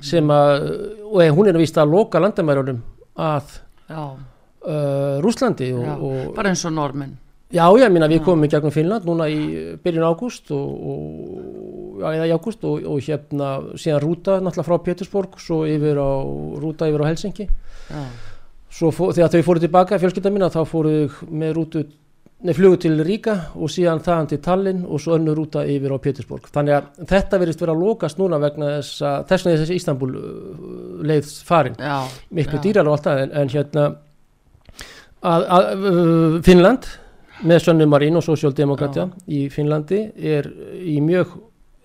[0.00, 0.68] sem að
[1.10, 2.78] og hún er að vista að loka landamærunum
[3.18, 3.56] að
[3.90, 7.16] uh, Rúslandi og, og, bara eins og normin
[7.48, 9.38] Já, ég minna við komum í gegnum Finnland núna í
[9.80, 15.38] byrjun ágúst og, og, já, í ágúst og, og hérna síðan rúta náttúrulega frá Pétursborg
[15.40, 16.10] svo yfir á
[16.60, 18.02] rúta yfir á Helsinki já.
[18.68, 20.92] svo fó, þegar þau fóru tilbaka fjölskylda mína þá fóru
[21.24, 21.86] með rútu
[22.38, 25.98] Nei, flugu til Ríka og síðan þaðan til Tallinn og svo önnu rúta yfir á
[25.98, 26.44] Pétursborg.
[26.54, 30.10] Þannig að þetta verist verið að lokast núna vegna þess að þess vegna þessi Ístanbul
[30.12, 30.20] uh,
[31.10, 31.74] leiðs farin.
[31.82, 31.96] Já,
[32.38, 33.88] Miklu dýrar og allt það en, en hérna
[35.18, 36.86] að, að, uh, Finnland
[37.46, 40.48] með Sönnu Marín og Sósjaldemokratja í Finnlandi er
[40.82, 41.36] í mjög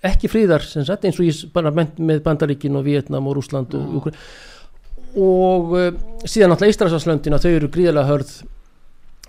[0.04, 4.16] ekki fríðar sagt, eins og ég bara með Bandaríkin og Vietnam og Rúsland og Júkri
[5.14, 5.92] og uh,
[6.26, 8.34] síðan náttúrulega Íslandslandina þau eru gríðilega hörð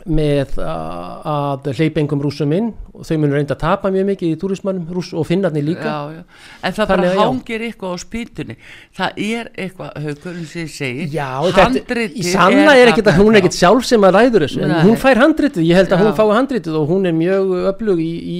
[0.04, 2.72] með að hleypengum rúsum inn.
[2.94, 5.90] Og þau munur reynda að tapa mjög mikið í túrismannum rús og finnarnir líka.
[5.90, 6.50] Já, já.
[6.62, 8.56] en það Þannig bara hangir eitthvað á spýtunni.
[8.94, 13.18] Það er eitthvað haukurinn sem ég segi Já, þetta, handritið í sanna er ekkit að
[13.20, 16.00] hún er ekkit sjálf sem að ræður þessu, en hún fær handritið, ég held að
[16.00, 16.04] Já.
[16.04, 18.38] hún fái handritið og hún er mjög öflug í, í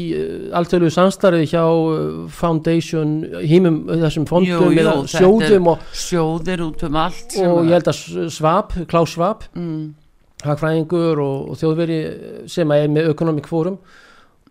[0.60, 1.98] alltölu samstarfið hjá uh,
[2.38, 8.32] Foundation, hímum þessum fondum eða sjóðum og, sjóðir út um allt og ég held að
[8.34, 9.84] Svab, Klaus Svab, mm,
[10.48, 12.00] hagfræðingur og, og þjóðveri
[12.50, 13.78] sem að er með Economic Forum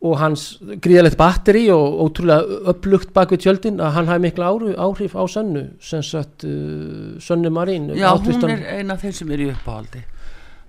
[0.04, 0.48] og hans
[0.84, 5.24] gríðalegt batteri og ótrúlega upplugt bak við tjöldin að hann hafi mikla áru, áhrif á
[5.32, 9.54] Sönnu sem sagt uh, Sönnu Marín já, hún er eina af þeim sem er í
[9.54, 10.04] uppáhaldi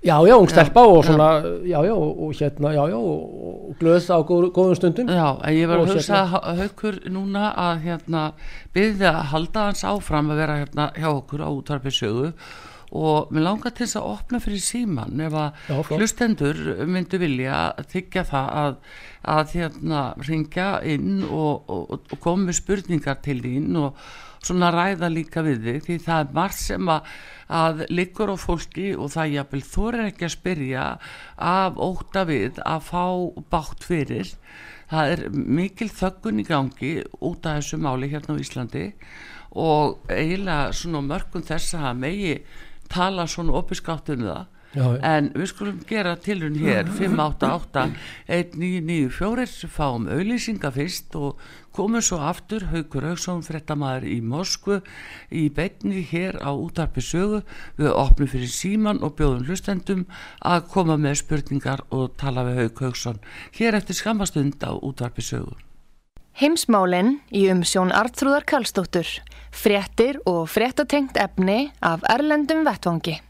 [0.04, 3.76] Já, já, hún stelpa og svona, já, já, og, og hérna, já, já, og, og
[3.80, 5.08] glöð á góð, góðum stundum.
[5.08, 6.56] Já, en ég var að hugsa hérna- hérna.
[6.60, 8.24] haukur núna að hérna
[8.76, 12.34] byrði að halda hans áfram að vera hérna hjá okkur á útvarpi sögu
[12.94, 18.26] og mér langar til þess að opna fyrir síman ef að hlustendur myndu vilja þykja
[18.30, 18.76] það að,
[19.36, 23.98] að hérna ringja inn og, og, og með spurningar til þín og
[24.44, 27.12] svona ræða líka við þig því það er margt sem að,
[27.60, 30.86] að liggur á fólki og það jafnvel þú er ekki að spyrja
[31.50, 33.04] af óta við að fá
[33.52, 34.34] bátt fyrir.
[34.90, 36.92] Það er mikil þöggun í gangi
[37.24, 38.84] út af þessu máli hérna á Íslandi
[39.54, 42.34] og eiginlega svona mörgum þess að megi
[42.94, 44.44] tala svona opiskátt um það.
[44.74, 51.38] Já, en við skulum gera tilhörn hér 588-1994 fáum auðlýsinga fyrst og
[51.74, 54.82] komum svo aftur Haukur Hauksson frettamæður í Moskvu
[55.30, 57.46] í beinni hér á útarpi sögu.
[57.78, 60.02] Við opnum fyrir síman og bjóðum hlustendum
[60.42, 63.22] að koma með spurningar og tala við Hauk Hauksson
[63.54, 65.54] hér eftir skammastund á útarpi sögu
[66.34, 69.06] Heimsmálinn í umsjón Artrúðar Karlsdóttur.
[69.54, 73.20] Fréttir og fréttatengt efni af Erlendum Vettvangi.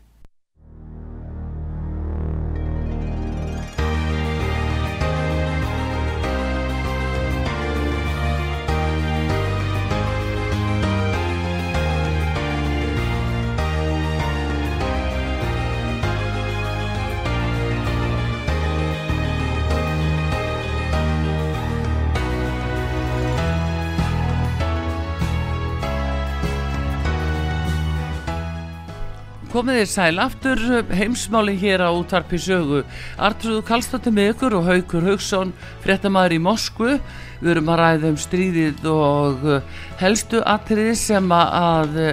[29.64, 30.60] Komið þér sæl aftur
[30.92, 32.84] heimsmáli hér á útvarpi sögu.
[33.16, 37.00] Artrúðu Kallstóttir með ykkur og Haukur Hauksson, fréttamaður í Moskvu.
[37.40, 39.64] Við erum að ræða um stríðið og uh,
[40.02, 42.12] helstu atriði sem að, uh,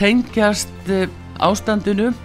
[0.00, 1.04] tengjast uh,
[1.44, 2.16] ástandinu.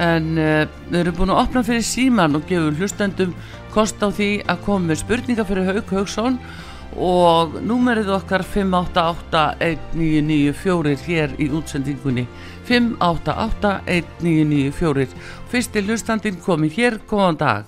[0.00, 3.36] En við erum búin að opna fyrir síman og gefum hlustendum
[3.76, 6.40] kost á því að koma með spurninga fyrir Hauk Hauksson
[6.96, 12.24] og númerið okkar 5881994 hér í útsendingunni
[12.68, 15.08] 5881994
[15.48, 17.64] fyrsti hlustandinn komin hér, góðan dag.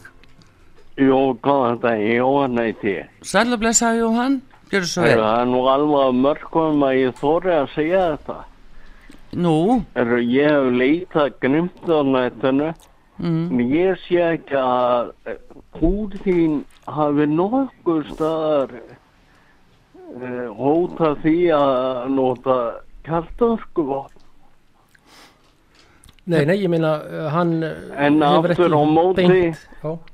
[1.00, 3.08] Jó, góðan dag, Jóhann heiti.
[3.22, 5.16] Sæl og blessa Jóhann, gjör svo vel.
[5.16, 8.38] Það er nú alveg mörgum að ég þóri að segja þetta?
[9.40, 9.56] Nú,
[9.94, 12.74] Er, ég hef leitað grimt á nættinu,
[13.22, 15.14] mm, ég sé ekki að
[15.78, 18.80] húr þín hafi nokkuð staðar uh,
[20.58, 22.56] hóta því að nota
[23.06, 24.19] kjartorkuvopn.
[26.30, 29.62] Nei, nei, ég meina, uh, hann uh, En hefur aftur á móti- beint,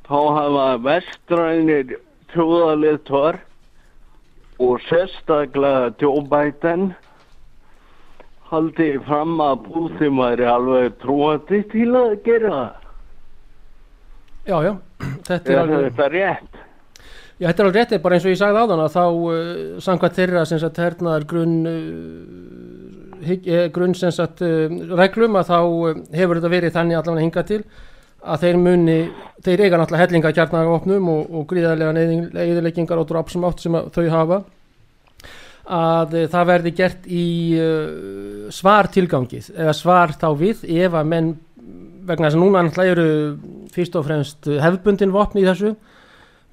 [0.06, 1.96] Þá hafa vestrænir
[2.32, 3.40] tjóðaliðtvar
[4.64, 5.90] og sérstaklega
[6.30, 6.94] Biden
[8.50, 12.84] haldið fram að Putin væri alveg trúandi til að gera það.
[14.46, 14.72] já, já,
[15.28, 16.60] þetta er Er alveg, þetta rétt?
[17.40, 20.18] já, þetta er alveg réttið, bara eins og ég sagði áðan að þá, uh, samkvæmt
[20.20, 21.74] þeirra, sem sagt, hernaðar grunn, uh,
[23.34, 27.26] eh, grunn, sem sagt, uh, reglum að þá uh, hefur þetta verið þannig allan að
[27.26, 27.62] hinga til
[28.26, 28.98] að þeir muni,
[29.44, 32.04] þeir eiga náttúrulega hellinga kjarnagopnum og, og gríðarlega
[32.42, 34.40] eðileggingar og drapsmátt sem þau hafa
[35.66, 37.26] að eh, það verði gert í
[37.58, 41.32] uh, svar tilgangið eða svar þá við ef að menn
[42.06, 45.72] vegna þess að núna náttúrulega eru fyrst og fremst hefbundin vopn í þessu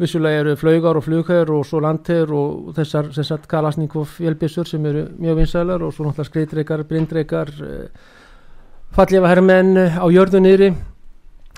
[0.03, 4.85] vissulega eru flaugar og flughæður og svo landhegur og þessar sem sagt kalasnikov vélbissur sem
[4.89, 7.53] eru mjög vinsælar og svo náttúrulega skreitreikar, brindreikar
[8.93, 10.73] falljefa herrmenn á jörðu niðri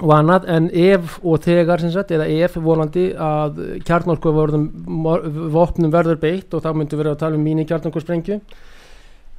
[0.03, 0.47] og annað.
[0.51, 6.63] En ef og þegar sem sagt eða ef vonandi að kjarnorku vopnum verður beitt og
[6.63, 8.39] þá myndum við að tala um mínu kjarnorkusprengju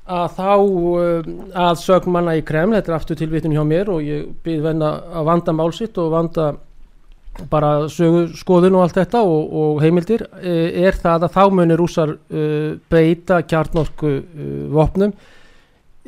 [0.06, 1.30] að þá uh,
[1.66, 4.92] að sögn manna í Kreml, þetta er aftur tilvitun hjá mér og ég byrð venna
[5.18, 6.52] að vanda málsitt og vanda
[7.50, 11.80] bara sögu, skoðun og allt þetta og, og heimildir uh, er það að þá munir
[11.80, 14.12] rússar uh, beita kjarnorku
[14.74, 15.14] vopnum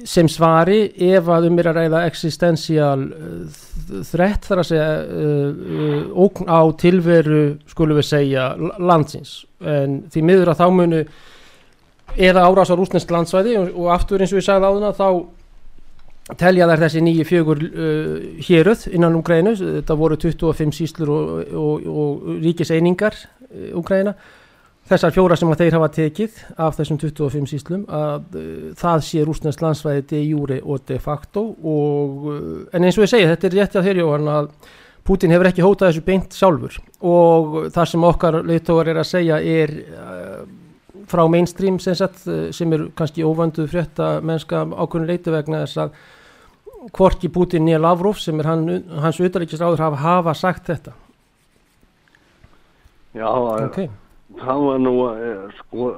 [0.07, 3.01] sem svari ef að um er að ræða existential
[4.07, 9.41] þrett þar að segja uh, ókn á tilveru skulum við segja landsins.
[9.59, 11.03] En því miður að þá munu
[12.17, 15.09] eða árás á rúsnesk landsvæði og, og aftur eins og ég sagði á þarna þá
[16.37, 18.11] telja þær þessi nýju fjögur uh,
[18.45, 24.13] héruð innan Ukraínu, þetta voru 25 síslur og, og, og ríkiseiningar uh, Ukraína,
[24.89, 29.65] þessar fjóra sem þeir hafa tekið af þessum 25 síslum að uh, það sé rúsnest
[29.65, 33.59] landsvæði de jure og de facto og uh, en eins og ég segi þetta er
[33.63, 34.53] rétti að þeirri og að
[35.09, 36.75] Putin hefur ekki hótað þessu beint sjálfur.
[37.09, 40.43] Og það sem okkar leitóar er að segja er uh,
[41.09, 45.81] frá mainstream sem, sagt, uh, sem er kannski óvönduð frétta mennska ákveðin leiti vegna þess
[45.87, 45.97] að
[46.95, 48.67] Kvorki Putin nýja Lavrov sem er hann,
[49.03, 50.95] hans utaríkisráður hafa, hafa sagt þetta.
[53.17, 53.31] Já,
[53.65, 53.89] okay.
[54.39, 55.89] það var nú eh, sko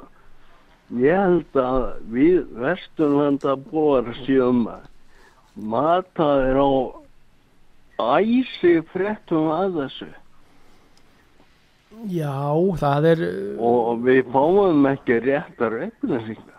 [0.99, 1.83] ég held að
[2.15, 4.65] við Vesturlanda búar séum
[5.55, 6.71] mataðir á
[8.21, 10.11] æsi fréttum að þessu.
[12.09, 12.39] Já,
[12.81, 13.23] það er
[13.59, 16.50] og við fáum ekki réttar upplýsingar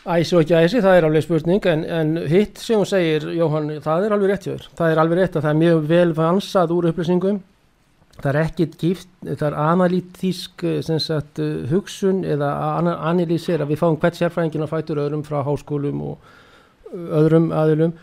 [0.00, 3.68] Æsi og ekki æsi, það er alveg spurning en, en hitt sem hún segir, Jóhann,
[3.84, 4.68] það er alveg rétt hjá þér.
[4.78, 7.40] Það er alveg rétt að það er mjög vel vansað úr upplýsingum.
[8.20, 10.64] Það er ekkit gift, það er analítísk
[11.04, 11.40] sagt,
[11.70, 12.50] hugsun eða
[13.10, 16.32] analýsir að við fáum hvert sérfræðingin að fætur öðrum frá háskólum og
[17.20, 17.94] öðrum aðilum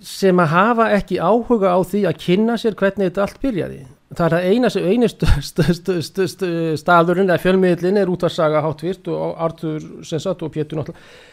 [0.00, 3.82] sem að hafa ekki áhuga á því að kynna sér hvernig þetta allt byrjaði.
[4.10, 4.68] Það er að eina
[6.80, 11.28] staðurinn eða fjölmiðlinn er út að saga hátvirt og Artur Sensat og Pétur náttúrulega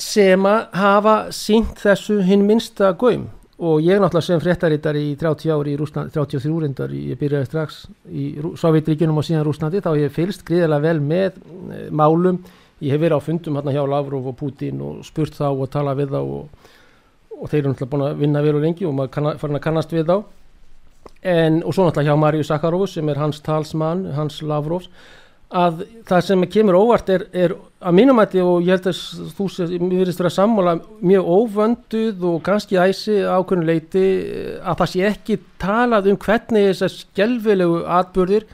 [0.00, 3.26] sem að hafa sínt þessu hinn minsta göym
[3.60, 7.82] og ég náttúrulega sem fréttarittar í 30 ári í Rúsland, 33 úrindar ég byrjaði strax
[8.08, 12.40] í Sovjetríkinum og síðan Rúslandi þá ég fylst gríðilega vel með e, málum.
[12.80, 15.92] Ég hef verið á fundum hérna hjá Lavrov og Putin og spurt þá og tala
[15.98, 16.70] við þá og,
[17.36, 19.66] og þeir eru náttúrulega búin að vinna vel og lengi og maður kann, farin að
[19.68, 20.16] kannast við þá
[21.22, 24.88] en, og svo náttúrulega hjá Marju Sakharovs sem er hans talsmann, hans Lavrovs
[25.50, 29.46] að það sem kemur óvart er, er að mínumætti og ég held að þú
[29.90, 34.04] verðist vera sammála mjög óvönduð og kannski æsi ákveðinu leiti
[34.62, 38.46] að það sé ekki talað um hvernig þessar skjálfilegu atbyrðir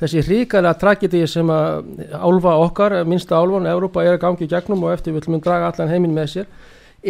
[0.00, 1.84] þessi hríkala tragedi sem að
[2.18, 5.70] álfa okkar, minnsta álfan Európa er að gangi í gegnum og eftir við viljum draga
[5.70, 6.50] allan heiminn með sér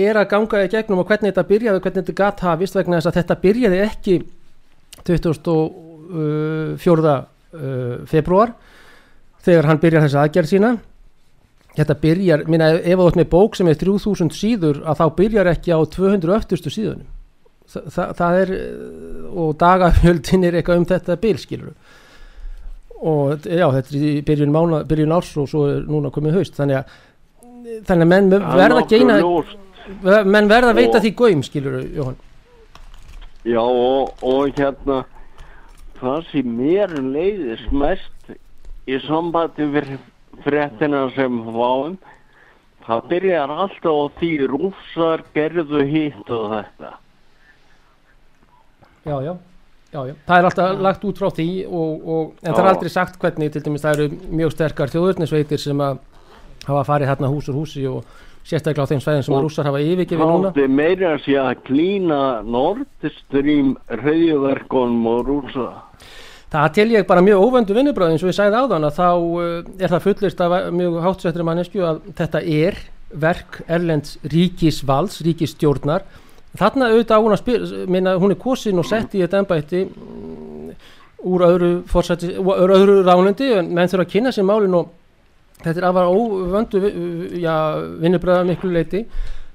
[0.04, 3.00] er að ganga í gegnum og hvernig þetta byrjaði og hvernig þetta gatt hafist vegna
[3.00, 4.18] þess að þetta byrjaði ekki
[5.08, 5.56] 24.
[7.50, 8.52] Uh, februar
[9.42, 10.68] þegar hann byrjar þessa aðgerð sína.
[11.74, 15.50] Þetta byrjar, minna ef þú ert með bók sem er 3000 síður að þá byrjar
[15.52, 17.08] ekki á 200 öftustu síðunum.
[17.70, 18.52] Þa, það, það er
[19.30, 21.74] og dagafjöldin er eitthvað um þetta bylskilur
[23.00, 26.58] og já, þetta er í byrjun, mána, byrjun árs og svo er núna komið haust.
[26.58, 26.96] Þannig að,
[27.88, 29.20] þannig að menn verða geina
[30.26, 32.18] menn verða veita því góim skilur Jóhann
[33.44, 35.04] Já og, og hérna
[36.00, 38.32] það sem mér leiðist mest
[38.88, 39.94] í sambandi við
[40.44, 41.96] frettina sem fáum
[42.86, 46.92] það byrjar alltaf á því rúsar gerðu hitt og þetta
[49.00, 49.32] Já, já,
[49.94, 50.14] já, já.
[50.26, 52.54] það er alltaf lagt út frá því og, og, en já.
[52.54, 56.02] það er aldrei sagt hvernig til dæmis það eru mjög sterkar þjóðurnisveitir sem að
[56.66, 58.04] hafa farið hérna hús úr húsi og
[58.50, 60.52] sérstaklega á þeim svæðin sem að rússar hafa yfirgefið núna.
[60.58, 65.68] Er meira að sé að klína Nord Stream reyðverkonum og rússa.
[66.50, 69.08] Það tel ég bara mjög óvöndu vinnubröð eins og ég sæði á þann að þá
[69.14, 69.42] uh,
[69.78, 72.80] er það fullist af mjög hátsettri mannesku að þetta er
[73.10, 76.06] verk Erlends ríkisvalds, ríkisstjórnar.
[76.58, 79.84] Þarna auðvitað á hún að spila minna hún er kosin og sett í þetta ennbætti
[79.86, 80.72] um,
[81.30, 84.90] úr öðru, öðru rálendi en menn þurfa að kynna sér málin og
[85.64, 86.82] þetta er afar óvöndu
[88.00, 89.04] vinnubröða miklu leiti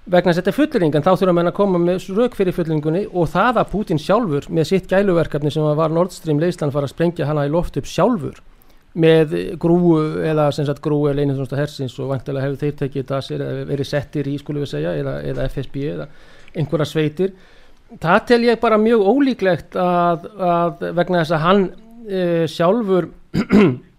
[0.06, 3.06] vegna að þetta er fullering en þá þurfa menn að koma með rauk fyrir fullingunni
[3.10, 6.93] og það að Putin sjálfur með sitt gæluverkefni sem var Nord Stream leyslan fara að
[6.93, 8.38] sprengja hana í loft upp sjálfur
[8.95, 13.32] með grúu eða sem sagt grúu eða einhverjum hersins og vantilega hefur þeir tekið það
[13.36, 16.08] eða verið settir í skulum við segja eða, eða FSB eða
[16.56, 17.34] einhverja sveitir.
[18.01, 21.66] Það tel ég bara mjög ólíklegt að, að vegna þess að hann
[22.08, 23.10] e, sjálfur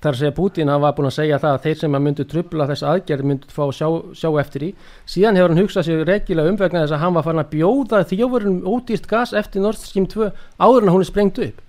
[0.00, 2.26] þar að segja Putin, hann var búin að segja það að þeir sem að myndu
[2.30, 4.70] trubla þess aðgerð myndu fá sjá, sjá eftir í,
[5.14, 8.62] síðan hefur hann hugsað sér regilega umvegna þess að hann var farin að bjóða þjófurinn
[8.64, 10.30] ódýrt gas eftir Nord Stream 2
[10.60, 11.66] áður en hún er sprengt upp.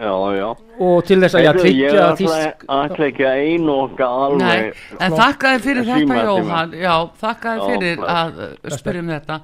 [0.00, 0.46] Já, já.
[0.80, 2.62] Og til þess að ég tryggja að þýsk...
[2.64, 4.62] Ég ætla ekki að einoka alveg...
[4.70, 8.40] Nei, en þakkaði fyrir þetta Jóhann, já, þakkaði fyrir að
[8.78, 9.38] spyrjum þetta.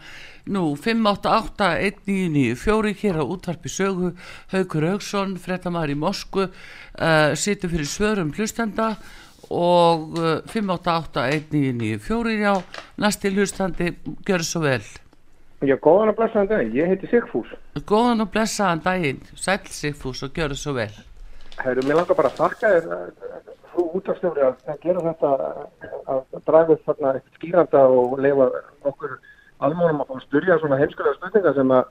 [0.47, 4.13] Nú, 588-199, fjóri hér á útvarpi sögu,
[4.55, 6.45] Haugur Haugsson, frettamæður í Moskvu,
[7.01, 8.97] uh, situr fyrir svörum hlustenda
[9.51, 12.55] og uh, 5881994 já,
[12.99, 13.93] næsti hlustandi
[14.27, 14.83] gjör svo vel.
[15.65, 17.49] Já, góðan og blessaðan dag, ég heiti Sigfús.
[17.89, 19.21] góðan og blessaðan daginn.
[19.35, 20.93] Sæl Sigfús og gjör svo vel.
[21.63, 25.31] Herru, mér langar bara að þakka þér, eh, þú útastjóri, að gera þetta,
[26.13, 28.51] að draga þarna eitthvað skýranda og leifa
[28.85, 29.15] okkur
[29.65, 31.85] almánum að spyrja svona heimskulega spurninga sem að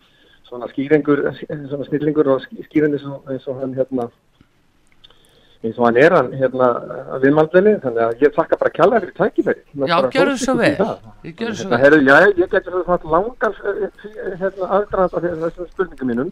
[0.46, 1.24] svona skýringur,
[1.70, 3.02] svona snillingur og ský- skýrandi
[3.34, 4.10] eins og hann hérna,
[5.66, 6.68] eins og hann er hann hérna
[7.16, 9.64] að viðmaldveli, þannig að ég þakka bara kjalla fyrir tækifæri.
[9.90, 10.76] já, gjör svo vel.
[11.24, 12.06] ég gjör svo Hérna, vel.
[12.06, 13.90] já, ég fatt langan eh,
[14.42, 16.32] hérna, aðdraðanda fyrir þessum spurningum mínum.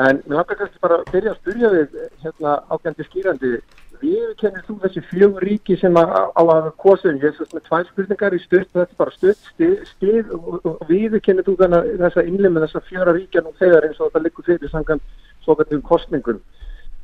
[0.00, 3.56] En mér langar kannski bara að byrja að spyrja þig hérna ágændi skýrandi
[4.02, 7.18] við kennir þú þessi fjögur ríki sem að, á að hafa kosið?
[7.22, 9.44] Ég er svo með tvær spurningar í stutt þetta er bara stutt
[9.92, 14.24] stið, og, við kennir þú þessa innlið þessa fjöra ríkja nú þegar eins og þetta
[14.26, 15.02] liggur fyrir samkvæmt
[15.44, 15.58] svo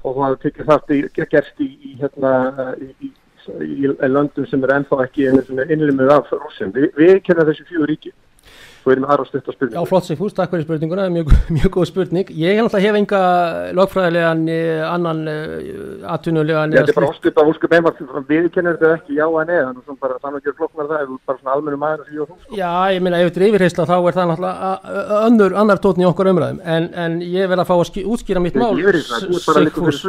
[0.04, 1.00] og þú hafði tekið þátt í,
[1.32, 2.32] gerst í, í hérna
[2.78, 3.10] í,
[4.08, 6.72] löndum sem er ennþá ekki innlimið af rússum.
[6.74, 8.12] Vi, við kennum þessi fjögur ríki.
[8.88, 9.86] Svo erum við aðra stutt að Já, spurningu.
[9.90, 12.30] flott Sigfús, takk fyrir spurninguna, mjög, mjög góð spurning.
[12.32, 13.20] Ég hef náttúrulega hef enga
[13.76, 18.00] lögfræðilegan, eh, annan uh, atvinnulegan Þetta er bara óskup að óskup einmart,
[18.30, 21.02] við kennum þetta ekki já að neða, þannig sem bara þannig að gera flokknar það,
[21.04, 22.38] ef þú bara svona almennu maður og því og þú.
[22.46, 22.56] Sko.
[22.62, 24.80] Já, ég meina ef þetta er yfirheysla þá er það náttúrulega a-
[25.28, 28.40] önnur, annar tótn í okkur umræðum en, en ég vil að fá að ský, útskýra
[28.40, 30.00] mitt mál Ég Sigfús.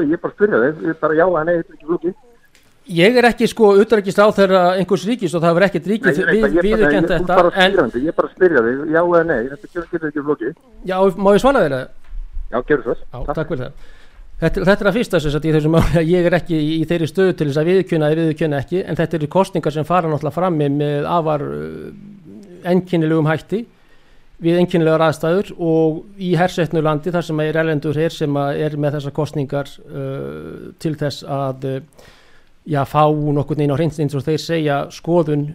[2.89, 3.43] Ég er að ég að þetta ekki.
[3.45, 6.43] Ég sko utrækist á þeirra einhvers ríkis og það hefur ekkert ríkið ég veit við,
[6.43, 8.83] að ég bara- viðurkennt ég- þú þetta bara en skýrandi, ég bara að spyrja þig,
[8.95, 10.53] já eða nei, þetta getur ekki flókið.
[10.85, 11.81] já, má ég svara þeirra?
[12.49, 12.95] Já, gerðu svo.
[13.13, 13.71] Já, takk fyrir það.
[14.39, 17.07] Þetta, þetta er að fyrsta sagt í þessum máli að ég er ekki í þeirri
[17.11, 20.37] stöðu til þess að viðkjöna eða viðkjöna ekki en þetta eru kostningar sem fara náttúrulega
[20.37, 21.91] frammi með afar uh,
[22.71, 23.65] enkinnilegum hætti
[24.39, 28.77] við enkinnilegar aðstæður og í hersetnu landi þar sem er elendur hér sem að er
[28.79, 31.81] með þessar kostningar uh, til þess að uh,
[32.69, 35.49] já, fá nokkurn veginn á hreins eins og þeir segja skoðun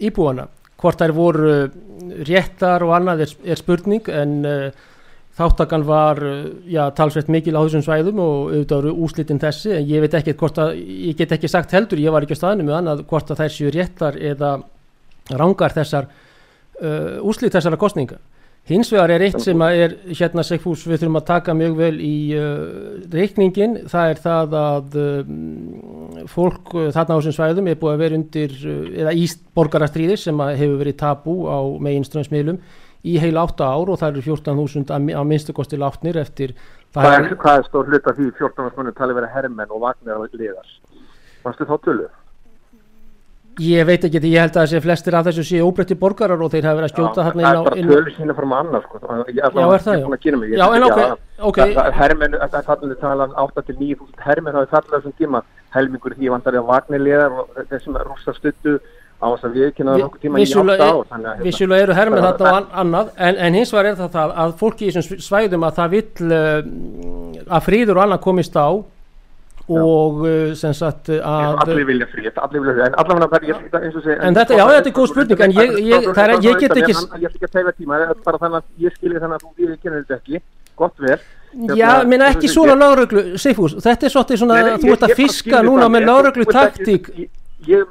[0.00, 0.48] íbúana
[0.80, 1.66] hvort þær voru uh,
[2.26, 4.88] réttar og annað er, er spurning en uh,
[5.40, 9.86] þáttakan var uh, já, talsveit mikil á þessum svæðum og auðvitað eru úslitin þessi en
[9.88, 12.68] ég veit ekki hvort að, ég get ekki sagt heldur, ég var ekki á staðinu
[12.68, 14.56] með annað hvort að þær séu réttar eða
[15.30, 18.20] rángar þessar uh, úslit þessara kostninga
[18.70, 22.14] hins vegar er eitt sem er hérna Sigfús við þurfum að taka mjög vel í
[22.36, 25.30] uh, reikningin, það er það að um,
[26.30, 29.24] fólk uh, þarna á þessum svæðum er búið að vera undir uh, eða í
[29.58, 32.60] borgarastríði sem hefur verið tabú á meginströmsmiðlum
[33.10, 36.52] í heil átta ár og það eru 14.000 að, mi- að minnstu kosti látnir eftir
[36.92, 38.72] það Hvað er, er, er stór hlut af því 14.
[38.76, 40.72] munum tali vera hermenn og vagnir að liðar?
[41.44, 42.08] Varstu þá tölu?
[43.60, 46.64] ég veit ekki, ég held að þessi flestir af þessu séu óbreytti borgarar og þeir
[46.68, 48.46] hafa verið að skjóta það þarna er inn á, bara inn á tölu sína frá
[48.48, 49.00] maður annar sko.
[49.00, 50.52] Ég, Já, er það, er búin að kynna mig.
[50.54, 51.02] Ég Já, veit en ekki
[51.50, 54.94] ok, að- það- það- Hermenn, það er fallið tala 8 til 9.000 hermenn hafi fallið
[54.94, 55.42] á þessum tíma
[55.74, 58.78] helmingur því vandar ég að vagnir liðar og þessum rústa stuttu
[59.20, 61.00] á þess að við kynna það nokkuð tíma í 8 ár.
[61.10, 63.98] þannig að, hérna, Vissulega eru hermið þarna og an- annað en, en hins vegar er
[63.98, 68.22] það það að fólki í þessum svæðum að það vill uh, að fríður og annað
[68.24, 68.68] komist á
[69.70, 73.44] og uh, sem sagt að Allir vilja frið, allir vilja frið, en allavega er
[73.86, 74.16] ég og segja.
[74.26, 77.28] En þetta- já, þetta er góð spurning, en ég- ég- er- ég get ekki- Ég
[77.28, 79.76] ætla ekki að tegja tíma, er bara þannig að ég skilji þannig að þú við
[79.84, 80.40] kynna þetta ekki,
[80.80, 81.18] gott vel.
[81.76, 85.62] Já, minna ekki svona lögreglu, Sigfús, þetta er svolítið svona, nei, þú ert að fiska
[85.66, 87.10] núna það, með ekki- taktík.
[87.70, 87.82] Ég,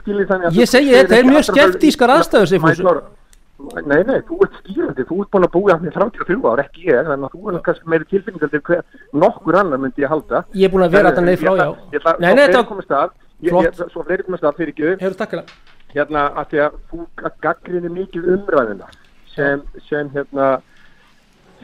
[0.00, 2.60] skilji þannig að Ég segi þetta er ekki mjög skeptískar aðstæður.
[2.66, 3.02] Magnús,
[3.60, 6.86] Nei, nei, þú ert skýrandi, þú ert búin að búa hann í 33 ár, ekki
[6.88, 8.80] ég, þannig að þú er kannski meiri tilfinningar til hver
[9.12, 10.44] nokkur annar myndi ég halda.
[10.56, 12.16] Ég er búin að vera þarna niður frá, já.
[12.20, 12.64] Nei, nei, þetta-
[12.96, 14.96] að, svo fleiri komist að fyrir.
[15.16, 15.44] Takkala
[15.94, 17.06] hérna að því að þú
[17.44, 18.88] gaggrinir mikið umræðina
[19.34, 20.50] sem, sem hérna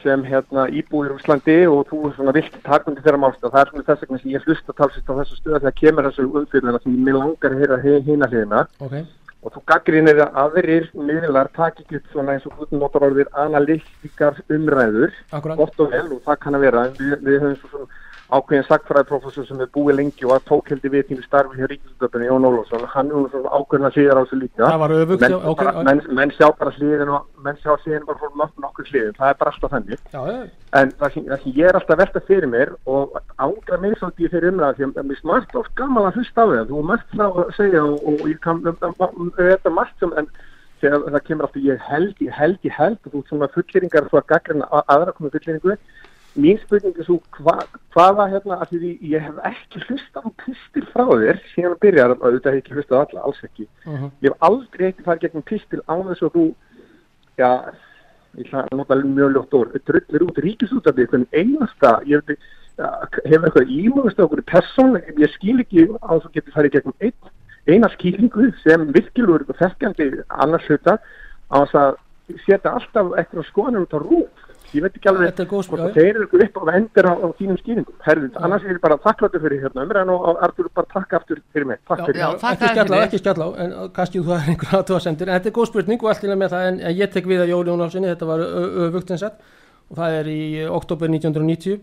[0.07, 3.53] sem hérna íbúið í Úslandi og þú svona vilt takundi þeirra málstað.
[3.53, 6.27] Það er svona þess vegna sem ég hlusta talsist á þessu stöða þegar kemur þessu
[6.41, 8.65] umfyrðina sem ég langar að heyra hina hliðina.
[8.87, 8.97] Ok,
[9.43, 13.31] og þú gaggrinir að aðrir miðlar taki ekki upp svona eins og þú notar orðir
[13.45, 15.61] analytikar umræður akkurat.
[15.61, 16.87] gott og vel og það kann að vera.
[16.99, 20.91] Við, við höfum svo svona ákveðin sagfræðiprofessor sem er búið lengi og að tók heldur
[20.91, 22.87] við tími starfi hjá Ríkisútöpunni Jón Ólafsson.
[22.91, 24.63] Hann er svona ákveðin að síðar á þessu líka.
[24.63, 27.71] Það var öfugt, menn, já, ok, bara, menn, menn sjá bara hliðin og menn sjá
[27.85, 30.25] hliðin bara frá nokkur, nokkur hliðin það er bara alltaf já,
[30.81, 34.35] en það sem, það sem ég er alltaf velta fyrir mér og ángra mig svolítið
[34.35, 36.67] þeirri umræða því að mér smart oft gaman að hlusta á það.
[36.73, 40.31] Þú margt frá að segja og, og ég kann þetta margt sem en
[40.83, 44.21] þegar það kemur alltaf ég held, ég held, ég held og þú svona fulleringar þú
[44.21, 45.77] að gaggrina aðra komið fulleringu
[46.37, 47.55] mín spurning er svo hva,
[47.95, 52.05] hvaða hérna að því ég hef ekki hlusta á pistil frá þér síðan að byrja
[52.07, 54.11] að auðvitað hef ekki hlusta á alla, alls ekki Mhm.
[54.23, 56.45] ég hef aldrei ekki farið gegnum pistil á þess að þú
[57.39, 57.51] já,
[58.37, 62.39] ég ætla að nota mjög ljótt orð, drullir út ríkisútabíð, hvernig einasta, ég veit,
[63.25, 67.13] hefur eitthvað ímugast okkur persónlega, ég skil ekki á þess að getur farið gegnum ein,
[67.67, 70.99] eina skýringu sem virkilegur og þekkjandi annars hluta
[71.49, 71.97] á þess að
[72.45, 75.87] setja alltaf eitthvað skoðanir út á rúf ég veit ekki alveg Þetta er góð spurning,
[75.87, 76.07] hvort já, já.
[76.07, 78.99] þeir eru ykkur upp á vendir á, á þínum skýringum herðu, annars er ég bara
[79.07, 82.27] þakkláttur fyrir hérna umræðan og og Artur bara takk aftur fyrir mig takk fyrir Já,
[82.33, 82.41] mig.
[82.43, 83.07] þakka ekki þér skalla á, fyrir.
[83.07, 86.03] ekki skalla á en kannski þú það er einhver aðtöðasendir en þetta er góð spurning
[86.03, 88.31] og allt í lagi með það en, en ég tek við að Jóli Jónafsinni, þetta
[88.33, 88.45] var
[88.87, 89.27] öfugt eins
[89.87, 91.81] og það er í oktober 1990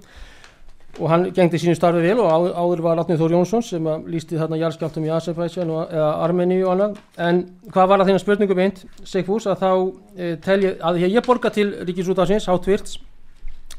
[0.99, 4.59] og hann gengdi sínu starfi vel og áður, var Átnið Þór Jónsson sem lísti þarna
[4.61, 6.99] jarðskjáltum í Azerbaijan og eða Armeníu og annað.
[7.17, 7.39] En
[7.73, 9.47] hvað var að þína spurningum eint Sigfús?
[9.49, 12.99] Að þá e, tel ég að ég borga til Ríkisútafsins hátvirts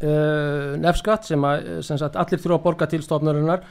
[0.02, 3.62] uh, nefskatt sem, að, eh, sem sagt, allir þurfa að borga til stofnurinnar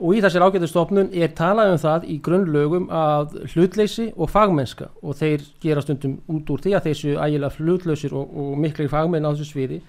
[0.00, 4.88] og í þessir ágætu stofnun er talað um það í grunnlögum að hlutleysi og fagmennska
[5.02, 8.92] og þeir gera stundum út úr því að þeir séu ægilega hlutlausir og, og miklir
[8.92, 9.80] fagmenn á þessu sviði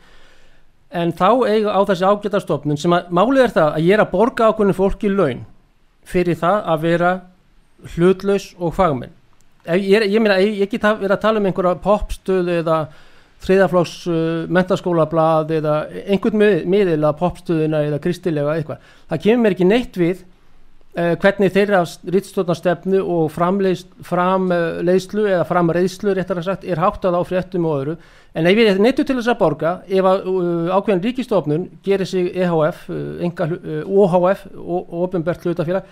[0.92, 4.04] en þá eiga á þessi ágæta stofnun sem að málið er það að ég er
[4.04, 5.46] að borga ákveðinu fólki laun
[6.12, 7.12] fyrir það að vera
[7.96, 9.14] hlutlaus og fagmenn
[9.68, 12.82] ég, er, ég meina, ég, ég get verið að tala um einhverja popstöðu eða
[13.42, 14.18] þriðaflokks uh,
[14.54, 18.84] mentaskólablað eða einhvern mið- miðil að popstöðuna eða kristilega eitthvað.
[19.10, 20.20] Það kemur mér ekki neitt við
[20.98, 21.82] uh, hvernig þeirra
[22.16, 27.98] rittstjórnarstefnu og framleiðslu eða framreiðslu réttar að sagt er háttað á fréttum og öðru.
[28.36, 32.32] En ef er neittu til þess að borga ef að uh, ákveðin ríkistofnun gerir sig
[32.32, 35.92] EHF, uh, enga, uh, OHF og ofinbært hlutafélag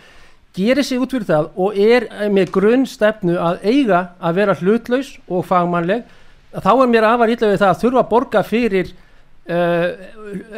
[0.55, 5.11] gerir sig út fyrir það og er með grunn stefnu að eiga að vera hlutlaus
[5.29, 6.07] og fagmannleg
[6.55, 8.89] þá er mér afar illa við það að þurfa að borga fyrir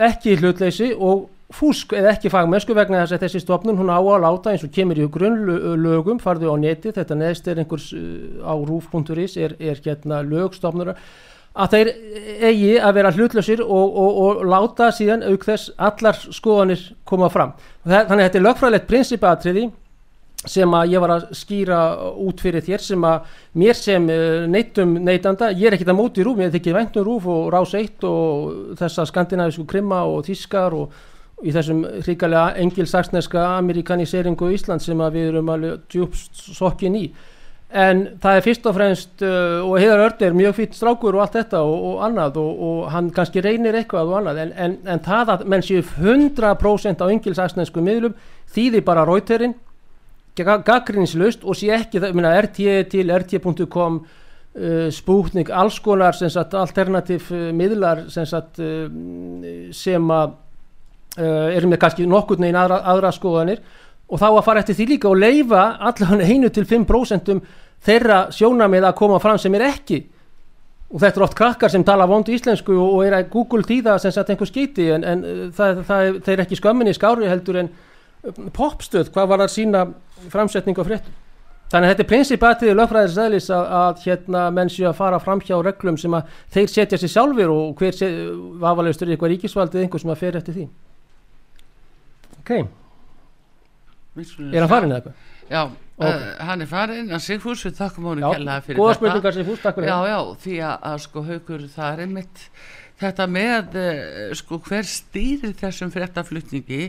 [0.07, 4.23] ekki hlutleysi og fúsk eða ekki fagmennsku vegna þess að þessi stofnun hún á að
[4.25, 8.53] láta eins og kemur í grunnlögum farðu á neti, þetta neðst er einhvers uh, á
[8.55, 10.95] rúf.is er, er hérna lögstofnur
[11.51, 11.89] að þeir
[12.47, 17.51] eigi að vera hlutlausir og, og, og láta síðan auk þess allar skoðanir koma fram.
[17.83, 19.65] Það, þannig að þetta er lögfræðilegt prinsipatriði
[20.49, 21.79] sem að ég var að skýra
[22.17, 23.27] út fyrir þér sem að
[23.61, 27.27] mér sem eh, neytum neytanda, ég er ekkert að móti rúf, ég þykir væntum rúf
[27.29, 31.10] og rás eitt og þessa skandinavísku krimma og þískar og, og
[31.41, 37.05] í þessum hrikalega engilsaksneska amerikaniseringu Ísland sem við erum alveg djúpst sokkin í.
[37.72, 41.23] En það er fyrst og fremst uh, og Heiðar Örd er mjög fýtt strákur og
[41.23, 44.73] allt þetta og, og annað og, og hann kannski reynir eitthvað og annað en, en,
[44.91, 48.18] en það að menn séu 100% á engilsaksnesku miðlum
[48.51, 49.55] þýðir bara rauterinn
[50.35, 57.31] gaggrinslust og sé ekki það, minna, RT til RT.com uh, Sputnik, alls konar sagt, alternativ
[57.31, 58.88] uh, miðlar sagt, uh,
[59.72, 60.35] sem að
[61.17, 63.61] uh, eru með kannski nokkurn veginn aðra, aðra skoðanir.
[64.11, 67.31] Og þá að fara eftir því líka og leifa allan einu til 5%
[67.85, 70.01] þeirra sjónamið að koma fram sem er ekki.
[70.91, 73.95] Og þetta er oft krakkar sem tala vondu íslensku og, og er að Google tíða
[74.03, 77.71] sem sagt einhver skiti en, en uh, það, það, er- ekki skömminni skári heldur en
[77.71, 79.85] uh, popstöð, hvað var það sína
[80.33, 81.17] framsetning á fréttum.
[81.71, 85.39] Þannig að þetta er prinsipatriði lögfræðis eðlis að, að hérna menn séu að fara fram
[85.39, 87.95] hjá reglum sem að þeir setja sér sjálfur og hver
[88.59, 90.65] vafalegstur í eitthvað ríkisvaldið einhver sem að fer eftir því
[92.41, 92.51] ok,
[94.51, 95.30] er hann farin eða eitthvað?
[95.51, 95.63] Já,
[96.01, 96.07] Ok.
[96.07, 98.99] uh, hann er farin að Sigfús við þakkum honum Já, kærlega fyrir góða þetta.
[99.01, 99.89] spurningar sem fúst, takk fyrir.
[99.91, 102.45] Já, það já, því að, að sko haukur það er einmitt
[103.01, 106.81] þetta með uh, sko hver stýrir þessum fréttaflutningi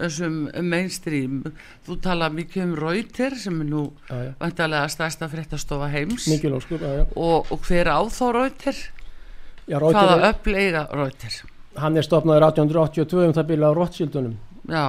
[0.00, 0.36] þessum
[0.68, 1.38] mainstream.
[1.86, 4.32] Þú tala mikið um Rauter sem er nú Já, já.
[4.40, 6.28] vantarlega stærsta fréttastofa heims.
[6.28, 7.04] Mikið lóskur, já, já.
[7.16, 8.76] og, og hver á þá Rauter
[9.70, 10.20] já hvaða Reuters?
[10.20, 11.40] Er, uppleiga Rauter
[11.80, 14.32] hann er stopnaður 1882 um það byrja á Rothschildunum
[14.68, 14.84] já,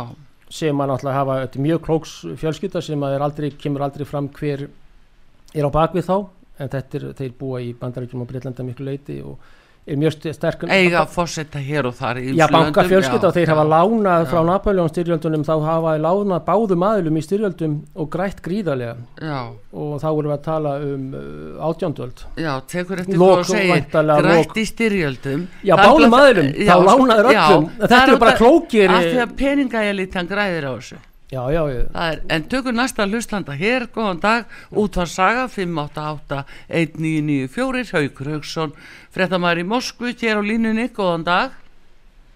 [0.52, 5.68] sem að náttúrulega hafa þetta mjög klóks fjölskylda sem aldrei, kemur aldrei fram hver er
[5.68, 6.16] á bakvið þá
[6.62, 9.40] en þetta er, þeir búa í bandaríkjum og Breitlanda miklu leiti og
[9.88, 13.34] er mjög st- sterk eiga fórsetta hér og þar Já, ýmsum banka löndum, fjölskylda og
[13.36, 14.30] þeir hafa lánað Já.
[14.30, 18.96] frá Napoleon styrjöldunum þá hafa þeir lánað báðum aðilum í styrjöldum og grætt gríðarlega.
[19.18, 19.40] Já,
[19.74, 23.86] og þá vorum við að tala um uh, átjóndöld já, tekur eftir hvað þú segir
[24.22, 25.48] grætt í styrjöldum.
[25.66, 27.70] Já, er báðum Já, þá lánaður já, öllum.
[27.82, 31.02] Þetta eru bara klókir af því að peningæjalitan græðir á þessu
[31.32, 37.94] Já, já, já Það er, en tökur næsta hlustlanda hér, góðan dag, útvarsaga 588 1994,
[37.96, 38.74] Haukur Hauksson,
[39.16, 41.54] fréttamaður í Moskvu, hér á línunni, góðan dag.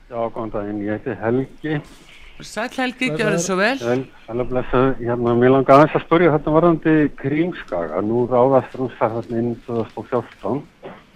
[0.07, 1.79] Já, góðan daginn, ég heiti Helgi.
[2.43, 3.75] Sæll Helgi, gjörðu svo vel.
[3.83, 4.01] Vel,
[4.31, 8.01] alveg blessa, hérna, mér langar aðeins að spyrja þetta varðandi Krímskaga.
[8.03, 10.63] Nú ráðast rúmsar hérna inn 2014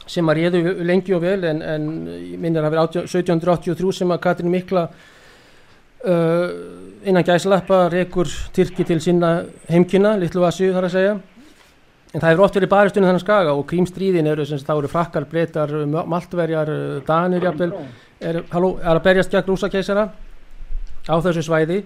[0.07, 4.11] sem að réðu lengi og vel en, en ég minnir að vera 18 1783 sem
[4.12, 6.49] að Katrin Mikla uh,
[7.05, 9.39] innan gæslappa rekur Tyrki til sinna
[9.69, 11.15] heimkynna, litlu Asju þar að segja
[12.15, 14.91] en það hefur oft verið barist unni þennan skaga og Krímstríðin eru sem þá eru
[14.93, 16.70] frakkar, breytar, maltverjar,
[17.09, 17.73] danir jafnvel
[18.25, 20.09] er, halló, er að berjast gegn rúsakeisara
[21.07, 21.85] á þessu svæði?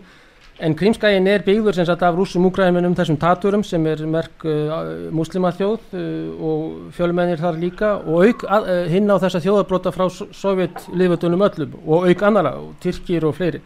[0.59, 4.73] En Krímskæin er byggður sem sagt af rúsum úgræðinum þessum taturum sem er merk uh,
[5.15, 7.93] muslimaþjóð uh, og fjölmennir þar líka.
[8.03, 11.79] Og auk uh, hinn á þessa þjóðabrota frá sovjetliðvöldunum öllum.
[11.87, 13.63] Og auk annara, og Tyrkir og fleiri.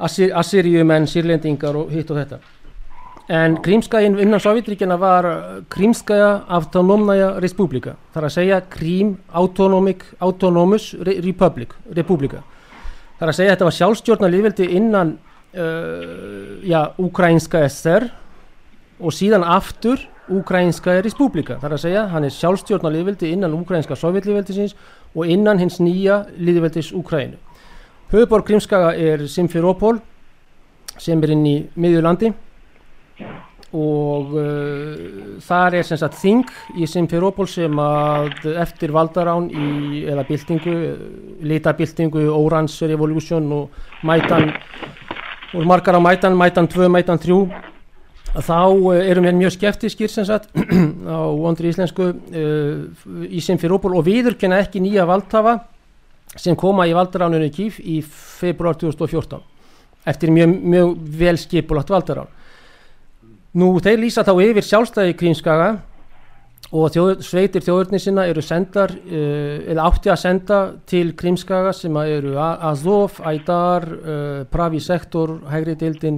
[0.00, 2.40] Assyriumenn, Sýrlendingar og hitt og þetta
[3.28, 5.26] en Krímskæin innan Sovjetríkjana var
[5.70, 7.94] Krímskæja Autonomnaja Respublika.
[8.14, 12.42] Þar að segja Krím Autonomic Autonomous Re Republic Republika.
[13.18, 15.14] Þar að segja þetta var sjálfstjórna lífveldi innan
[15.56, 18.10] uh, já, Ukrainska SR
[19.00, 21.56] og síðan aftur Ukrainska Respublika.
[21.62, 24.76] Þar að segja hann er sjálfstjórna lífveldi innan Ukrainska Sovjetlífveldisins
[25.14, 27.40] og innan hins nýja lífveldis Ukraínu
[28.14, 29.98] höfuborg Krímskaga er Simferopol
[31.02, 32.30] sem er inn í miðjulandi
[33.74, 36.44] og uh, þar er sem sagt þing
[36.78, 40.74] í Simferopol sem að eftir valdarán í, eða byltingu,
[41.42, 44.52] litabyltingu, Orange Revolution og Maitan
[45.54, 47.38] og margar á Maitan, Maitan 2, Maitan 3
[48.34, 50.54] að þá uh, erum við mjög skeptískir sem sagt
[51.10, 55.58] á vondri íslensku uh, í Simferopol og viðurkenna ekki nýja valdhafa
[56.38, 59.42] sem koma í valdaránunni Kíf í februar 2014
[60.06, 62.30] eftir mjög, mjög vel skipulagt valdarán
[63.54, 65.66] Nú, þeir lýsa þá yfir sjálfstæði Krímskaga
[66.74, 70.56] og þjóð, sveitir þjóðurni sinna eru sendar, uh, eða átti að senda
[70.90, 76.16] til Krímskaga sem eru Azov, Aidar, uh, Pravi Sektor, Hægri Dildin,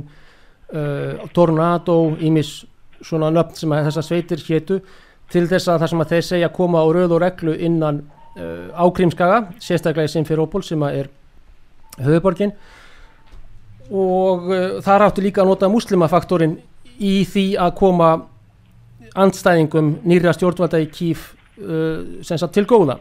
[0.72, 2.62] uh, Tornado, Ímis
[3.04, 4.78] svona nöfn sem þessar sveitir hétu
[5.28, 8.06] til þess að það sem að þeir segja koma á röð og reglu innan
[8.36, 11.06] á Krímskaga, sérstaklega í Simferopol sem er
[12.04, 12.52] höfuborgin
[13.88, 14.48] og
[14.84, 16.58] þar áttu líka að nota muslimafaktorinn
[17.00, 18.10] í því að koma
[19.16, 22.98] andstæðingum nýra stjórnvalda í Kíf uh, sem sagt til góða.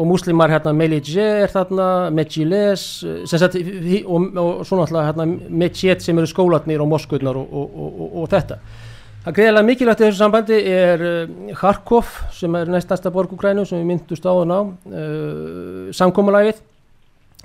[0.00, 6.02] Og muslimar hérna Melidje er þarna Medjiles uh, og, og, og svona alltaf hérna Medjet
[6.04, 8.58] sem eru skólatnir og moskurnar og, og, og þetta.
[9.22, 13.92] Það greiðilega mikilvægt í þessu sambandi er uh, Kharkov sem er næstasta borgugrænu sem við
[13.92, 16.64] myndust á þann á uh, samkómulæfið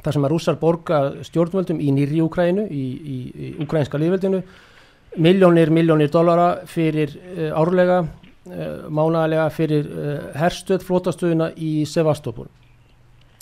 [0.02, 4.42] þar sem að rússar borga stjórnvöldum í nýri Úkrænu í, í, í úkrænska lífveldinu
[5.16, 12.50] miljónir, miljónir dollara fyrir uh, árlega, uh, mánaðlega fyrir uh, herstöð flótastöðuna í Sevastopol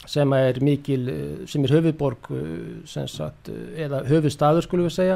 [0.06, 1.02] sem er mikil,
[1.50, 2.28] sem er höfuborg
[2.86, 5.16] sagt, eða höfustaður skulum við segja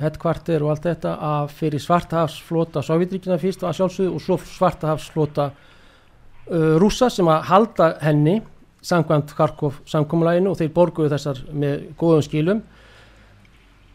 [0.00, 5.50] headquarter og allt þetta að fyrir svartahafsflota Sovjetríkina fyrst að sjálfsögðu og svo svartahafsflota
[6.80, 8.38] rúsa sem að halda henni
[8.80, 12.64] samkvæmt Kharkov samkommulæginu og þeir borguðu þessar með góðum skilum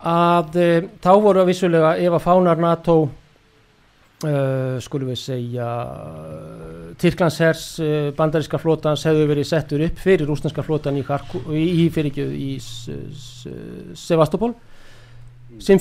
[0.03, 0.69] að e,
[1.03, 8.09] þá voru að vissulega ef að fánar NATO uh, skulum við segja uh, Tyrklandshers uh,
[8.17, 12.09] bandaríska flótans hefur verið settur upp fyrir rúsneska flótan í, Kharkov, í, í,
[12.39, 12.51] í
[13.97, 14.53] Sevastopol.
[15.61, 15.77] Sem,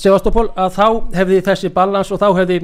[0.00, 0.86] Sevastopol að þá
[1.18, 2.60] hefði þessi balans og þá hefði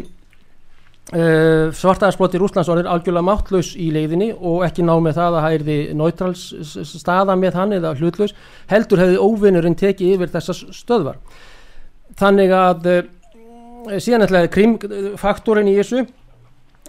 [1.12, 5.56] Uh, svartaðarsblóti Rúslands orðir algjörlega máttlaus í leiðinni og ekki ná með það að það
[5.58, 6.44] erði náttráls
[6.88, 8.32] staða með hann eða hlutlaus
[8.70, 11.18] heldur hefði óvinnurinn tekið yfir þessar stöðvar.
[12.16, 13.02] Þannig að uh,
[14.00, 16.06] síðan ætlaði krimfaktorin í þessu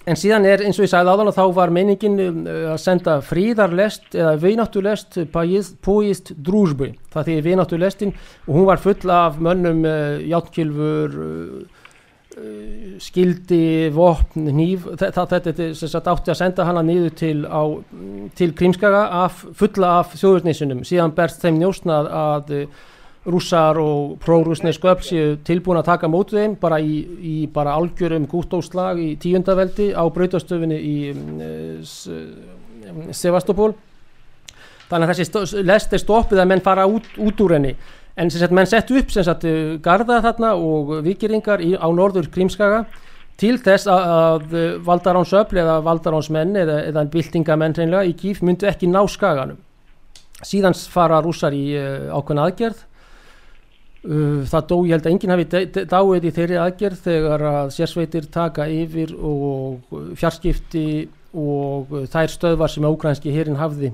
[0.08, 3.20] en síðan er eins og ég sagði áðan að þá var meiningin uh, að senda
[3.28, 8.16] fríðarlest eða vináttulest póist drúsbu það því vináttulestin
[8.48, 9.84] og hún var full af mönnum
[10.32, 11.24] játkilfur
[13.04, 17.62] skildi, vopn, nýf þetta er sem sagt átti að senda hana niður til, á,
[18.38, 22.52] til Krímskaga af, fulla af þjóðurnísunum síðan berst þeim njósnað að
[23.30, 28.26] rússar og pró-rúsnesku öll séu tilbúin að taka mótu þeim bara í, í bara algjörum
[28.28, 31.40] gúttóslag í tíundaveldi á brautastöfinni í um,
[33.16, 33.72] Sevastopol.
[34.90, 37.78] Þannig að þessi lest er stoppið að menn fara út, út úr henni
[38.16, 39.48] en sem sagt menn settu upp sem sagt
[39.84, 42.86] garda þarna og vikiringar í, á norður Krímskaga
[43.42, 48.92] til þess að, að valdaránsöfl eða valdaránsmenn eða, eða byltingamenn reynilega í Kíf myndu ekki
[48.92, 49.58] ná skaganum
[50.44, 52.90] síðan fara rússar í uh, ákveðna aðgerð
[54.04, 58.26] Uh, það dó, ég held að enginn hafi dáið í þeirri aðgerð þegar að sérsveitir
[58.34, 60.88] taka yfir og fjarskipti
[61.40, 63.94] og þær stöðvar sem ógrænski hérinn hafði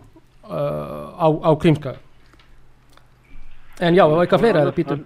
[0.50, 2.02] uh, á, á Krímskaga.
[3.80, 5.04] En já, eitthvað fleira eða býtum.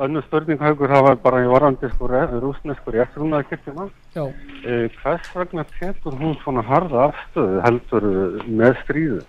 [0.00, 3.90] Önnur spurning haugur var bara í varandi sko rúsneskur réttrúnaðarkirkjuna.
[4.16, 4.24] Já,
[4.64, 8.08] E, hvers vegna tekur hún svona harða afstöðu heldur
[8.46, 9.20] með stríðu?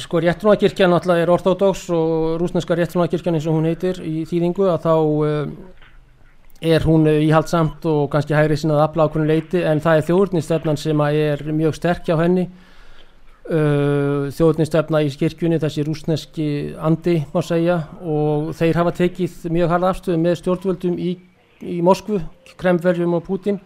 [0.00, 4.86] sko réttrúnakirkjan náttúrulega er orthodox og rúsneska réttrúnakirkjan eins og hún heitir í þýðingu að
[4.86, 4.94] þá
[6.72, 10.80] er hún íhaldsamt og kannski hægri sinna að afla ákveðinu leiti en það er þjóðurnistefnan
[10.80, 12.48] sem að er mjög sterk hjá henni
[13.48, 16.48] uh, þjóðurnistefna í kirkjunni þessi rúsneski
[16.84, 21.16] andi má segja og þeir hafa tekið mjög harða afstöðu með stjórnvöldum í,
[21.64, 22.20] í Moskvu,
[22.60, 23.60] Kremverjum og Putin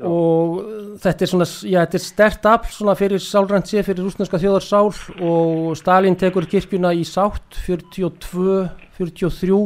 [0.00, 0.60] og
[1.02, 4.92] þetta er svona, já, þetta er stert afl fyrir sálrænt sé, fyrir rúsneska þjóðar sál
[5.20, 9.60] og Stalin tekur kirkjuna í sátt 42, 43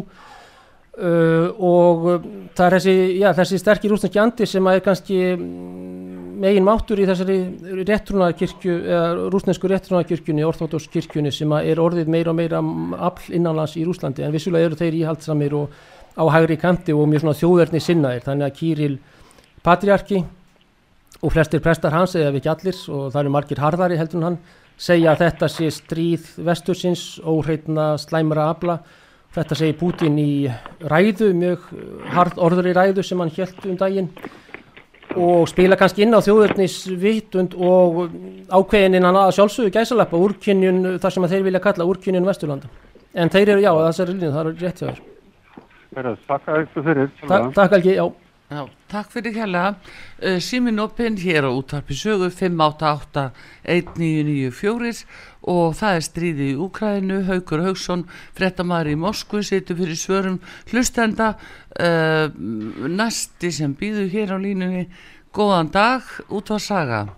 [0.99, 6.15] uh, og uh, það er þessi, já, þessi sterkir rúsneski andi sem er kannski mm,
[6.45, 7.39] megin máttur í þessari
[7.89, 12.63] réttrúnarkirkju, eða rúsnesku réttrúnarkirkjunni, orthodox kirkjunni sem er orðið meira og meira
[13.09, 15.77] afl innanlands í Rúslandi en vissulega eru þeir íhaldsamir og
[16.15, 18.27] á hægri kanti og mjög svona þjóðverðni sinnaðir.
[18.27, 18.99] Þannig að Kíril
[19.65, 20.21] patriarki
[21.25, 24.39] og flestir prestar hans eða ekki allir og það eru margir harðari heldur hann
[24.77, 28.81] segja að þetta sé stríð vestursins, óhreitna slæmra afla
[29.35, 30.31] þetta segir Putin í
[30.91, 31.69] ræðu, mjög
[32.15, 34.11] hard orður í ræðu sem hann held um daginn.
[35.15, 38.01] Og spila kannski inn á þjóðurnis vitund og
[38.51, 42.71] ákveðinin hann að sjálfsögðu gæsaleppa úrkynjun þar sem þeir vilja kalla úrkynjun Vesturlanda.
[43.15, 45.03] En þeir eru já, það eru rétt hjá þér.
[46.27, 47.11] Takk að ykkur fyrir.
[47.29, 48.09] Ta Takk Helgi, já
[48.55, 49.75] Já, takk fyrir hérlega.
[50.23, 55.03] Uh, Símin opinn hér á útvarpi sögu 588-1994
[55.43, 58.05] og það er stríði í Úkrænu, Haugur Haugsson,
[58.39, 60.39] frettamæður í Moskvu, situr fyrir svörum
[60.71, 61.35] hlustenda,
[61.83, 62.31] uh,
[62.87, 64.87] næsti sem býður hér á línunni,
[65.35, 67.11] góðan dag, útvarsaga.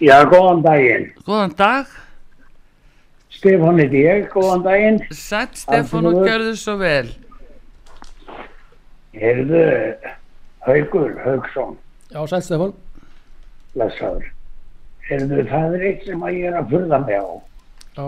[0.00, 1.12] Já, góðan daginn.
[1.28, 1.84] Góðan dag,
[3.32, 4.96] Stefán heit ég, góðan daginn.
[5.10, 7.12] sætt Stefán og gjörðu svo vel.
[9.12, 9.92] Heyrðu,
[10.66, 11.76] Haugur, Haugsson,
[12.12, 12.72] Já, sæl Stefán
[13.74, 14.26] blessaður.
[15.08, 17.28] Heyrðu, það er eitt sem að ég er að furða mig á.
[17.96, 18.06] Já,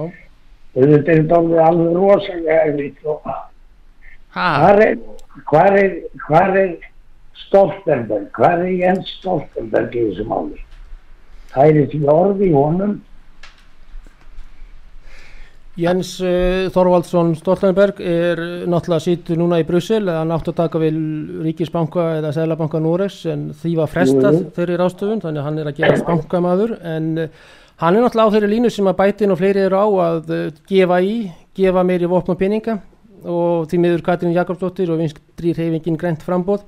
[0.75, 3.27] Þetta er dálítið alveg rosalega erfitt og
[4.35, 4.97] Ha, hvar er,
[5.47, 5.93] hvar er,
[6.27, 6.73] hvar er
[7.45, 10.59] Stoltenberg, hvar er Jens Stoltenberg í þessu máli?
[11.55, 12.97] Það er ekki orð í honum.
[15.75, 20.61] Jens uh, Þorvaldsson Stoltenberg er uh, náttúrulega sýttur núna í Brussel eða hann átt að
[20.61, 21.01] taka við
[21.43, 25.81] Ríkisbanka eða Sælabanka Noregs en því var frestað þeirri rástöfun þannig að hann er að
[25.81, 27.41] gera bankamaður en uh,
[27.83, 30.45] hann er náttúrulega á þeirri línu sem að bætin og fleiri eru á að uh,
[30.71, 31.17] gefa í,
[31.59, 32.77] gefa meiri vopn og peninga
[33.25, 36.63] og því miður Katrín Jakobsdóttir og vinstri reyfingin grænt frambóð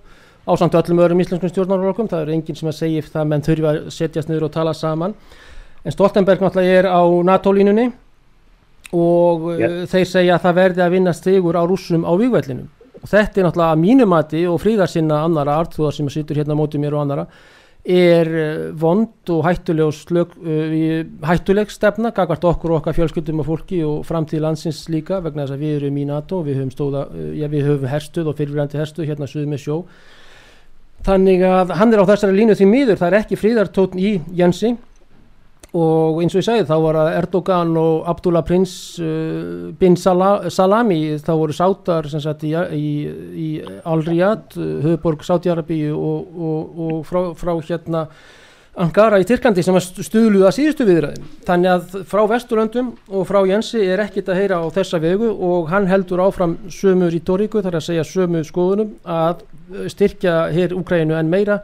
[0.46, 3.70] á samt öllum öðrum íslenskum stjórnarflokkum, það er enginn sem að segja það menn þurfa
[3.70, 5.14] að setjast niður og tala saman.
[5.82, 7.88] En Stoltenberg náttúrulega er á NATO-línunni
[8.94, 9.66] og Já.
[9.66, 12.70] uh, þeir segja að það verði að vinna stigur á rússum á vígvellinum.
[13.02, 16.80] Og þetta er náttúrulega að mínumati og fríðarsinna annara artúðar sem sittur hérna á móti
[16.82, 17.26] mér og annara
[17.86, 23.46] er uh, vond og hættuleg, slög, uh, hættuleg stefna gagvart okkur og okkar fjölskyldum og
[23.46, 27.06] fólki og framtíð landsins líka vegna þess að við erum í NATO við höfum, stóða,
[27.14, 29.78] uh, já, við höfum herstuð og fyrirvændi herstuð hérna suðu með sjó.
[31.06, 34.74] Þannig að hann er á þessari línu því miður það er ekki fríðartótn í Jensi
[35.76, 38.72] og eins og ég segið þá var að Erdogan og Abdullah Prins
[39.02, 42.88] uh, bin Sala, Salami þá voru sátar sagt í, í,
[43.36, 43.50] í
[43.84, 48.06] Al-Riyad, höfuborg Sátiarabíu og, og, og frá, frá hérna
[48.76, 50.02] Ankara í Tyrkandi sem að
[50.52, 51.28] síðustu viðræðin.
[51.46, 55.70] Þannig að frá Vesturlöndum og frá Jensi er ekkit að heyra á þessa vegu og
[55.72, 59.46] hann heldur áfram sömu rítoríku, þar að segja sömu skoðunum að
[59.94, 61.62] styrkja hér Úkrænu en meira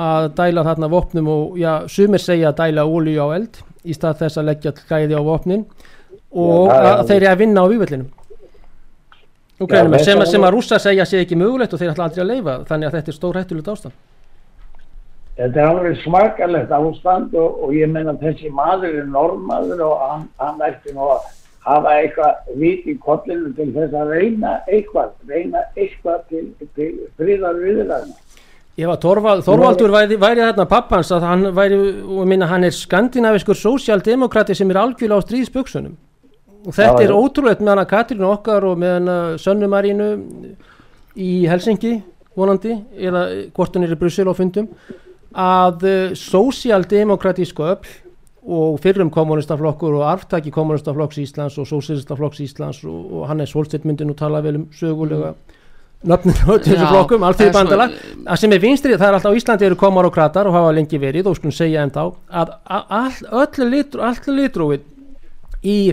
[0.00, 4.22] að dæla þarna vopnum og já, sumir segja að dæla ólíu á eld í stað
[4.24, 5.66] þess að leggja gæði á vopnin
[6.30, 8.08] og Já, að þeir eru að vinna á vývellinum
[9.60, 12.30] Úkrænum, þetta sem, sem að rússa segja sé ekki mögulegt og þeir ætla aldrei að
[12.30, 13.98] leifa þannig að þetta er stór hættulegt ástand
[15.40, 20.24] Þetta er alveg smakalegt ástand og, og ég menna þessi maður er normaður og hann,
[20.40, 21.28] hann ætti nú að
[21.64, 26.44] hafa eitthvað vit í kollinu til þess að reyna eitthvað, reyna eitthvað til,
[26.76, 26.90] til
[27.20, 28.16] friðar viðræðina.
[28.86, 33.58] Að Þorvald, Þorvaldur væri, væri þarna pappans að hann væri, og minna hann er skandinaviskur
[33.58, 35.96] sósjaldemokrati sem er algjörlega á stríðsbuksunum
[36.60, 37.16] og þetta Já, er já.
[37.16, 40.08] ótrúlegt með hana Katrínu okkar og með hana Sönnumarínu
[41.16, 41.94] í Helsingi
[42.36, 43.24] vonandi, eða
[43.56, 44.68] hvort hún er í Brussel á fundum
[45.30, 47.94] að uh, sósjaldemokratísku öll
[48.50, 54.06] og fyrrum kommunistaflokkur og arftaki kommunistaflokks Íslands og sósýristaflokks Íslands og, og Hannes Holstedt myndi
[54.08, 55.59] nú tala vel um sögulega nöfnir
[56.00, 56.16] á
[56.64, 57.86] þessu flokkum, allt því það er svo- bandala
[58.32, 60.98] að sem er vinstrið, það er alltaf Íslandi eru komar og kratar og hafa lengi
[61.02, 63.68] verið og skulum segja en þá að all, öllu
[64.38, 64.80] litrúið
[65.62, 65.92] í,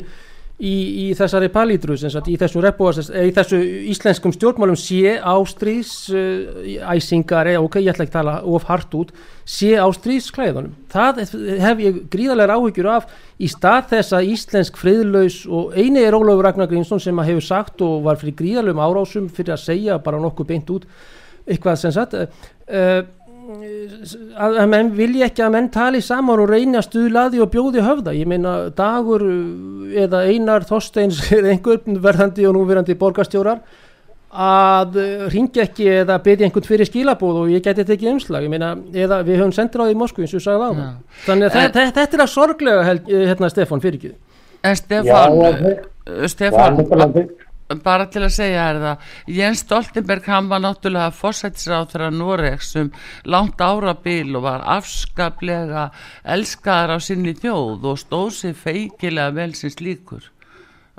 [0.57, 0.73] í,
[1.05, 3.59] í þessari palítru sem sagt, í þessu repúast, í þessu
[3.93, 6.61] íslenskum stjórnmálum sé ástrís uh,
[6.93, 9.11] æsingar, eða ok, ég ætla ekki að tala of hart út,
[9.47, 10.73] sé ástrís klæðunum.
[10.93, 11.21] Það
[11.63, 16.47] hef ég gríðarlega áhyggjur af í stað þess að íslensk friðlaus og eini er Ólafur
[16.47, 20.49] Ragnar Grímsson sem hefur sagt og var fyrir gríðarlegum árásum fyrir að segja bara nokkuð
[20.49, 20.89] beint út
[21.47, 22.27] eitthvað sem sagt uh,
[23.47, 27.83] að, að menn vilja ekki að menn tali saman og reyni að stuðlaði og bjóði
[27.85, 28.13] höfða.
[28.17, 33.61] Ég meina dagur uh, eða einar Þorsteins eða einhvern verðandi og núverandi borgarstjórar
[34.37, 34.97] að
[35.31, 38.43] ringja ekki eða byrja einhvern fyrir skilabóð og ég geti tekið umslag.
[38.45, 40.71] Ég meina, eða við höfum sendir á því í Moskvu eins og ég sagði á
[40.75, 40.87] Já.
[41.25, 44.11] þannig að En- þetta, þetta er að sorglega held, hérna Stefán fyrir ekki
[44.67, 44.79] En Já,
[46.27, 47.46] Stefán, og
[47.83, 52.93] bara til að segja er það Jens Stoltenberg hann var náttúrulega fórsættisráþra Noregs um
[53.25, 55.89] langt árabil og var afskaplega
[56.23, 60.31] elskaðar á sinni þjóð og stóð sér feikilega vel sinns líkur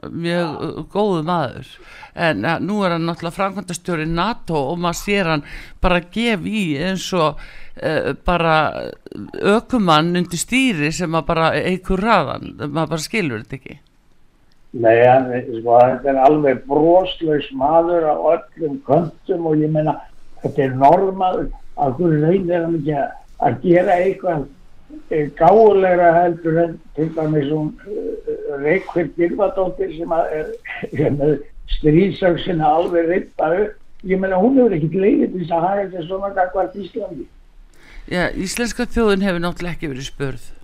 [0.07, 1.71] mjög uh, góðu maður.
[2.15, 5.45] En uh, nú er hann náttúrulega framkvæmdastjóri NATO og maður sér hann
[5.83, 8.55] bara gef í eins og uh, bara
[9.57, 13.79] ökumann undir stýri sem að bara eikur raðan, maður bara skilur þetta ekki
[14.79, 19.97] Nei, hann, sko, þetta er alveg broslaus maður á öllum köntum og ég meina,
[20.45, 21.49] þetta er normaður,
[21.79, 23.17] að hverju reynir hann ekki að,
[23.49, 24.45] að gera eitthvað
[25.11, 30.53] eh, gáfulegra heldur en til dæmis hún uh, Reykjörn Gilvardóttir sem að er,
[30.93, 31.35] er
[31.79, 33.59] stríðsöksina alveg reyndar
[34.07, 37.27] ég meina, hún hefur ekki leiðið til þess að hafa þetta svona gagvart Íslandi.
[38.09, 40.47] Já, íslenska þjóðin hefur náttúrulega ekki verið spurð.
[40.53, 40.58] En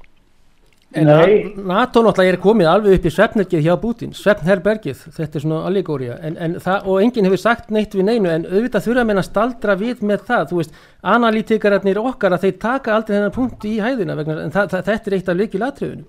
[0.94, 1.52] Nei.
[1.58, 6.18] NATO náttúrulega er komið alveg upp í svefnergið hjá Putin, svefnherbergið, þetta er svona allegória,
[6.22, 9.26] en, en það, og enginn hefur sagt neitt við neinu, en auðvitað þurfa menn að
[9.26, 10.76] staldra við með það, þú veist,
[11.14, 15.10] analítikararnir okkar að þeir taka aldrei þennan punkt í hæðina, vegna, en það, það, þetta
[15.10, 16.06] er eitt af leikilatriðunum.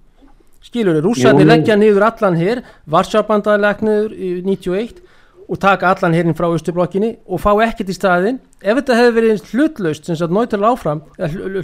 [0.65, 5.03] Skilur, rússarnir leggja niður allan hér, Varsjábandalegniður í 91
[5.45, 9.51] og taka allan hérinn frá Östublokkinni og fá ekkert í staðinn, ef þetta hefur verið
[9.51, 11.03] hlutlaust, sem sagt náttúrulega áfram,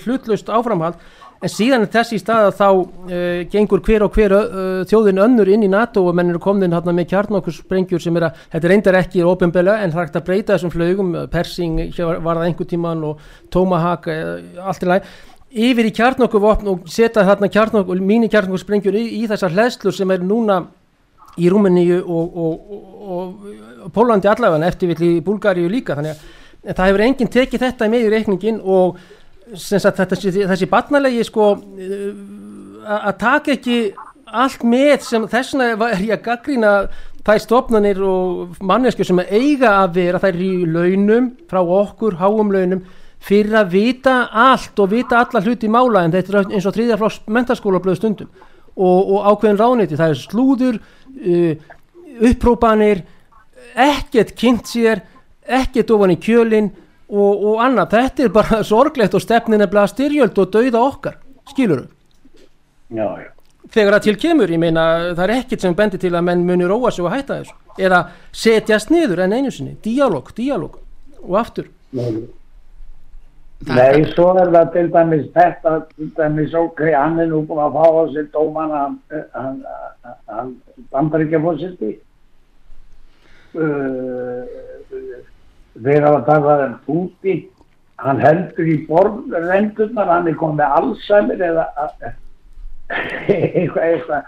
[0.05, 0.99] hlutlaust áframhald,
[1.41, 5.49] en síðan þessi í stað að þá uh, gengur hver og hver uh, þjóðin önnur
[5.49, 8.99] inn í NATO og menn eru komin hérna með kjarnokkursprengjur sem er að, þetta reyndar
[9.01, 12.69] ekki ofinbela en það er hægt að breyta þessum flögum, uh, Persing var það einhver
[12.69, 13.23] tíman og
[13.53, 15.07] Tomahawk, uh, allt í læg,
[15.69, 20.21] yfir í kjarnokkurvopn og setja þarna kjarnokkur, mínu kjarnokkursprengjur í, í þessar hleðslur sem er
[20.23, 20.61] núna
[21.39, 23.49] í Rúmeníu og, og, og,
[23.87, 26.21] og Pólandi allavega eftir vill í Búlgaríu líka þannig
[26.61, 28.99] að það hefur enginn tekið þetta með í reikningin og
[29.57, 32.07] sagt, þessi, þessi barnalegi sko uh,
[32.81, 33.79] að taka ekki
[34.31, 36.73] allt með sem þessna er ég að gaggrýna
[37.25, 42.85] þær stofnanir og mannesku sem eiga að vera þær í launum frá okkur, háum launum
[43.21, 46.73] fyrir að vita allt og vita alla hluti í mála en þetta er eins og
[46.77, 48.31] þriðja flokks mentaskóla blöð stundum.
[48.71, 51.53] Og, og ákveðin rániti, það er slúður uh,
[52.31, 53.03] upprópanir
[53.75, 55.03] ekkert kynnt sér
[55.45, 56.71] ekkert ofan í kjölinn
[57.11, 61.19] og, og annað, þetta er bara sorglegt og stefnin er bara styrjöld og dauða okkar
[61.51, 61.85] skilur
[62.91, 63.29] Já, já.
[63.71, 64.83] þegar það til kemur, ég meina
[65.15, 68.03] það er ekkert sem bendir til að menn muni róa sig og hætta þessu eða
[68.35, 70.79] setjast niður en einu sinni, díalóg, díalóg
[71.21, 72.23] og aftur Nei.
[73.69, 77.75] Nei, svo er það til dæmis þetta, til dæmis ok, hann er nú búin að
[77.75, 78.95] fá á sig dóman hann,
[79.35, 79.59] hann,
[80.31, 80.55] hann
[80.89, 81.91] bandar ekki að fósisti.
[83.53, 84.41] Uh,
[85.79, 87.43] þeir hafa talað um Putin,
[88.01, 91.65] hann heldur í borðrendurnar, hann er komið með Alzheimer eða
[92.91, 94.25] eitthvað, eitthvað,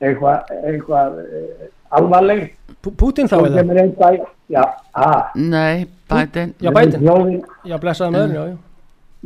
[0.00, 1.68] eitthvað, eitthvað eh,
[1.98, 2.42] alvarleg.
[2.80, 3.62] Pú- Pútín þá eða?
[3.84, 4.62] eitthvað, já,
[4.96, 8.56] að, Nei, Biden Já, Biden, þjóðin, já, blessaði með öðru,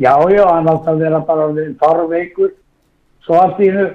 [0.05, 2.53] já, já hann átti að vera bara við farveikur,
[3.25, 3.87] svo allt í hennu,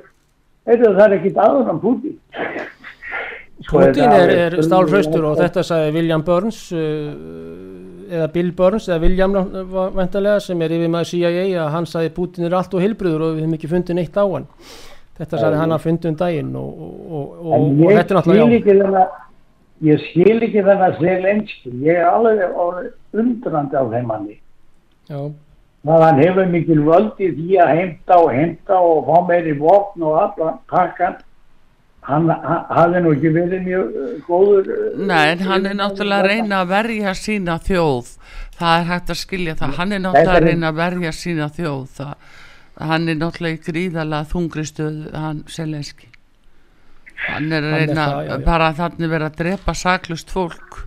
[0.66, 2.18] eitthvað það er ekki aður en Putin.
[3.68, 7.10] Putin er, er stálhraustur og þetta sagði William Burns uh,
[8.10, 9.36] eða Bill Burns eða William
[9.98, 13.34] vendalega sem er yfir maður CIA að hann sagði Putin er allt og hilbriður og
[13.36, 14.48] við hefum ekki fundið neitt á hann.
[15.20, 19.10] Þetta sagði hann að fundið um daginn og, og, og, og, þetta er náttúrulega já.
[19.90, 22.56] ég skil ekki þennan Zelenski, ég er alveg
[23.20, 24.40] undrandi á þeim manni.
[25.12, 25.20] já,
[25.88, 30.04] Það hann hefur mikil völd í því að heimta og heimta og fá meiri vopn
[30.08, 31.20] og allan pakkan.
[32.08, 34.70] Hann hann hafði nú ekki verið mjög uh, góður.
[34.74, 38.14] uh, Nei, en hann er náttúrulega að reyna að verja sína þjóð.
[38.60, 39.74] Það er hægt að skilja það.
[39.80, 41.84] Hann er náttúrulega að reyna að verja sína þjóð.
[42.00, 42.14] Það,
[42.94, 46.08] hann er náttúrulega í gríðalega þungri stöð hann Selenski
[47.20, 48.46] hann er að Hann reyna það, já, já.
[48.46, 50.78] bara þannig verið að drepa saklust fólk.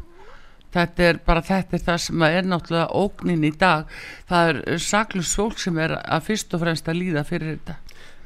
[0.73, 3.91] Þetta er bara þetta er það sem er náttúrulega ógnin í dag.
[4.31, 7.77] Það er saklust fólk sem er að fyrst og fremst að líða fyrir þetta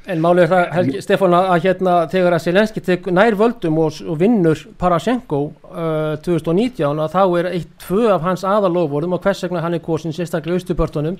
[0.07, 3.97] En málið er það, Helgi, Stefán, að hérna þegar að Selenski tek nær völdum og,
[4.07, 9.43] og vinnur Parashenko uh, 2019 að þá er eitt tvö af hans aðalofurðum og hvers
[9.43, 11.17] vegna hann er kosin sérstaklega í Östubörtunum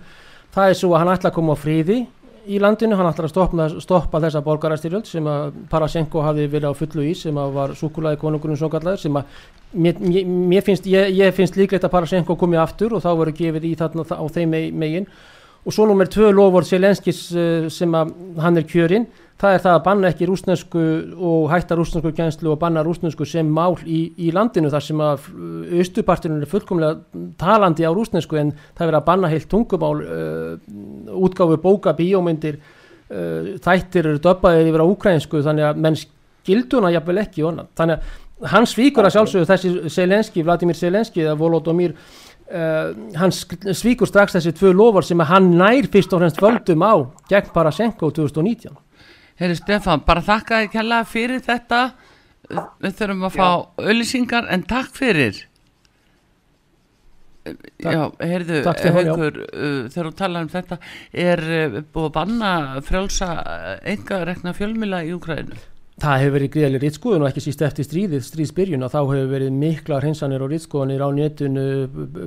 [0.55, 1.99] það er svo að hann ætla að koma á fríði
[2.47, 6.79] í landinu, hann ætla að stoppa, stoppa þessa borgarastyrjöld sem að Parashenko hafi verið á
[6.79, 9.33] fullu í sem að var súkulaði konungurinn svo kallaður sem að
[9.75, 13.35] mér, mér, mér finnst, ég, ég finnst líklegt að Parashenko komi aftur og þá verður
[13.41, 15.09] gefið í þarna á þeim me- megin
[15.67, 19.07] og svo nummer tvö lofur Selenskis uh, sem að hann er kjörinn
[19.37, 20.83] það er það að banna ekki rúsnesku
[21.29, 25.27] og hætta rúsnesku kjenslu og banna rúsnesku sem mál í, í landinu þar sem að
[25.77, 31.19] austuparturinn er fullkomlega talandi á rúsnesku en það er verið að banna heilt tungumál uh,
[31.21, 37.21] útgáfu bóka, bíómyndir uh, þættir eru döbbaðið yfir á ukrainsku þannig að menn skilduna jafnvel
[37.21, 37.45] ekki
[37.77, 41.95] þannig að hann svíkur að sjálfsögðu þessi Selenski, Vladimir Selenski eða Volodymyr
[42.47, 46.95] Uh, hann svíkur strax þessi tvö lofar sem hann nær fyrst og fremst völdum á
[47.27, 48.71] gegn Parashenko 2019
[49.37, 51.81] Herri Stefán, bara þakka þér kjærlega fyrir þetta.
[52.81, 53.49] Við þurfum að fá
[53.83, 55.43] auðlýsingar en takk fyrir.
[57.83, 58.91] Já, heyrðu, Takk, já.
[58.95, 60.77] haukur, uh, þegar þú talar um þetta
[61.13, 62.51] er uh, búið að banna
[62.83, 63.29] frjálsa
[63.87, 65.55] enga rekna fjölmila í Ukraínu
[65.97, 69.55] það hefur verið gríðalega rítskoðun og ekki síst eftir stríðið, stríðsbyrjun og þá hefur verið
[69.57, 71.63] mikla hreinsanir og rítskoðunir á netinu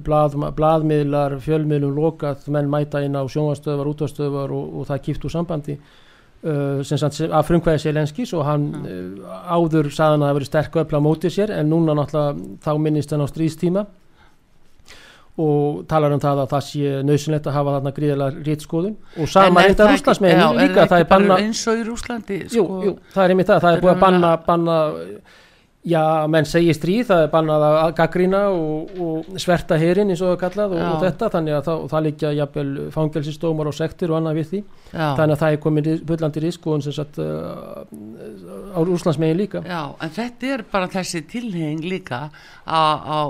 [0.06, 5.34] blað, blaðmiðlar, fjölmiðlum lokað, menn mæta inn á sjónvastöðvar, útvarstöðvar og, og það kýft úr
[5.36, 5.78] sambandi.
[6.40, 10.78] Uh, sem sem- af frumkvæði Selenskis og hann uh, áður saðan að það verið sterk
[10.80, 13.82] öfla á móti sér en núna náttúrulega þá minnist hann á stríðstíma
[15.40, 19.66] og talar um það að það sé nöðsynlegt að hafa þarna gríðalega rítskoðun og sama
[19.66, 22.80] er það rúslasmegin já, líka, það ekki er banna eins og í Rúslandi jú, sko,
[22.86, 24.80] jú, það er einmitt það, það er búið að banna, banna
[25.86, 30.30] já, menn segir stríð það er bannað að gaggrína og, og sverta herin eins og
[30.30, 34.12] það er kallað og, og þetta, þannig að það, það líkja jafnvel fangelsistómar og sektir
[34.12, 34.62] og annað við því.
[34.90, 39.64] Já, þannig að það er komin bullandi riskóðun sem sagt uh, á Úslandsmegin líka.
[39.64, 42.26] Já, en þetta er bara þessi tilheng líka
[42.70, 43.20] á,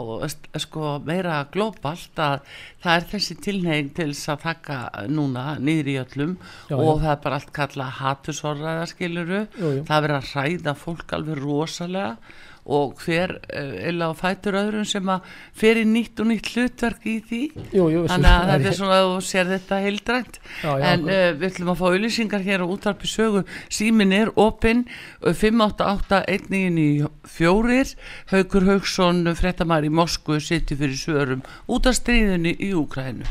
[0.61, 2.43] sko, meira glóbalt að
[2.83, 6.37] það er þessi tilheng til þess að taka núna niður í öllum
[6.69, 7.01] Já, og já.
[7.05, 9.73] það er bara allt kallað hattusorraða skiluru jú.
[9.89, 12.17] það er verið að hræða fólk alveg rosalega
[12.65, 15.21] og hver eða á fætur öðrum sem að
[15.57, 17.43] fer í nýtt og nýtt hlutverk í því.
[17.75, 20.35] Jú, jú, þannig að þetta er svona að þú sér þetta heildrænt.
[20.61, 23.41] Já, já, en uh, við ætlum að fá auðlýsingar hér á útarpi sögu.
[23.73, 27.95] Símin er opinn uh, 588-1994
[28.35, 33.25] Haukur Hauksson frettamæri í Moskvu sittir fyrir svörum út af stríðinni í Úkrænu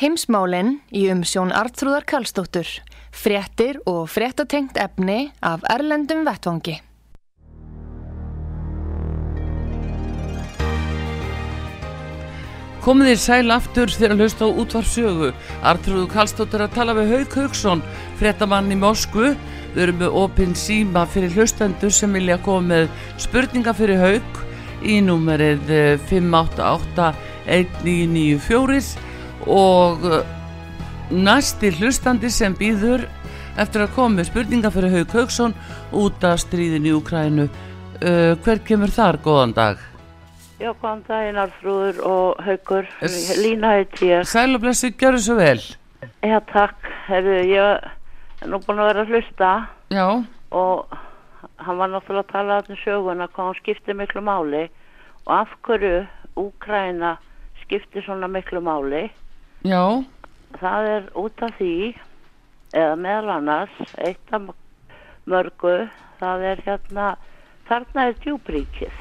[0.00, 2.66] Heimsmálinn í umsjón Artrúðar Karlsdóttur.
[3.12, 6.80] Fréttir og fréttatengt efni af Erlendum Vettvangi.
[12.82, 15.28] Komið þér sæl aftur þegar að hlusta á útvarsögu.
[15.70, 17.78] Artrúðu Kallstóttur að tala við Hauk Hauksson,
[18.18, 19.28] fréttamann í Moskvu.
[19.76, 22.90] Við erum með opinn síma fyrir hlustendur sem vilja koma með
[23.22, 24.42] spurninga fyrir Hauk
[24.82, 28.98] í númerið eh, 588-1994
[29.46, 30.26] og eh,
[31.14, 33.06] næsti hlustandi sem býður
[33.62, 35.54] eftir að koma með spurninga fyrir Hauk Hauksson
[35.94, 37.46] út af stríðin í Ukrænu.
[38.02, 39.78] Uh, hver kemur þar, góðan dag?
[40.62, 44.26] Já, góðan daginn Arþrúður og Haugur, S- Lína heit ég.
[44.30, 45.58] Sæl og blessu, gjörðu svo vel.
[46.22, 47.88] Já, takk, herru, ég
[48.42, 49.50] er nú búin að vera að hlusta
[49.90, 50.06] Já,
[50.54, 50.94] og
[51.62, 54.64] hann var náttúrulega að tala um söguna hvað hann skipti miklu máli
[55.26, 56.06] og af hverju
[56.38, 57.16] Úkraina
[57.62, 59.10] skipti svona miklu máli.
[59.64, 60.04] já,
[60.60, 61.94] Það er út af því,
[62.74, 64.50] eða meðal annars, eitt af
[65.26, 65.88] mörgu,
[66.20, 67.06] það er hérna,
[67.68, 68.92] þarna er djúbríkið,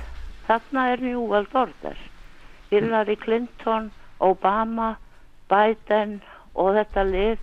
[0.52, 1.98] þarna er New World Order.
[2.72, 4.95] Hillary Clinton, Obama,
[5.52, 6.22] Biden
[6.56, 7.38] og þetta lið,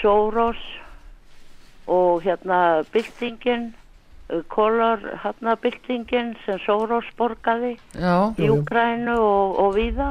[0.00, 0.60] Soros
[1.86, 3.70] og hérna byltingin,
[4.52, 10.10] kolor hérna byltingin sem Soros borgaði já, í Ukrænu og, og víða.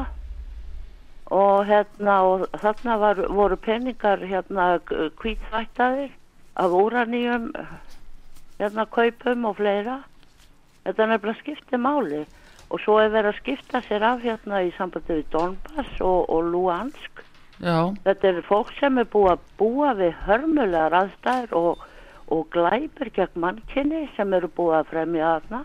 [1.33, 4.75] Og hérna og þarna var, voru peningar hérna
[5.19, 6.13] kvítvættaðir
[6.55, 7.49] af úraníum
[8.59, 10.03] hérna kaupum og fleira
[10.85, 12.23] þetta er nefnilega skipti máli.
[12.73, 16.47] Og svo er verið að skipta sér af hérna í sambandi við Donbass og, og
[16.49, 17.21] Luhansk.
[17.61, 21.85] Já, þetta er fólk sem er búið að búa við hörmulegar aðstæður og,
[22.33, 25.61] og glæpir gegn mannkynni sem eru búið að fremja þarna.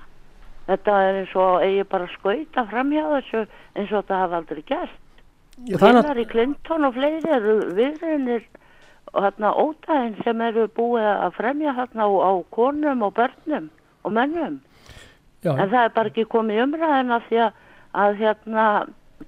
[0.71, 4.99] Þetta er eins og eigi bara skauta fremja þessu eins og þetta hafa aldrei gert
[5.69, 8.45] er Hillary Clinton og fleiri eru viðriðinir
[9.13, 13.71] hérna ódæðin sem eru búið að fremja hérna á, á konum og börnum
[14.05, 14.61] og mönnum.
[15.41, 17.61] Já, En það er bara ekki komið í umræðina því að,
[18.05, 18.65] að hérna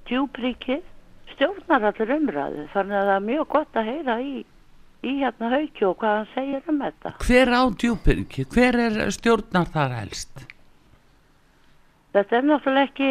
[0.08, 0.82] djúbríkið
[1.32, 2.64] stjórnar allir umræðu.
[2.74, 4.32] Þannig að það er mjög gott að heyra í,
[5.02, 7.14] í hérna haukju og hvað hann segir um þetta.
[7.24, 8.44] Hver á djúpyrki?
[8.52, 10.44] Hver er stjórnar þar helst?
[12.12, 13.10] Þetta er náttúrulega ekki,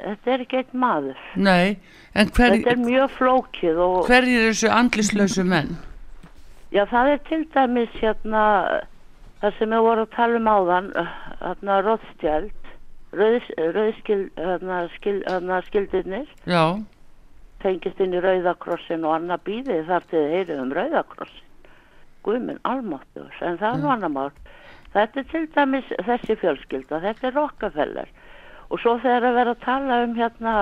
[0.00, 1.18] þetta er ekki einn maður.
[1.36, 1.76] Nei,
[2.16, 5.74] en hver, Þetta er mjög flókið og hverjir er þessu andlislausu menn?
[6.72, 8.40] já það er til dæmis hérna
[9.40, 10.92] það sem við vorum að tala um áðan
[11.40, 12.66] hérna Rothschild
[13.16, 15.18] rauðs, rauðskil, hérna, skil,
[17.62, 21.42] fengist inn í Rauðakrossin og annað býðið þar til þið heyrið um Rauðakrossin.
[22.26, 24.30] Guðminn almáttur, en það er nú annar mál.
[24.94, 28.10] Þetta er til dæmis þessi fjölskylda, þetta er Rockefeller.
[28.70, 30.54] Og svo þegar að vera að tala um hérna,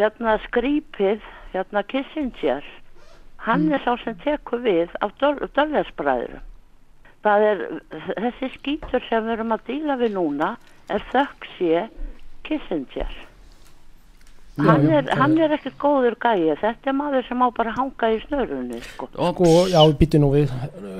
[0.00, 1.24] hérna skrýpið,
[1.54, 2.66] hérna Kissinger,
[3.46, 6.49] hann er sá sem tekur við af Döllersbræðurum.
[7.24, 7.64] Það er
[8.24, 10.54] þessi skítur sem við erum að díla við núna
[10.90, 11.88] er þökk sé
[12.46, 13.18] Kissinger.
[14.60, 18.16] Já, hann, er, er ekkert góður gæi þetta er maður sem á bara hanga í
[18.24, 19.06] snörunni sko.
[19.14, 20.50] og sko, já, býttu nú við,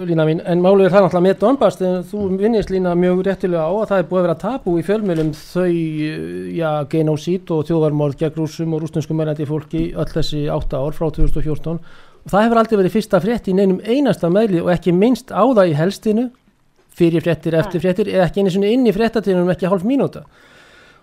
[0.07, 3.67] Lína mín, en málið er það náttúrulega með Donbass, en þú vinnist Lína mjög réttilega
[3.67, 5.67] á að það er búið að vera tabu í fjölmjölum þau,
[6.61, 11.11] já, genósít og þjóðarmorð gegn rúsum og rúsnenskum mærandi fólki öll þessi átta ár frá
[11.11, 11.83] 2014
[12.25, 15.43] og það hefur aldrei verið fyrsta frétt í neinum einasta meðli og ekki minnst á
[15.43, 16.29] það í helstinu
[16.97, 20.25] fyrir fréttir, eftir fréttir eða ekki einu svona inn í fréttatíðunum ekki hálf mínúta.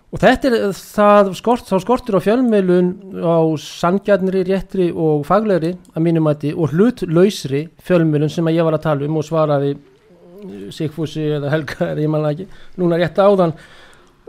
[0.08, 6.24] Og þetta er það skort, skortur á fjölmiðlun á sangjarnri, réttri og faglegri að mínum
[6.24, 9.74] mæti og hlutlausri fjölmiðlun sem að ég var að tala um og svaraði
[10.70, 12.46] Sigfúsi eða Helga er ég manna ekki,
[12.78, 13.56] núna rétt áðan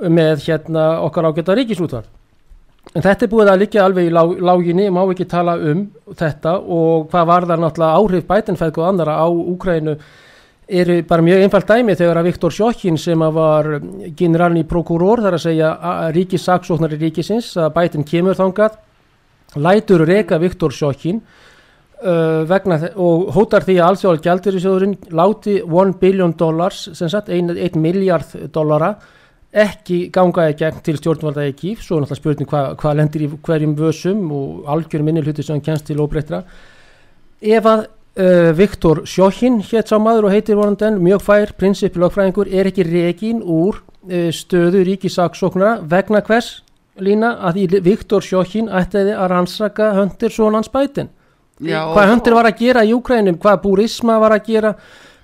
[0.09, 2.07] með hérna okkar ágæta ríkisútvar
[2.95, 5.85] en þetta er búið að liggja alveg í lág, láginni, má ekki tala um
[6.17, 9.95] þetta og hvað var það náttúrulega áhrif bætinfæðk og annara á Úkrænu
[10.69, 13.69] eru bara mjög einfalt dæmi þegar að Viktor Sjokkin sem að var
[14.17, 15.69] generalni prokuror þar að segja
[16.13, 18.77] ríkissaksóknari ríkisins að bætin kemur þangað
[19.57, 21.21] lætur reyka Viktor Sjokkin
[22.05, 22.57] uh,
[22.95, 28.93] og hótar því að allsjóðal gjaldirisjóðurinn láti 1 billion dollars sem sagt 1 miljard dollara
[29.49, 33.23] ekki ganga í gegn til stjórnvalda í kýf, svo er náttúrulega spurning hvað hva lendir
[33.25, 36.43] í hverjum vössum og algjör minni hluti sem hann kennst til óbreyttra.
[37.41, 37.85] Ef að
[38.19, 42.85] uh, Viktor Sjókin hétt sá maður og heitir vonanden mjög fær prinsip lögfræðingur er ekki
[42.87, 46.59] rekin úr uh, stöðu ríkisaksóknara vegna hvers
[46.99, 51.09] lína að í Viktor Sjókin ættiði að rannsaka höndir svona hans bætin
[51.59, 54.73] Já, hvað höndir var að gera í Ukrænum hvað Búrisma var að gera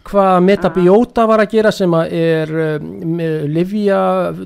[0.05, 3.19] hvað Metabiota var að gera sem að er um,
[3.51, 3.99] Livia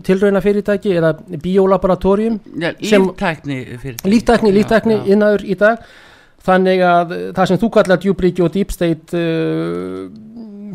[0.07, 1.13] tilrauna fyrirtæki eða
[1.43, 2.37] biolaboratorium
[2.81, 5.81] sem- líftækni fyrir líftækni, líftækni innaður í dag.
[6.49, 10.05] Þannig að það sem þú kallar djúbríki og deep state uh,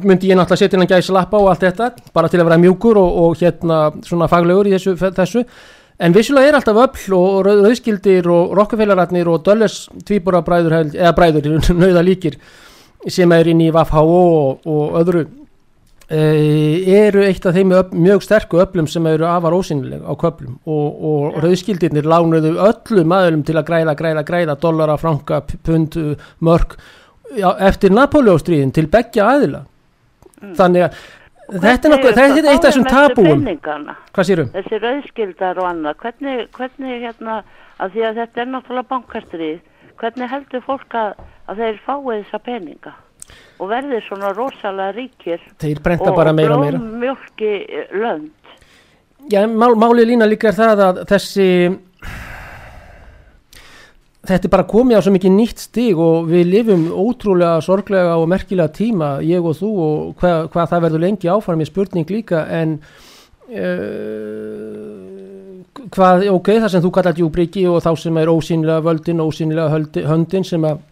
[0.04, 2.98] myndi ég náttúrulega setja innan gæsi lappa og allt þetta bara til að vera mjúkur
[3.00, 5.44] og, og hérna svona faglegur í þessu, þessu.
[6.04, 11.14] en vissulega er alltaf öll og rauð- rauðskildir og rokkafélagarnir og döllers tvíbura bræður eða
[11.16, 11.48] bræður
[11.80, 12.36] nauða líkir
[13.10, 15.24] sem er inn í VFH og, og öðru
[16.08, 16.20] e,
[17.04, 21.38] eru eitt af þeim mjög sterku öflum sem eru afar ósynileg á köflum og, og
[21.44, 25.98] rauðskildirnir lánuðu öllum aðlum til að græða, græða, græða dollara, franka, pund,
[26.40, 26.78] mörk
[27.36, 29.64] já, eftir Napoleóstríðin til beggja aðila.
[30.54, 30.96] Þannig að
[31.50, 33.44] þetta er, nokkuð, þetta er eitt af þessum tabúum.
[34.14, 34.50] hvað sérum?
[34.54, 37.38] þessi rauðskildar og annað, hvernig, hvernig hérna,
[37.78, 39.58] að því að þetta er náttúrulega bankastrið,
[40.00, 41.16] hvernig heldur fólk að,
[41.50, 42.94] að þeir fái þessa peninga
[43.58, 47.52] og verði svona rosalega ríkir þeir brenta bara meira og meira blóðmjólki
[47.96, 48.30] lönd.
[49.32, 51.48] Já, mál, málið lína líka er það að þessi
[54.24, 58.28] þetta er bara komið á svo mikið nýtt stig og við lifum ótrúlega sorglega og
[58.32, 62.44] merkilega tíma, ég og þú og hvað, hvað það verður lengi áfram í spurning líka
[62.60, 62.78] en
[63.48, 65.13] uh,
[65.94, 70.46] hvað, ok, það sem þú kallar djúbriki og þá sem er ósýnilega völdin, ósýnilega höndin
[70.46, 70.82] sem að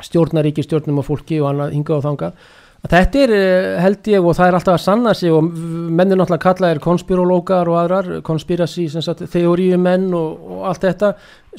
[0.00, 2.32] stjórnar ríki stjórnum og fólki og annað hinga og þanga
[2.80, 6.46] Þetta er eh, held ég og það er alltaf að sanna sig og mennir náttúrulega
[6.46, 8.86] kalla er konspirológar og aðrar, konspirasi,
[9.20, 11.10] þeoríumenn og, og allt þetta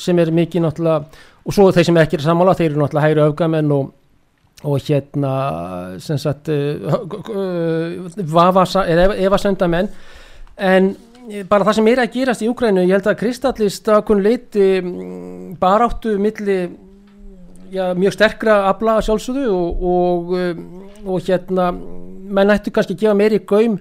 [0.01, 3.23] sem er mikið náttúrulega og svo þeir sem ekki er sammála, þeir eru náttúrulega hægri
[3.27, 3.93] öfgamenn og,
[4.65, 5.35] og hérna
[6.01, 6.49] sem sagt
[8.34, 9.93] vafasa, eða efasenda menn
[10.57, 10.91] en
[11.49, 14.68] bara það sem er að gerast í Úgrænu, ég held að Kristallist að kun leiti
[14.81, 16.60] mm, baráttu milli
[17.72, 20.64] já, mjög sterkra afla sjálfsögðu og, og, um,
[21.06, 21.72] og hérna
[22.31, 23.77] menn ættu kannski að gefa meiri gaum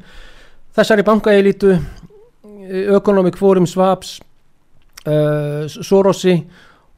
[0.77, 1.77] þessari bankaelítu
[2.71, 4.19] Economic Forum Swaps
[5.07, 6.37] uh, Sorosi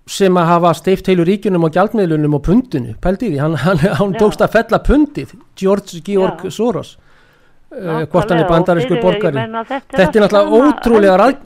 [0.08, 4.16] sem að hafa steift heilu ríkjunum og gjaldmiðlunum og pundinu, pældi því, hann, hann, hann
[4.18, 6.54] tókst að fella pundið, George Georg Já.
[6.56, 6.96] Soros,
[7.72, 9.40] uh, hvort hann er bandarískur borgari.
[9.40, 11.42] meina, þetta Þetta er náttúrulega ótrúlega ræð,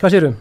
[0.00, 0.36] hvað sérum?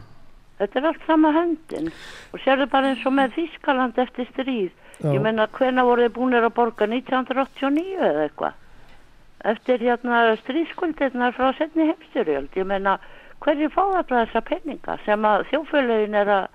[0.58, 1.90] Þetta er allt sama höndin
[2.34, 4.72] og sérðu bara eins og með Þískaland eftir stríð.
[4.98, 5.12] Já.
[5.14, 8.56] Ég meina hvena voru þið búinir að borga 1989 eða eitthvað?
[9.52, 12.50] Eftir hérna stríðskuldirnar frá setni heimstyrjöld.
[12.58, 12.98] Ég meina
[13.46, 16.48] hverju fá þetta þessa peninga sem að þjófölögin er að,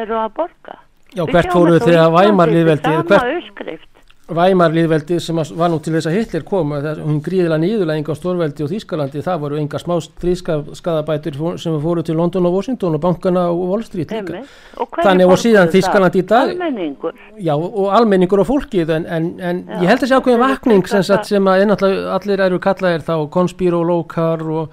[0.00, 0.78] eru að borga?
[1.10, 3.99] Já, hvert sjáum fóruðu þetta á þegar Íslandi, Væmar líðveldið, þetta er hvert.
[4.30, 8.12] Væmar líðveldi sem að- var nú til þess að Hitler kom að hún gríðilega nýðulega
[8.12, 12.94] á Stórveldi og Þýskalandi, það voru enga smá stríðskadabætur sem fóru til London og Washington
[12.94, 14.12] og bankana og Wall Street.
[14.12, 14.46] Einmitt.
[14.78, 15.74] Og Þannig og síðan það?
[15.74, 17.12] Þýskaland í dag Almenningur.
[17.40, 20.86] Já, og almenningur og fólkið en, en, en Já, ég held að sé ákveðin vakning
[20.86, 21.66] sem, sagt, sem að
[22.14, 24.68] allir eru kallaðir þá konspíró, lókar og,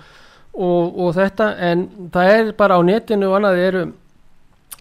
[0.53, 3.85] og, og þetta en það er bara á netinu og annað eru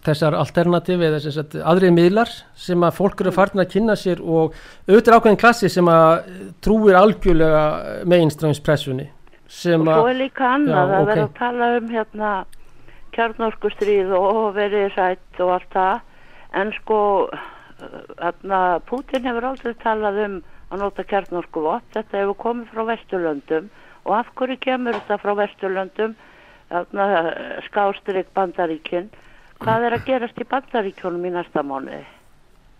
[0.05, 4.55] þessar alternativ eða sagt, aðrið miðlar sem að fólk eru farin að kynna sér og
[4.87, 6.29] auðvitað ákveðin klassi sem að
[6.63, 7.63] trúir algjörlega
[8.07, 9.09] mainstreamspressunni
[9.47, 11.09] sem og svo er líka annað Já, að ok.
[11.09, 12.31] vera að tala um hérna
[13.17, 16.01] kjarnorkustríð og verið sætt og allt það.
[16.57, 16.99] En sko
[18.21, 20.37] hérna Putin hefur aldrei talað um
[20.67, 23.69] að nota kjarnorkuvott þetta hefur komið frá Vesturlöndum.
[24.07, 26.17] Og af hverju kemur þetta frá Vesturlöndum?
[26.71, 27.07] Hérna
[27.69, 29.09] skástrík Bandaríkin
[29.61, 32.03] hvað er að gerast í Bandaríkjónum í næsta mánuði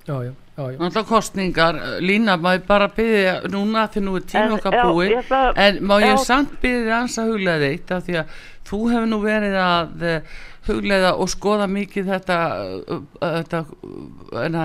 [0.07, 0.77] já, já, já, já.
[0.79, 5.09] Náttúrulega kostningar, Lína, má ég bara byggja núna því nú er tíma okkar já, búið,
[5.11, 6.25] ég ætla- en má ég já.
[6.25, 8.37] samt byggja þess að huglega eitt af því að
[8.67, 10.21] þú hefur nú verið að eh,
[10.67, 12.37] hugleiða og skoða mikið þetta,
[12.91, 13.61] uh, þetta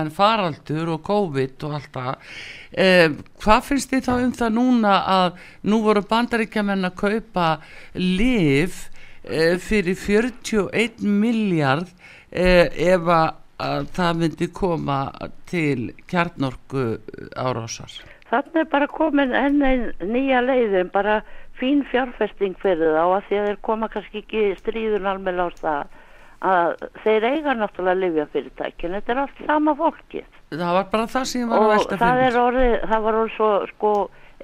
[0.03, 2.31] en faraldur og COVID og allt það.
[2.73, 3.09] Eh,
[3.43, 7.49] hvað finnst þið þá um það núna að nú voru bandaríkjamenn að kaupa
[7.95, 8.79] liv
[9.23, 12.02] eh, fyrir 41 miljard eh,
[12.33, 13.31] ef að
[13.63, 14.99] að það myndi koma
[15.49, 16.85] til kjarnorku
[17.37, 18.01] árásar
[18.31, 21.19] Þannig er bara komin enn einn nýja leiðin, bara
[21.59, 25.99] fín fjárfesting fyrir þá að því að þeir koma kannski ekki stríðun alveg á það
[26.43, 26.71] að
[27.03, 30.25] þeir eiga náttúrulega livja fyrirtækin, þetta er allt sama fólkið.
[30.49, 33.19] Það var bara það sem var að og velta það fyrir er orðið, það var
[33.21, 33.93] orðið sko,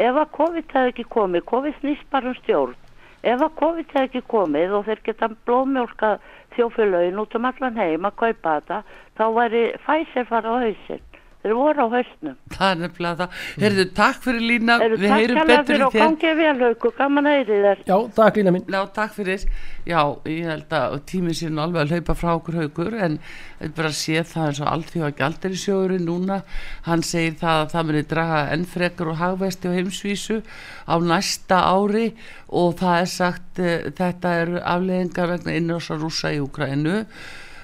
[0.05, 2.77] ef að COVID hefði ekki komið, COVID snýst bara um stjórn,
[3.25, 6.13] ef að COVID hefði ekki komið og þeir geta blóðmjólka
[6.59, 8.81] þjófélögin út um allan heim að kaupa þetta,
[9.17, 11.08] þá væri Pfizer fara á hausinn,
[11.43, 15.47] þeir voru á hausnum það er nefnilega það heyrðu, takk fyrir Lína, Eru við heyrum
[15.49, 17.83] betur í þér gangið vel hauku, gaman að heyri þér.
[17.87, 19.43] já, takk lína mín Já, takk fyrir.
[19.89, 23.15] Já, ég held að tíminn sé nú alveg að hlaupa frá okkur haugur en
[23.63, 26.37] ég bara sé það eins og allþjóða gældir í sjóðurinn núna.
[26.85, 30.37] Hann segir það að það muni draga enn frekar og hagvesti og heimsvísu
[30.85, 32.05] á næsta ári
[32.53, 37.03] og það er sagt uh, þetta eru afleðingar vegna innrása rúsa í Ukraínu.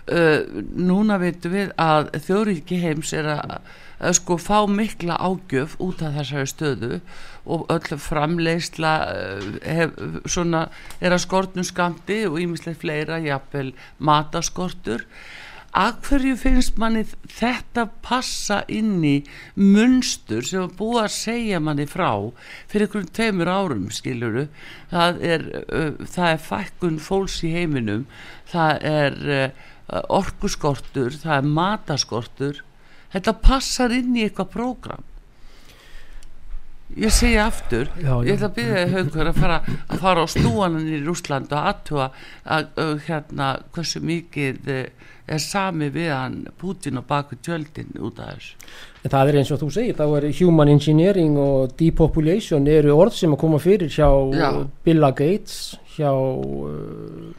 [0.05, 0.43] Uh,
[0.77, 3.57] núna veitum við að þjóðríki heims er að
[3.99, 6.91] að sko fá mikla ágjöf út af þessari stöðu
[7.45, 9.47] og öll framleiðsla eh,
[9.79, 9.95] hef,
[10.25, 10.67] svona
[10.99, 15.05] er að skortnum skamti og ímislega fleira jafnvel mataskortur.
[15.75, 17.01] Að hverju finnst manni
[17.35, 19.17] þetta passa inn í
[19.59, 22.11] munstur sem var búið að segja manni frá
[22.71, 24.45] fyrir einhverjum tveimur árum skiluru
[24.93, 28.05] það er, uh, er fækkun fólks í heiminum
[28.53, 32.63] það er uh, orkuskortur það er mataskortur
[33.13, 35.03] þetta passar inn í eitthvað prógram
[36.95, 38.27] ég segja aftur Já, já.
[38.27, 39.59] ég ætla að byrja haugur að fara,
[39.89, 42.09] að fara á stúanan í Rúsland og aðtúa
[42.43, 48.21] að, að hérna hversu mikið eh, er sami við hann Putin og baku tjöldin út
[48.21, 48.69] af þessu
[49.05, 53.17] En það er eins og þú segir, þá er human engineering og depopulation eru orð
[53.19, 54.49] sem að koma fyrir hjá Já.
[54.85, 57.33] Billa Gates, hjá uh,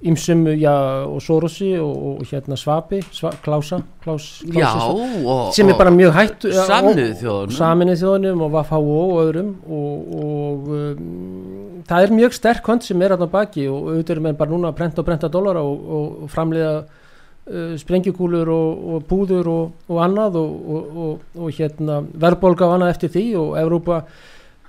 [0.00, 5.68] Ymsum, já, og Sorosi og, og hérna Svabi, Sva, Klása, Klás, já Klási, og, sem
[5.68, 7.52] er bara mjög hættu Sameinuðu þjóðunum.
[7.52, 13.04] Saminuð þjóðunum og VFH og öðrum og, og um, það er mjög sterk hönd sem
[13.04, 16.24] er að baki og auðvitað erum við bara núna að prenta og prenta dólara og,
[16.32, 22.70] framleiða uh, sprengjukúlur og, og púður og, og annað og, og, og, og hérna verðbólga
[22.70, 24.04] og annað eftir því og Evrópa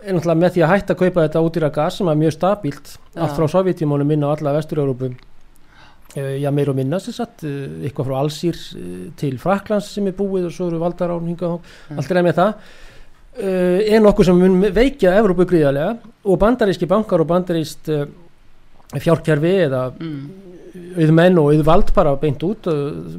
[0.02, 2.94] er náttúrulega með því að hætta að kaupa þetta útýra gas sem er mjög stabílt
[2.94, 3.22] Já.
[3.24, 7.52] allt frá Sovjetímónu minna og alla Vestur-Európu uh, já meir og minna sem sagt uh,
[7.86, 11.54] eitthvað frá Alsýr uh, til Fraklands sem er búið og svo eru valdar ánhinga
[11.98, 12.72] allt er með það.
[13.32, 15.94] Er nokkuð sem mun veikja Evrópu gríðarlega
[16.28, 17.88] og bandaríski bankar og bandaríst
[18.92, 22.68] fjárkjærfi eða mm, auðmenn og auðvald bara beint út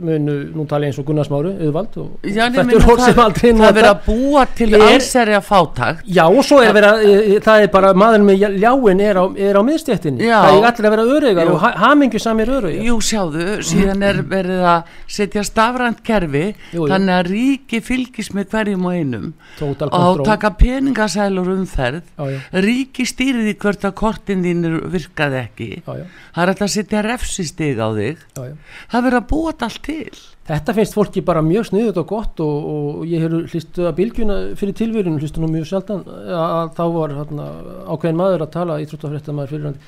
[0.01, 3.21] munu, nú tala ég eins og Gunnar Smáru auðvald og Já, þetta er orð sem
[3.21, 6.89] aldrei það er verið að búa til Er- allserja fátakt Já og svo er verið
[6.89, 7.05] að
[7.37, 10.89] e, það er bara maður með ljáin er á, er á miðstjættinni það er allir
[10.89, 15.45] að vera örugar og ha hamingju samir örugar Jú, sjáðu, síðan er verið að setja
[15.45, 16.89] stafrænt kerfi Jú, jú.
[16.89, 19.29] þannig að ríki fylgist með hverjum og einum
[19.93, 22.41] og taka peningasælur umferð Já, já.
[22.65, 25.69] ríki stýrið í hvert að kortin þínir virkaði ekki.
[25.83, 26.05] Já, já.
[26.35, 27.03] það er að setja
[27.43, 28.55] refsistig á þig Já, já.
[28.93, 32.07] það er verið að búa þetta allt til Þetta finnst fólki bara mjög sniðut og
[32.11, 36.73] gott og, og ég hefur hlistu að bylgjuna fyrir tilverjun, hlistu nú mjög sjaldan að
[36.79, 37.47] þá var hérna,
[37.95, 39.79] ákveðin maður að tala í trúttafréttamaður fyrir hann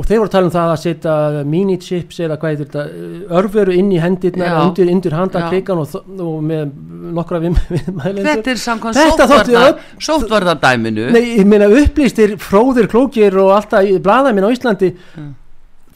[0.00, 1.14] og þeir voru að tala um það að setja
[1.52, 4.54] mini-chips eða hvað heitir þetta örveru inn í hendirna Já.
[4.62, 5.48] undir, undir handa Já.
[5.50, 6.72] krigan og, og með
[7.18, 9.76] nokkra við, við þetta er öll-
[10.06, 14.94] sóttvarnadæminu Nei, ég meina upplýstir, fróðir, klókir og alltaf bladaminn á Íslandi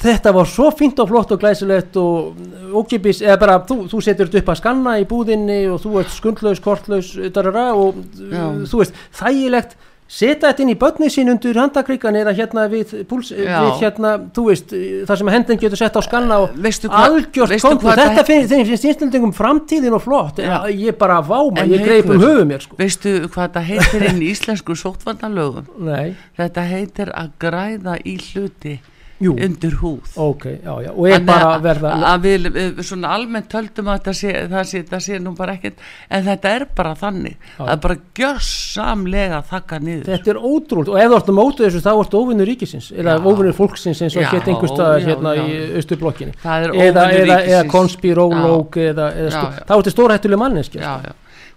[0.02, 2.36] þetta var svo fínt og flott og glæsilegt og
[2.76, 6.14] ókipis, eða bara þú, þú setur þetta upp að skanna í búðinni og þú ert
[6.14, 8.46] skundlaus, kortlaus darara, og Já.
[8.50, 9.76] uh, þú veist, þægilegt.
[10.06, 14.44] Setja þetta inn í börni sín undir handakrikan eða hérna við, púls, við hérna, þú
[14.52, 14.70] veist,
[15.08, 18.52] það sem hendin getur sett á skanna og Veistu hvað- algjört veistu kontur, þetta finnst
[18.52, 20.38] þeim finnst íslendingum framtíðin og flott,
[20.70, 22.76] ég bara váma, ég greip um Haukur, höfu mér sko.
[22.78, 25.66] veistu hvað þetta heitir inn í íslensku sóttvarnalögum?
[25.90, 28.76] Nei, þetta heitir að græða í hluti
[29.20, 30.10] jú, undir húð.
[30.16, 33.88] Ok, já, já, og er Þannig bara að- verða að við, við svona almennt töldum
[33.88, 35.78] að þetta sé, það sé, það sé nú bara ekkert
[36.10, 37.36] en þetta er bara þannig.
[37.56, 40.04] Það er bara gjörsamlega þakka niður.
[40.10, 43.16] Þetta er ótrúld og ef þú ert að móta þessu þá ertu óvinnur ríkisins eða
[43.16, 43.24] Já.
[43.26, 45.44] óvinnur fólksins eins og Já, hétt einhver staðar já, hérna já.
[45.46, 46.34] í austurblokkinni.
[46.42, 49.64] Það eða, eða, eða konspirólóg eða, eða Já, já.
[49.68, 51.12] þá ertu stórhættuleg manneski já, já.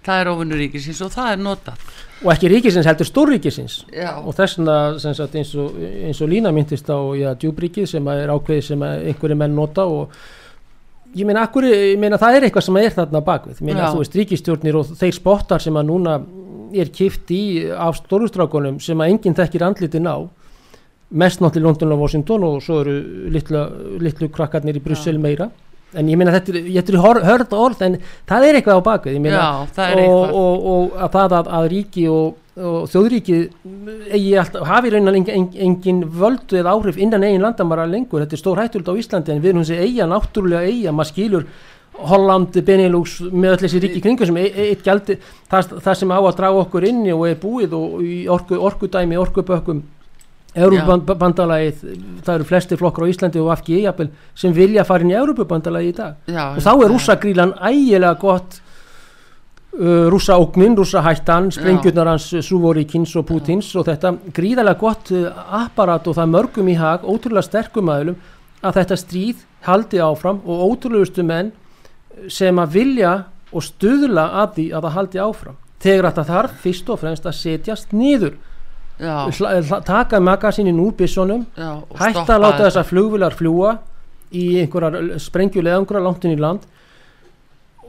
[0.06, 1.86] Það er ofinnur ríkisins og það er notað.
[2.24, 3.78] Og ekki ríkisins heldur stórríkisins.
[4.24, 8.12] Og þess vegna sem sagt, eins, og, eins og Lína myndist á já, djúbríkið sem
[8.14, 10.16] er ákveðið sem einhverju menn nota og
[11.16, 14.18] ég meina, akkur, ég meina það er eitthvað sem er þarna bakvið, meina þú veist
[14.20, 16.20] ríkistjórnir og þeir spottar sem að núna
[16.78, 17.42] er kift í
[17.74, 20.18] af stórustrákunum sem að enginn þekkir andlitin á
[21.10, 23.00] mest náttúrulega London og Washington og svo eru
[23.34, 23.64] litlu,
[24.02, 25.50] litlu krakkarnir í Brussel meira
[25.98, 27.98] en ég meina þetta er, þetta er hor- hörð orð en
[28.30, 31.68] það er eitthvað á ég meina, Já, er og, og, og að það að, að
[31.74, 33.40] ríki og, og þjóðríki
[34.70, 38.92] hafi raunan engin, engin, völdu eða áhrif innan eigin landamara lengur, þetta er stór hættult
[38.92, 41.46] á Íslandi en við erum þessi eiga, náttúrulega eiga maður skilur
[42.00, 45.18] Holland, Benelux með öll þessi ríki kringu sem e- e- eitt gjaldi
[45.52, 48.04] það, það sem á að draga okkur inni og er búið og
[48.38, 49.82] orku, orkudæmi, orkubökkum
[50.58, 51.84] Európubandalagið,
[52.26, 55.92] það eru flestir flokkar á Íslandi og FG jafnvel, sem vilja fara inn í Európubandalagið
[55.92, 56.18] í dag.
[56.26, 58.58] Já, og þá er rússagrílan ægilega gott
[59.78, 65.30] uh, rússa ógnin, rússa hættan sprengjurnar hans Suvoríkins og Pútins og þetta gríðalega gott uh,
[65.62, 68.20] apparat og það mörgum í hag ótrúlega sterkum aðlum
[68.66, 71.54] að þetta stríð haldi áfram og ótrúlegustu menn
[72.32, 73.14] sem að vilja
[73.54, 75.58] og stuðla að því að það haldi áfram.
[75.80, 78.34] Þegar þetta þarf fyrst og fremst að setjast niður.
[78.34, 78.49] já,
[79.86, 83.78] taka magasinin úr og hætta að láta þessar flugvilar fljúa
[84.36, 86.60] í einhverjar sprengjulegangra langt inn í land.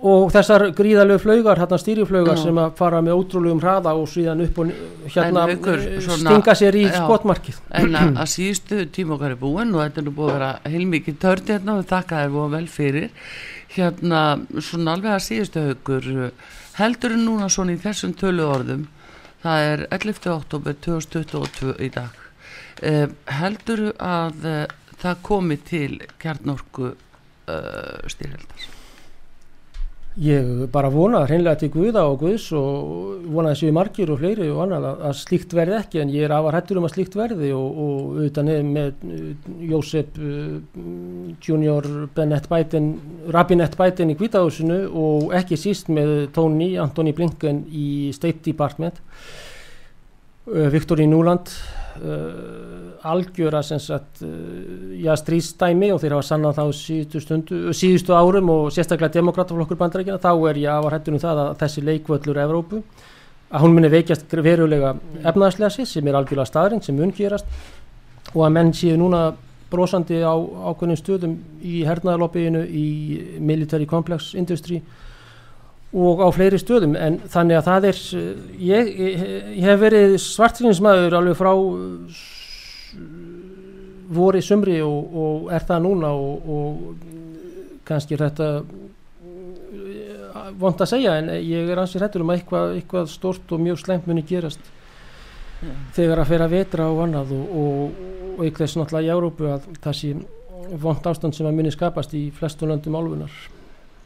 [0.00, 4.58] Og þessar gríðalegu flaugar, hérna stýriflaugar sem að fara með ótrúlegum hraða og síðan upp
[4.62, 4.76] og ni-
[5.12, 7.58] hérna En Haukur, eh, svona- stinga sér í skotmarkið.
[7.70, 10.58] En að, að síðustu tíma okkar er búin og þetta er nú búið að vera
[10.64, 13.10] heilmikið tördi hérna og þakka þér búið vel fyrir.
[13.76, 14.22] Hérna
[14.58, 16.32] svona alveg að síðustu haugur
[16.80, 18.86] heldur núna svona í þessum tölu orðum
[19.42, 20.26] það er 11.
[20.34, 22.18] oktober 2022 í dag
[22.82, 23.06] eh,
[23.40, 24.66] heldur að eh,
[25.00, 28.79] það komi til kjarnorku uh, styrheldar
[30.20, 34.60] ég bara vona hreinlega til Guða og Guðs og vona þessi margir og fleiri og
[34.66, 37.80] annað að, slíkt verði ekki en ég er afar hættur um að slíkt verði og,
[37.84, 39.24] og auðvitað nefn með uh,
[39.70, 40.84] Jósef uh,
[41.40, 42.92] Junior Bennett Biden
[43.32, 49.00] Rabinett Biden í Hvítahúsinu og ekki síst með Tony Anthony Blinken í State Department
[50.52, 51.48] uh, Viktor í Núland
[52.00, 54.30] uh, algjöra sagt uh,
[55.00, 60.20] já, stríðstæmi og þeir hafa sannað þá síðustu, stundu, síðustu árum og sérstaklega demokrataflokkur bandarækina
[60.22, 62.82] þá er ég afar hættur um það að þessi leikvöllur Evrópu
[63.50, 64.94] að hún muni veikjast verulega
[65.26, 67.48] efnaðslega sér sem er algjörlega staðring sem mun gerast
[68.34, 69.30] og að menn séu núna
[69.70, 72.86] brosandi á ákveðnum stöðum í hernaðaloppiðinu í
[73.42, 74.80] military complex industry
[75.90, 78.02] og á fleiri stöðum en þannig að það er
[78.62, 79.24] ég, ég,
[79.56, 82.20] ég hef verið svartfínismæður alveg frá uh,
[84.14, 88.48] voru sumri og, og er það núna og, og kannski er þetta
[90.60, 93.80] vond að segja en ég er ansið hættur um að eitthvað, eitthvað stort og mjög
[93.82, 94.62] sleimt muni gerast
[95.96, 99.66] þegar að fyrir að vetra og annað og, og, ykkur þess náttúrulega í Európu að
[99.84, 100.12] það sé
[100.80, 103.34] vond ástand sem að muni skapast í flestum löndum álfunar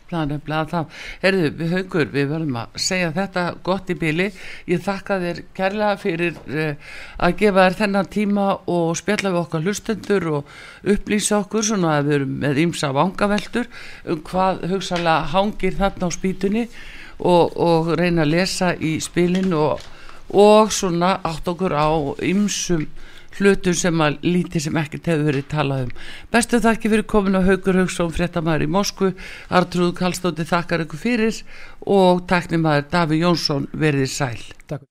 [0.05, 0.97] Það er nefnilega það.
[1.23, 4.27] Herðu, við haugur, við verðum að segja þetta gott í bíli.
[4.69, 6.91] Ég þakka þér kærlega fyrir uh,
[7.25, 8.45] að gefa þér þennan tíma
[8.75, 10.53] og spjalla við okkar hlustendur og
[10.95, 13.73] upplýsa okkur svona að við erum með ímsa vangaveltur
[14.05, 16.67] um hvað hugsalega hangir þarna á spýtunni
[17.19, 19.81] og, og reyna að lesa í spilin og,
[20.37, 21.89] og svona átt okkur á
[22.29, 22.85] ymsum
[23.39, 25.93] hlutum sem að lítið sem ekkert hefur verið talað um.
[26.35, 29.13] Bestu þakki fyrir komin á Haugur Haugsson, fréttamaður í Moskvu
[29.51, 31.45] Artrúð Kallstóti þakkar ykkur fyrir
[31.85, 34.43] og taknum að Daví Jónsson verið sæl.
[34.67, 34.87] Takk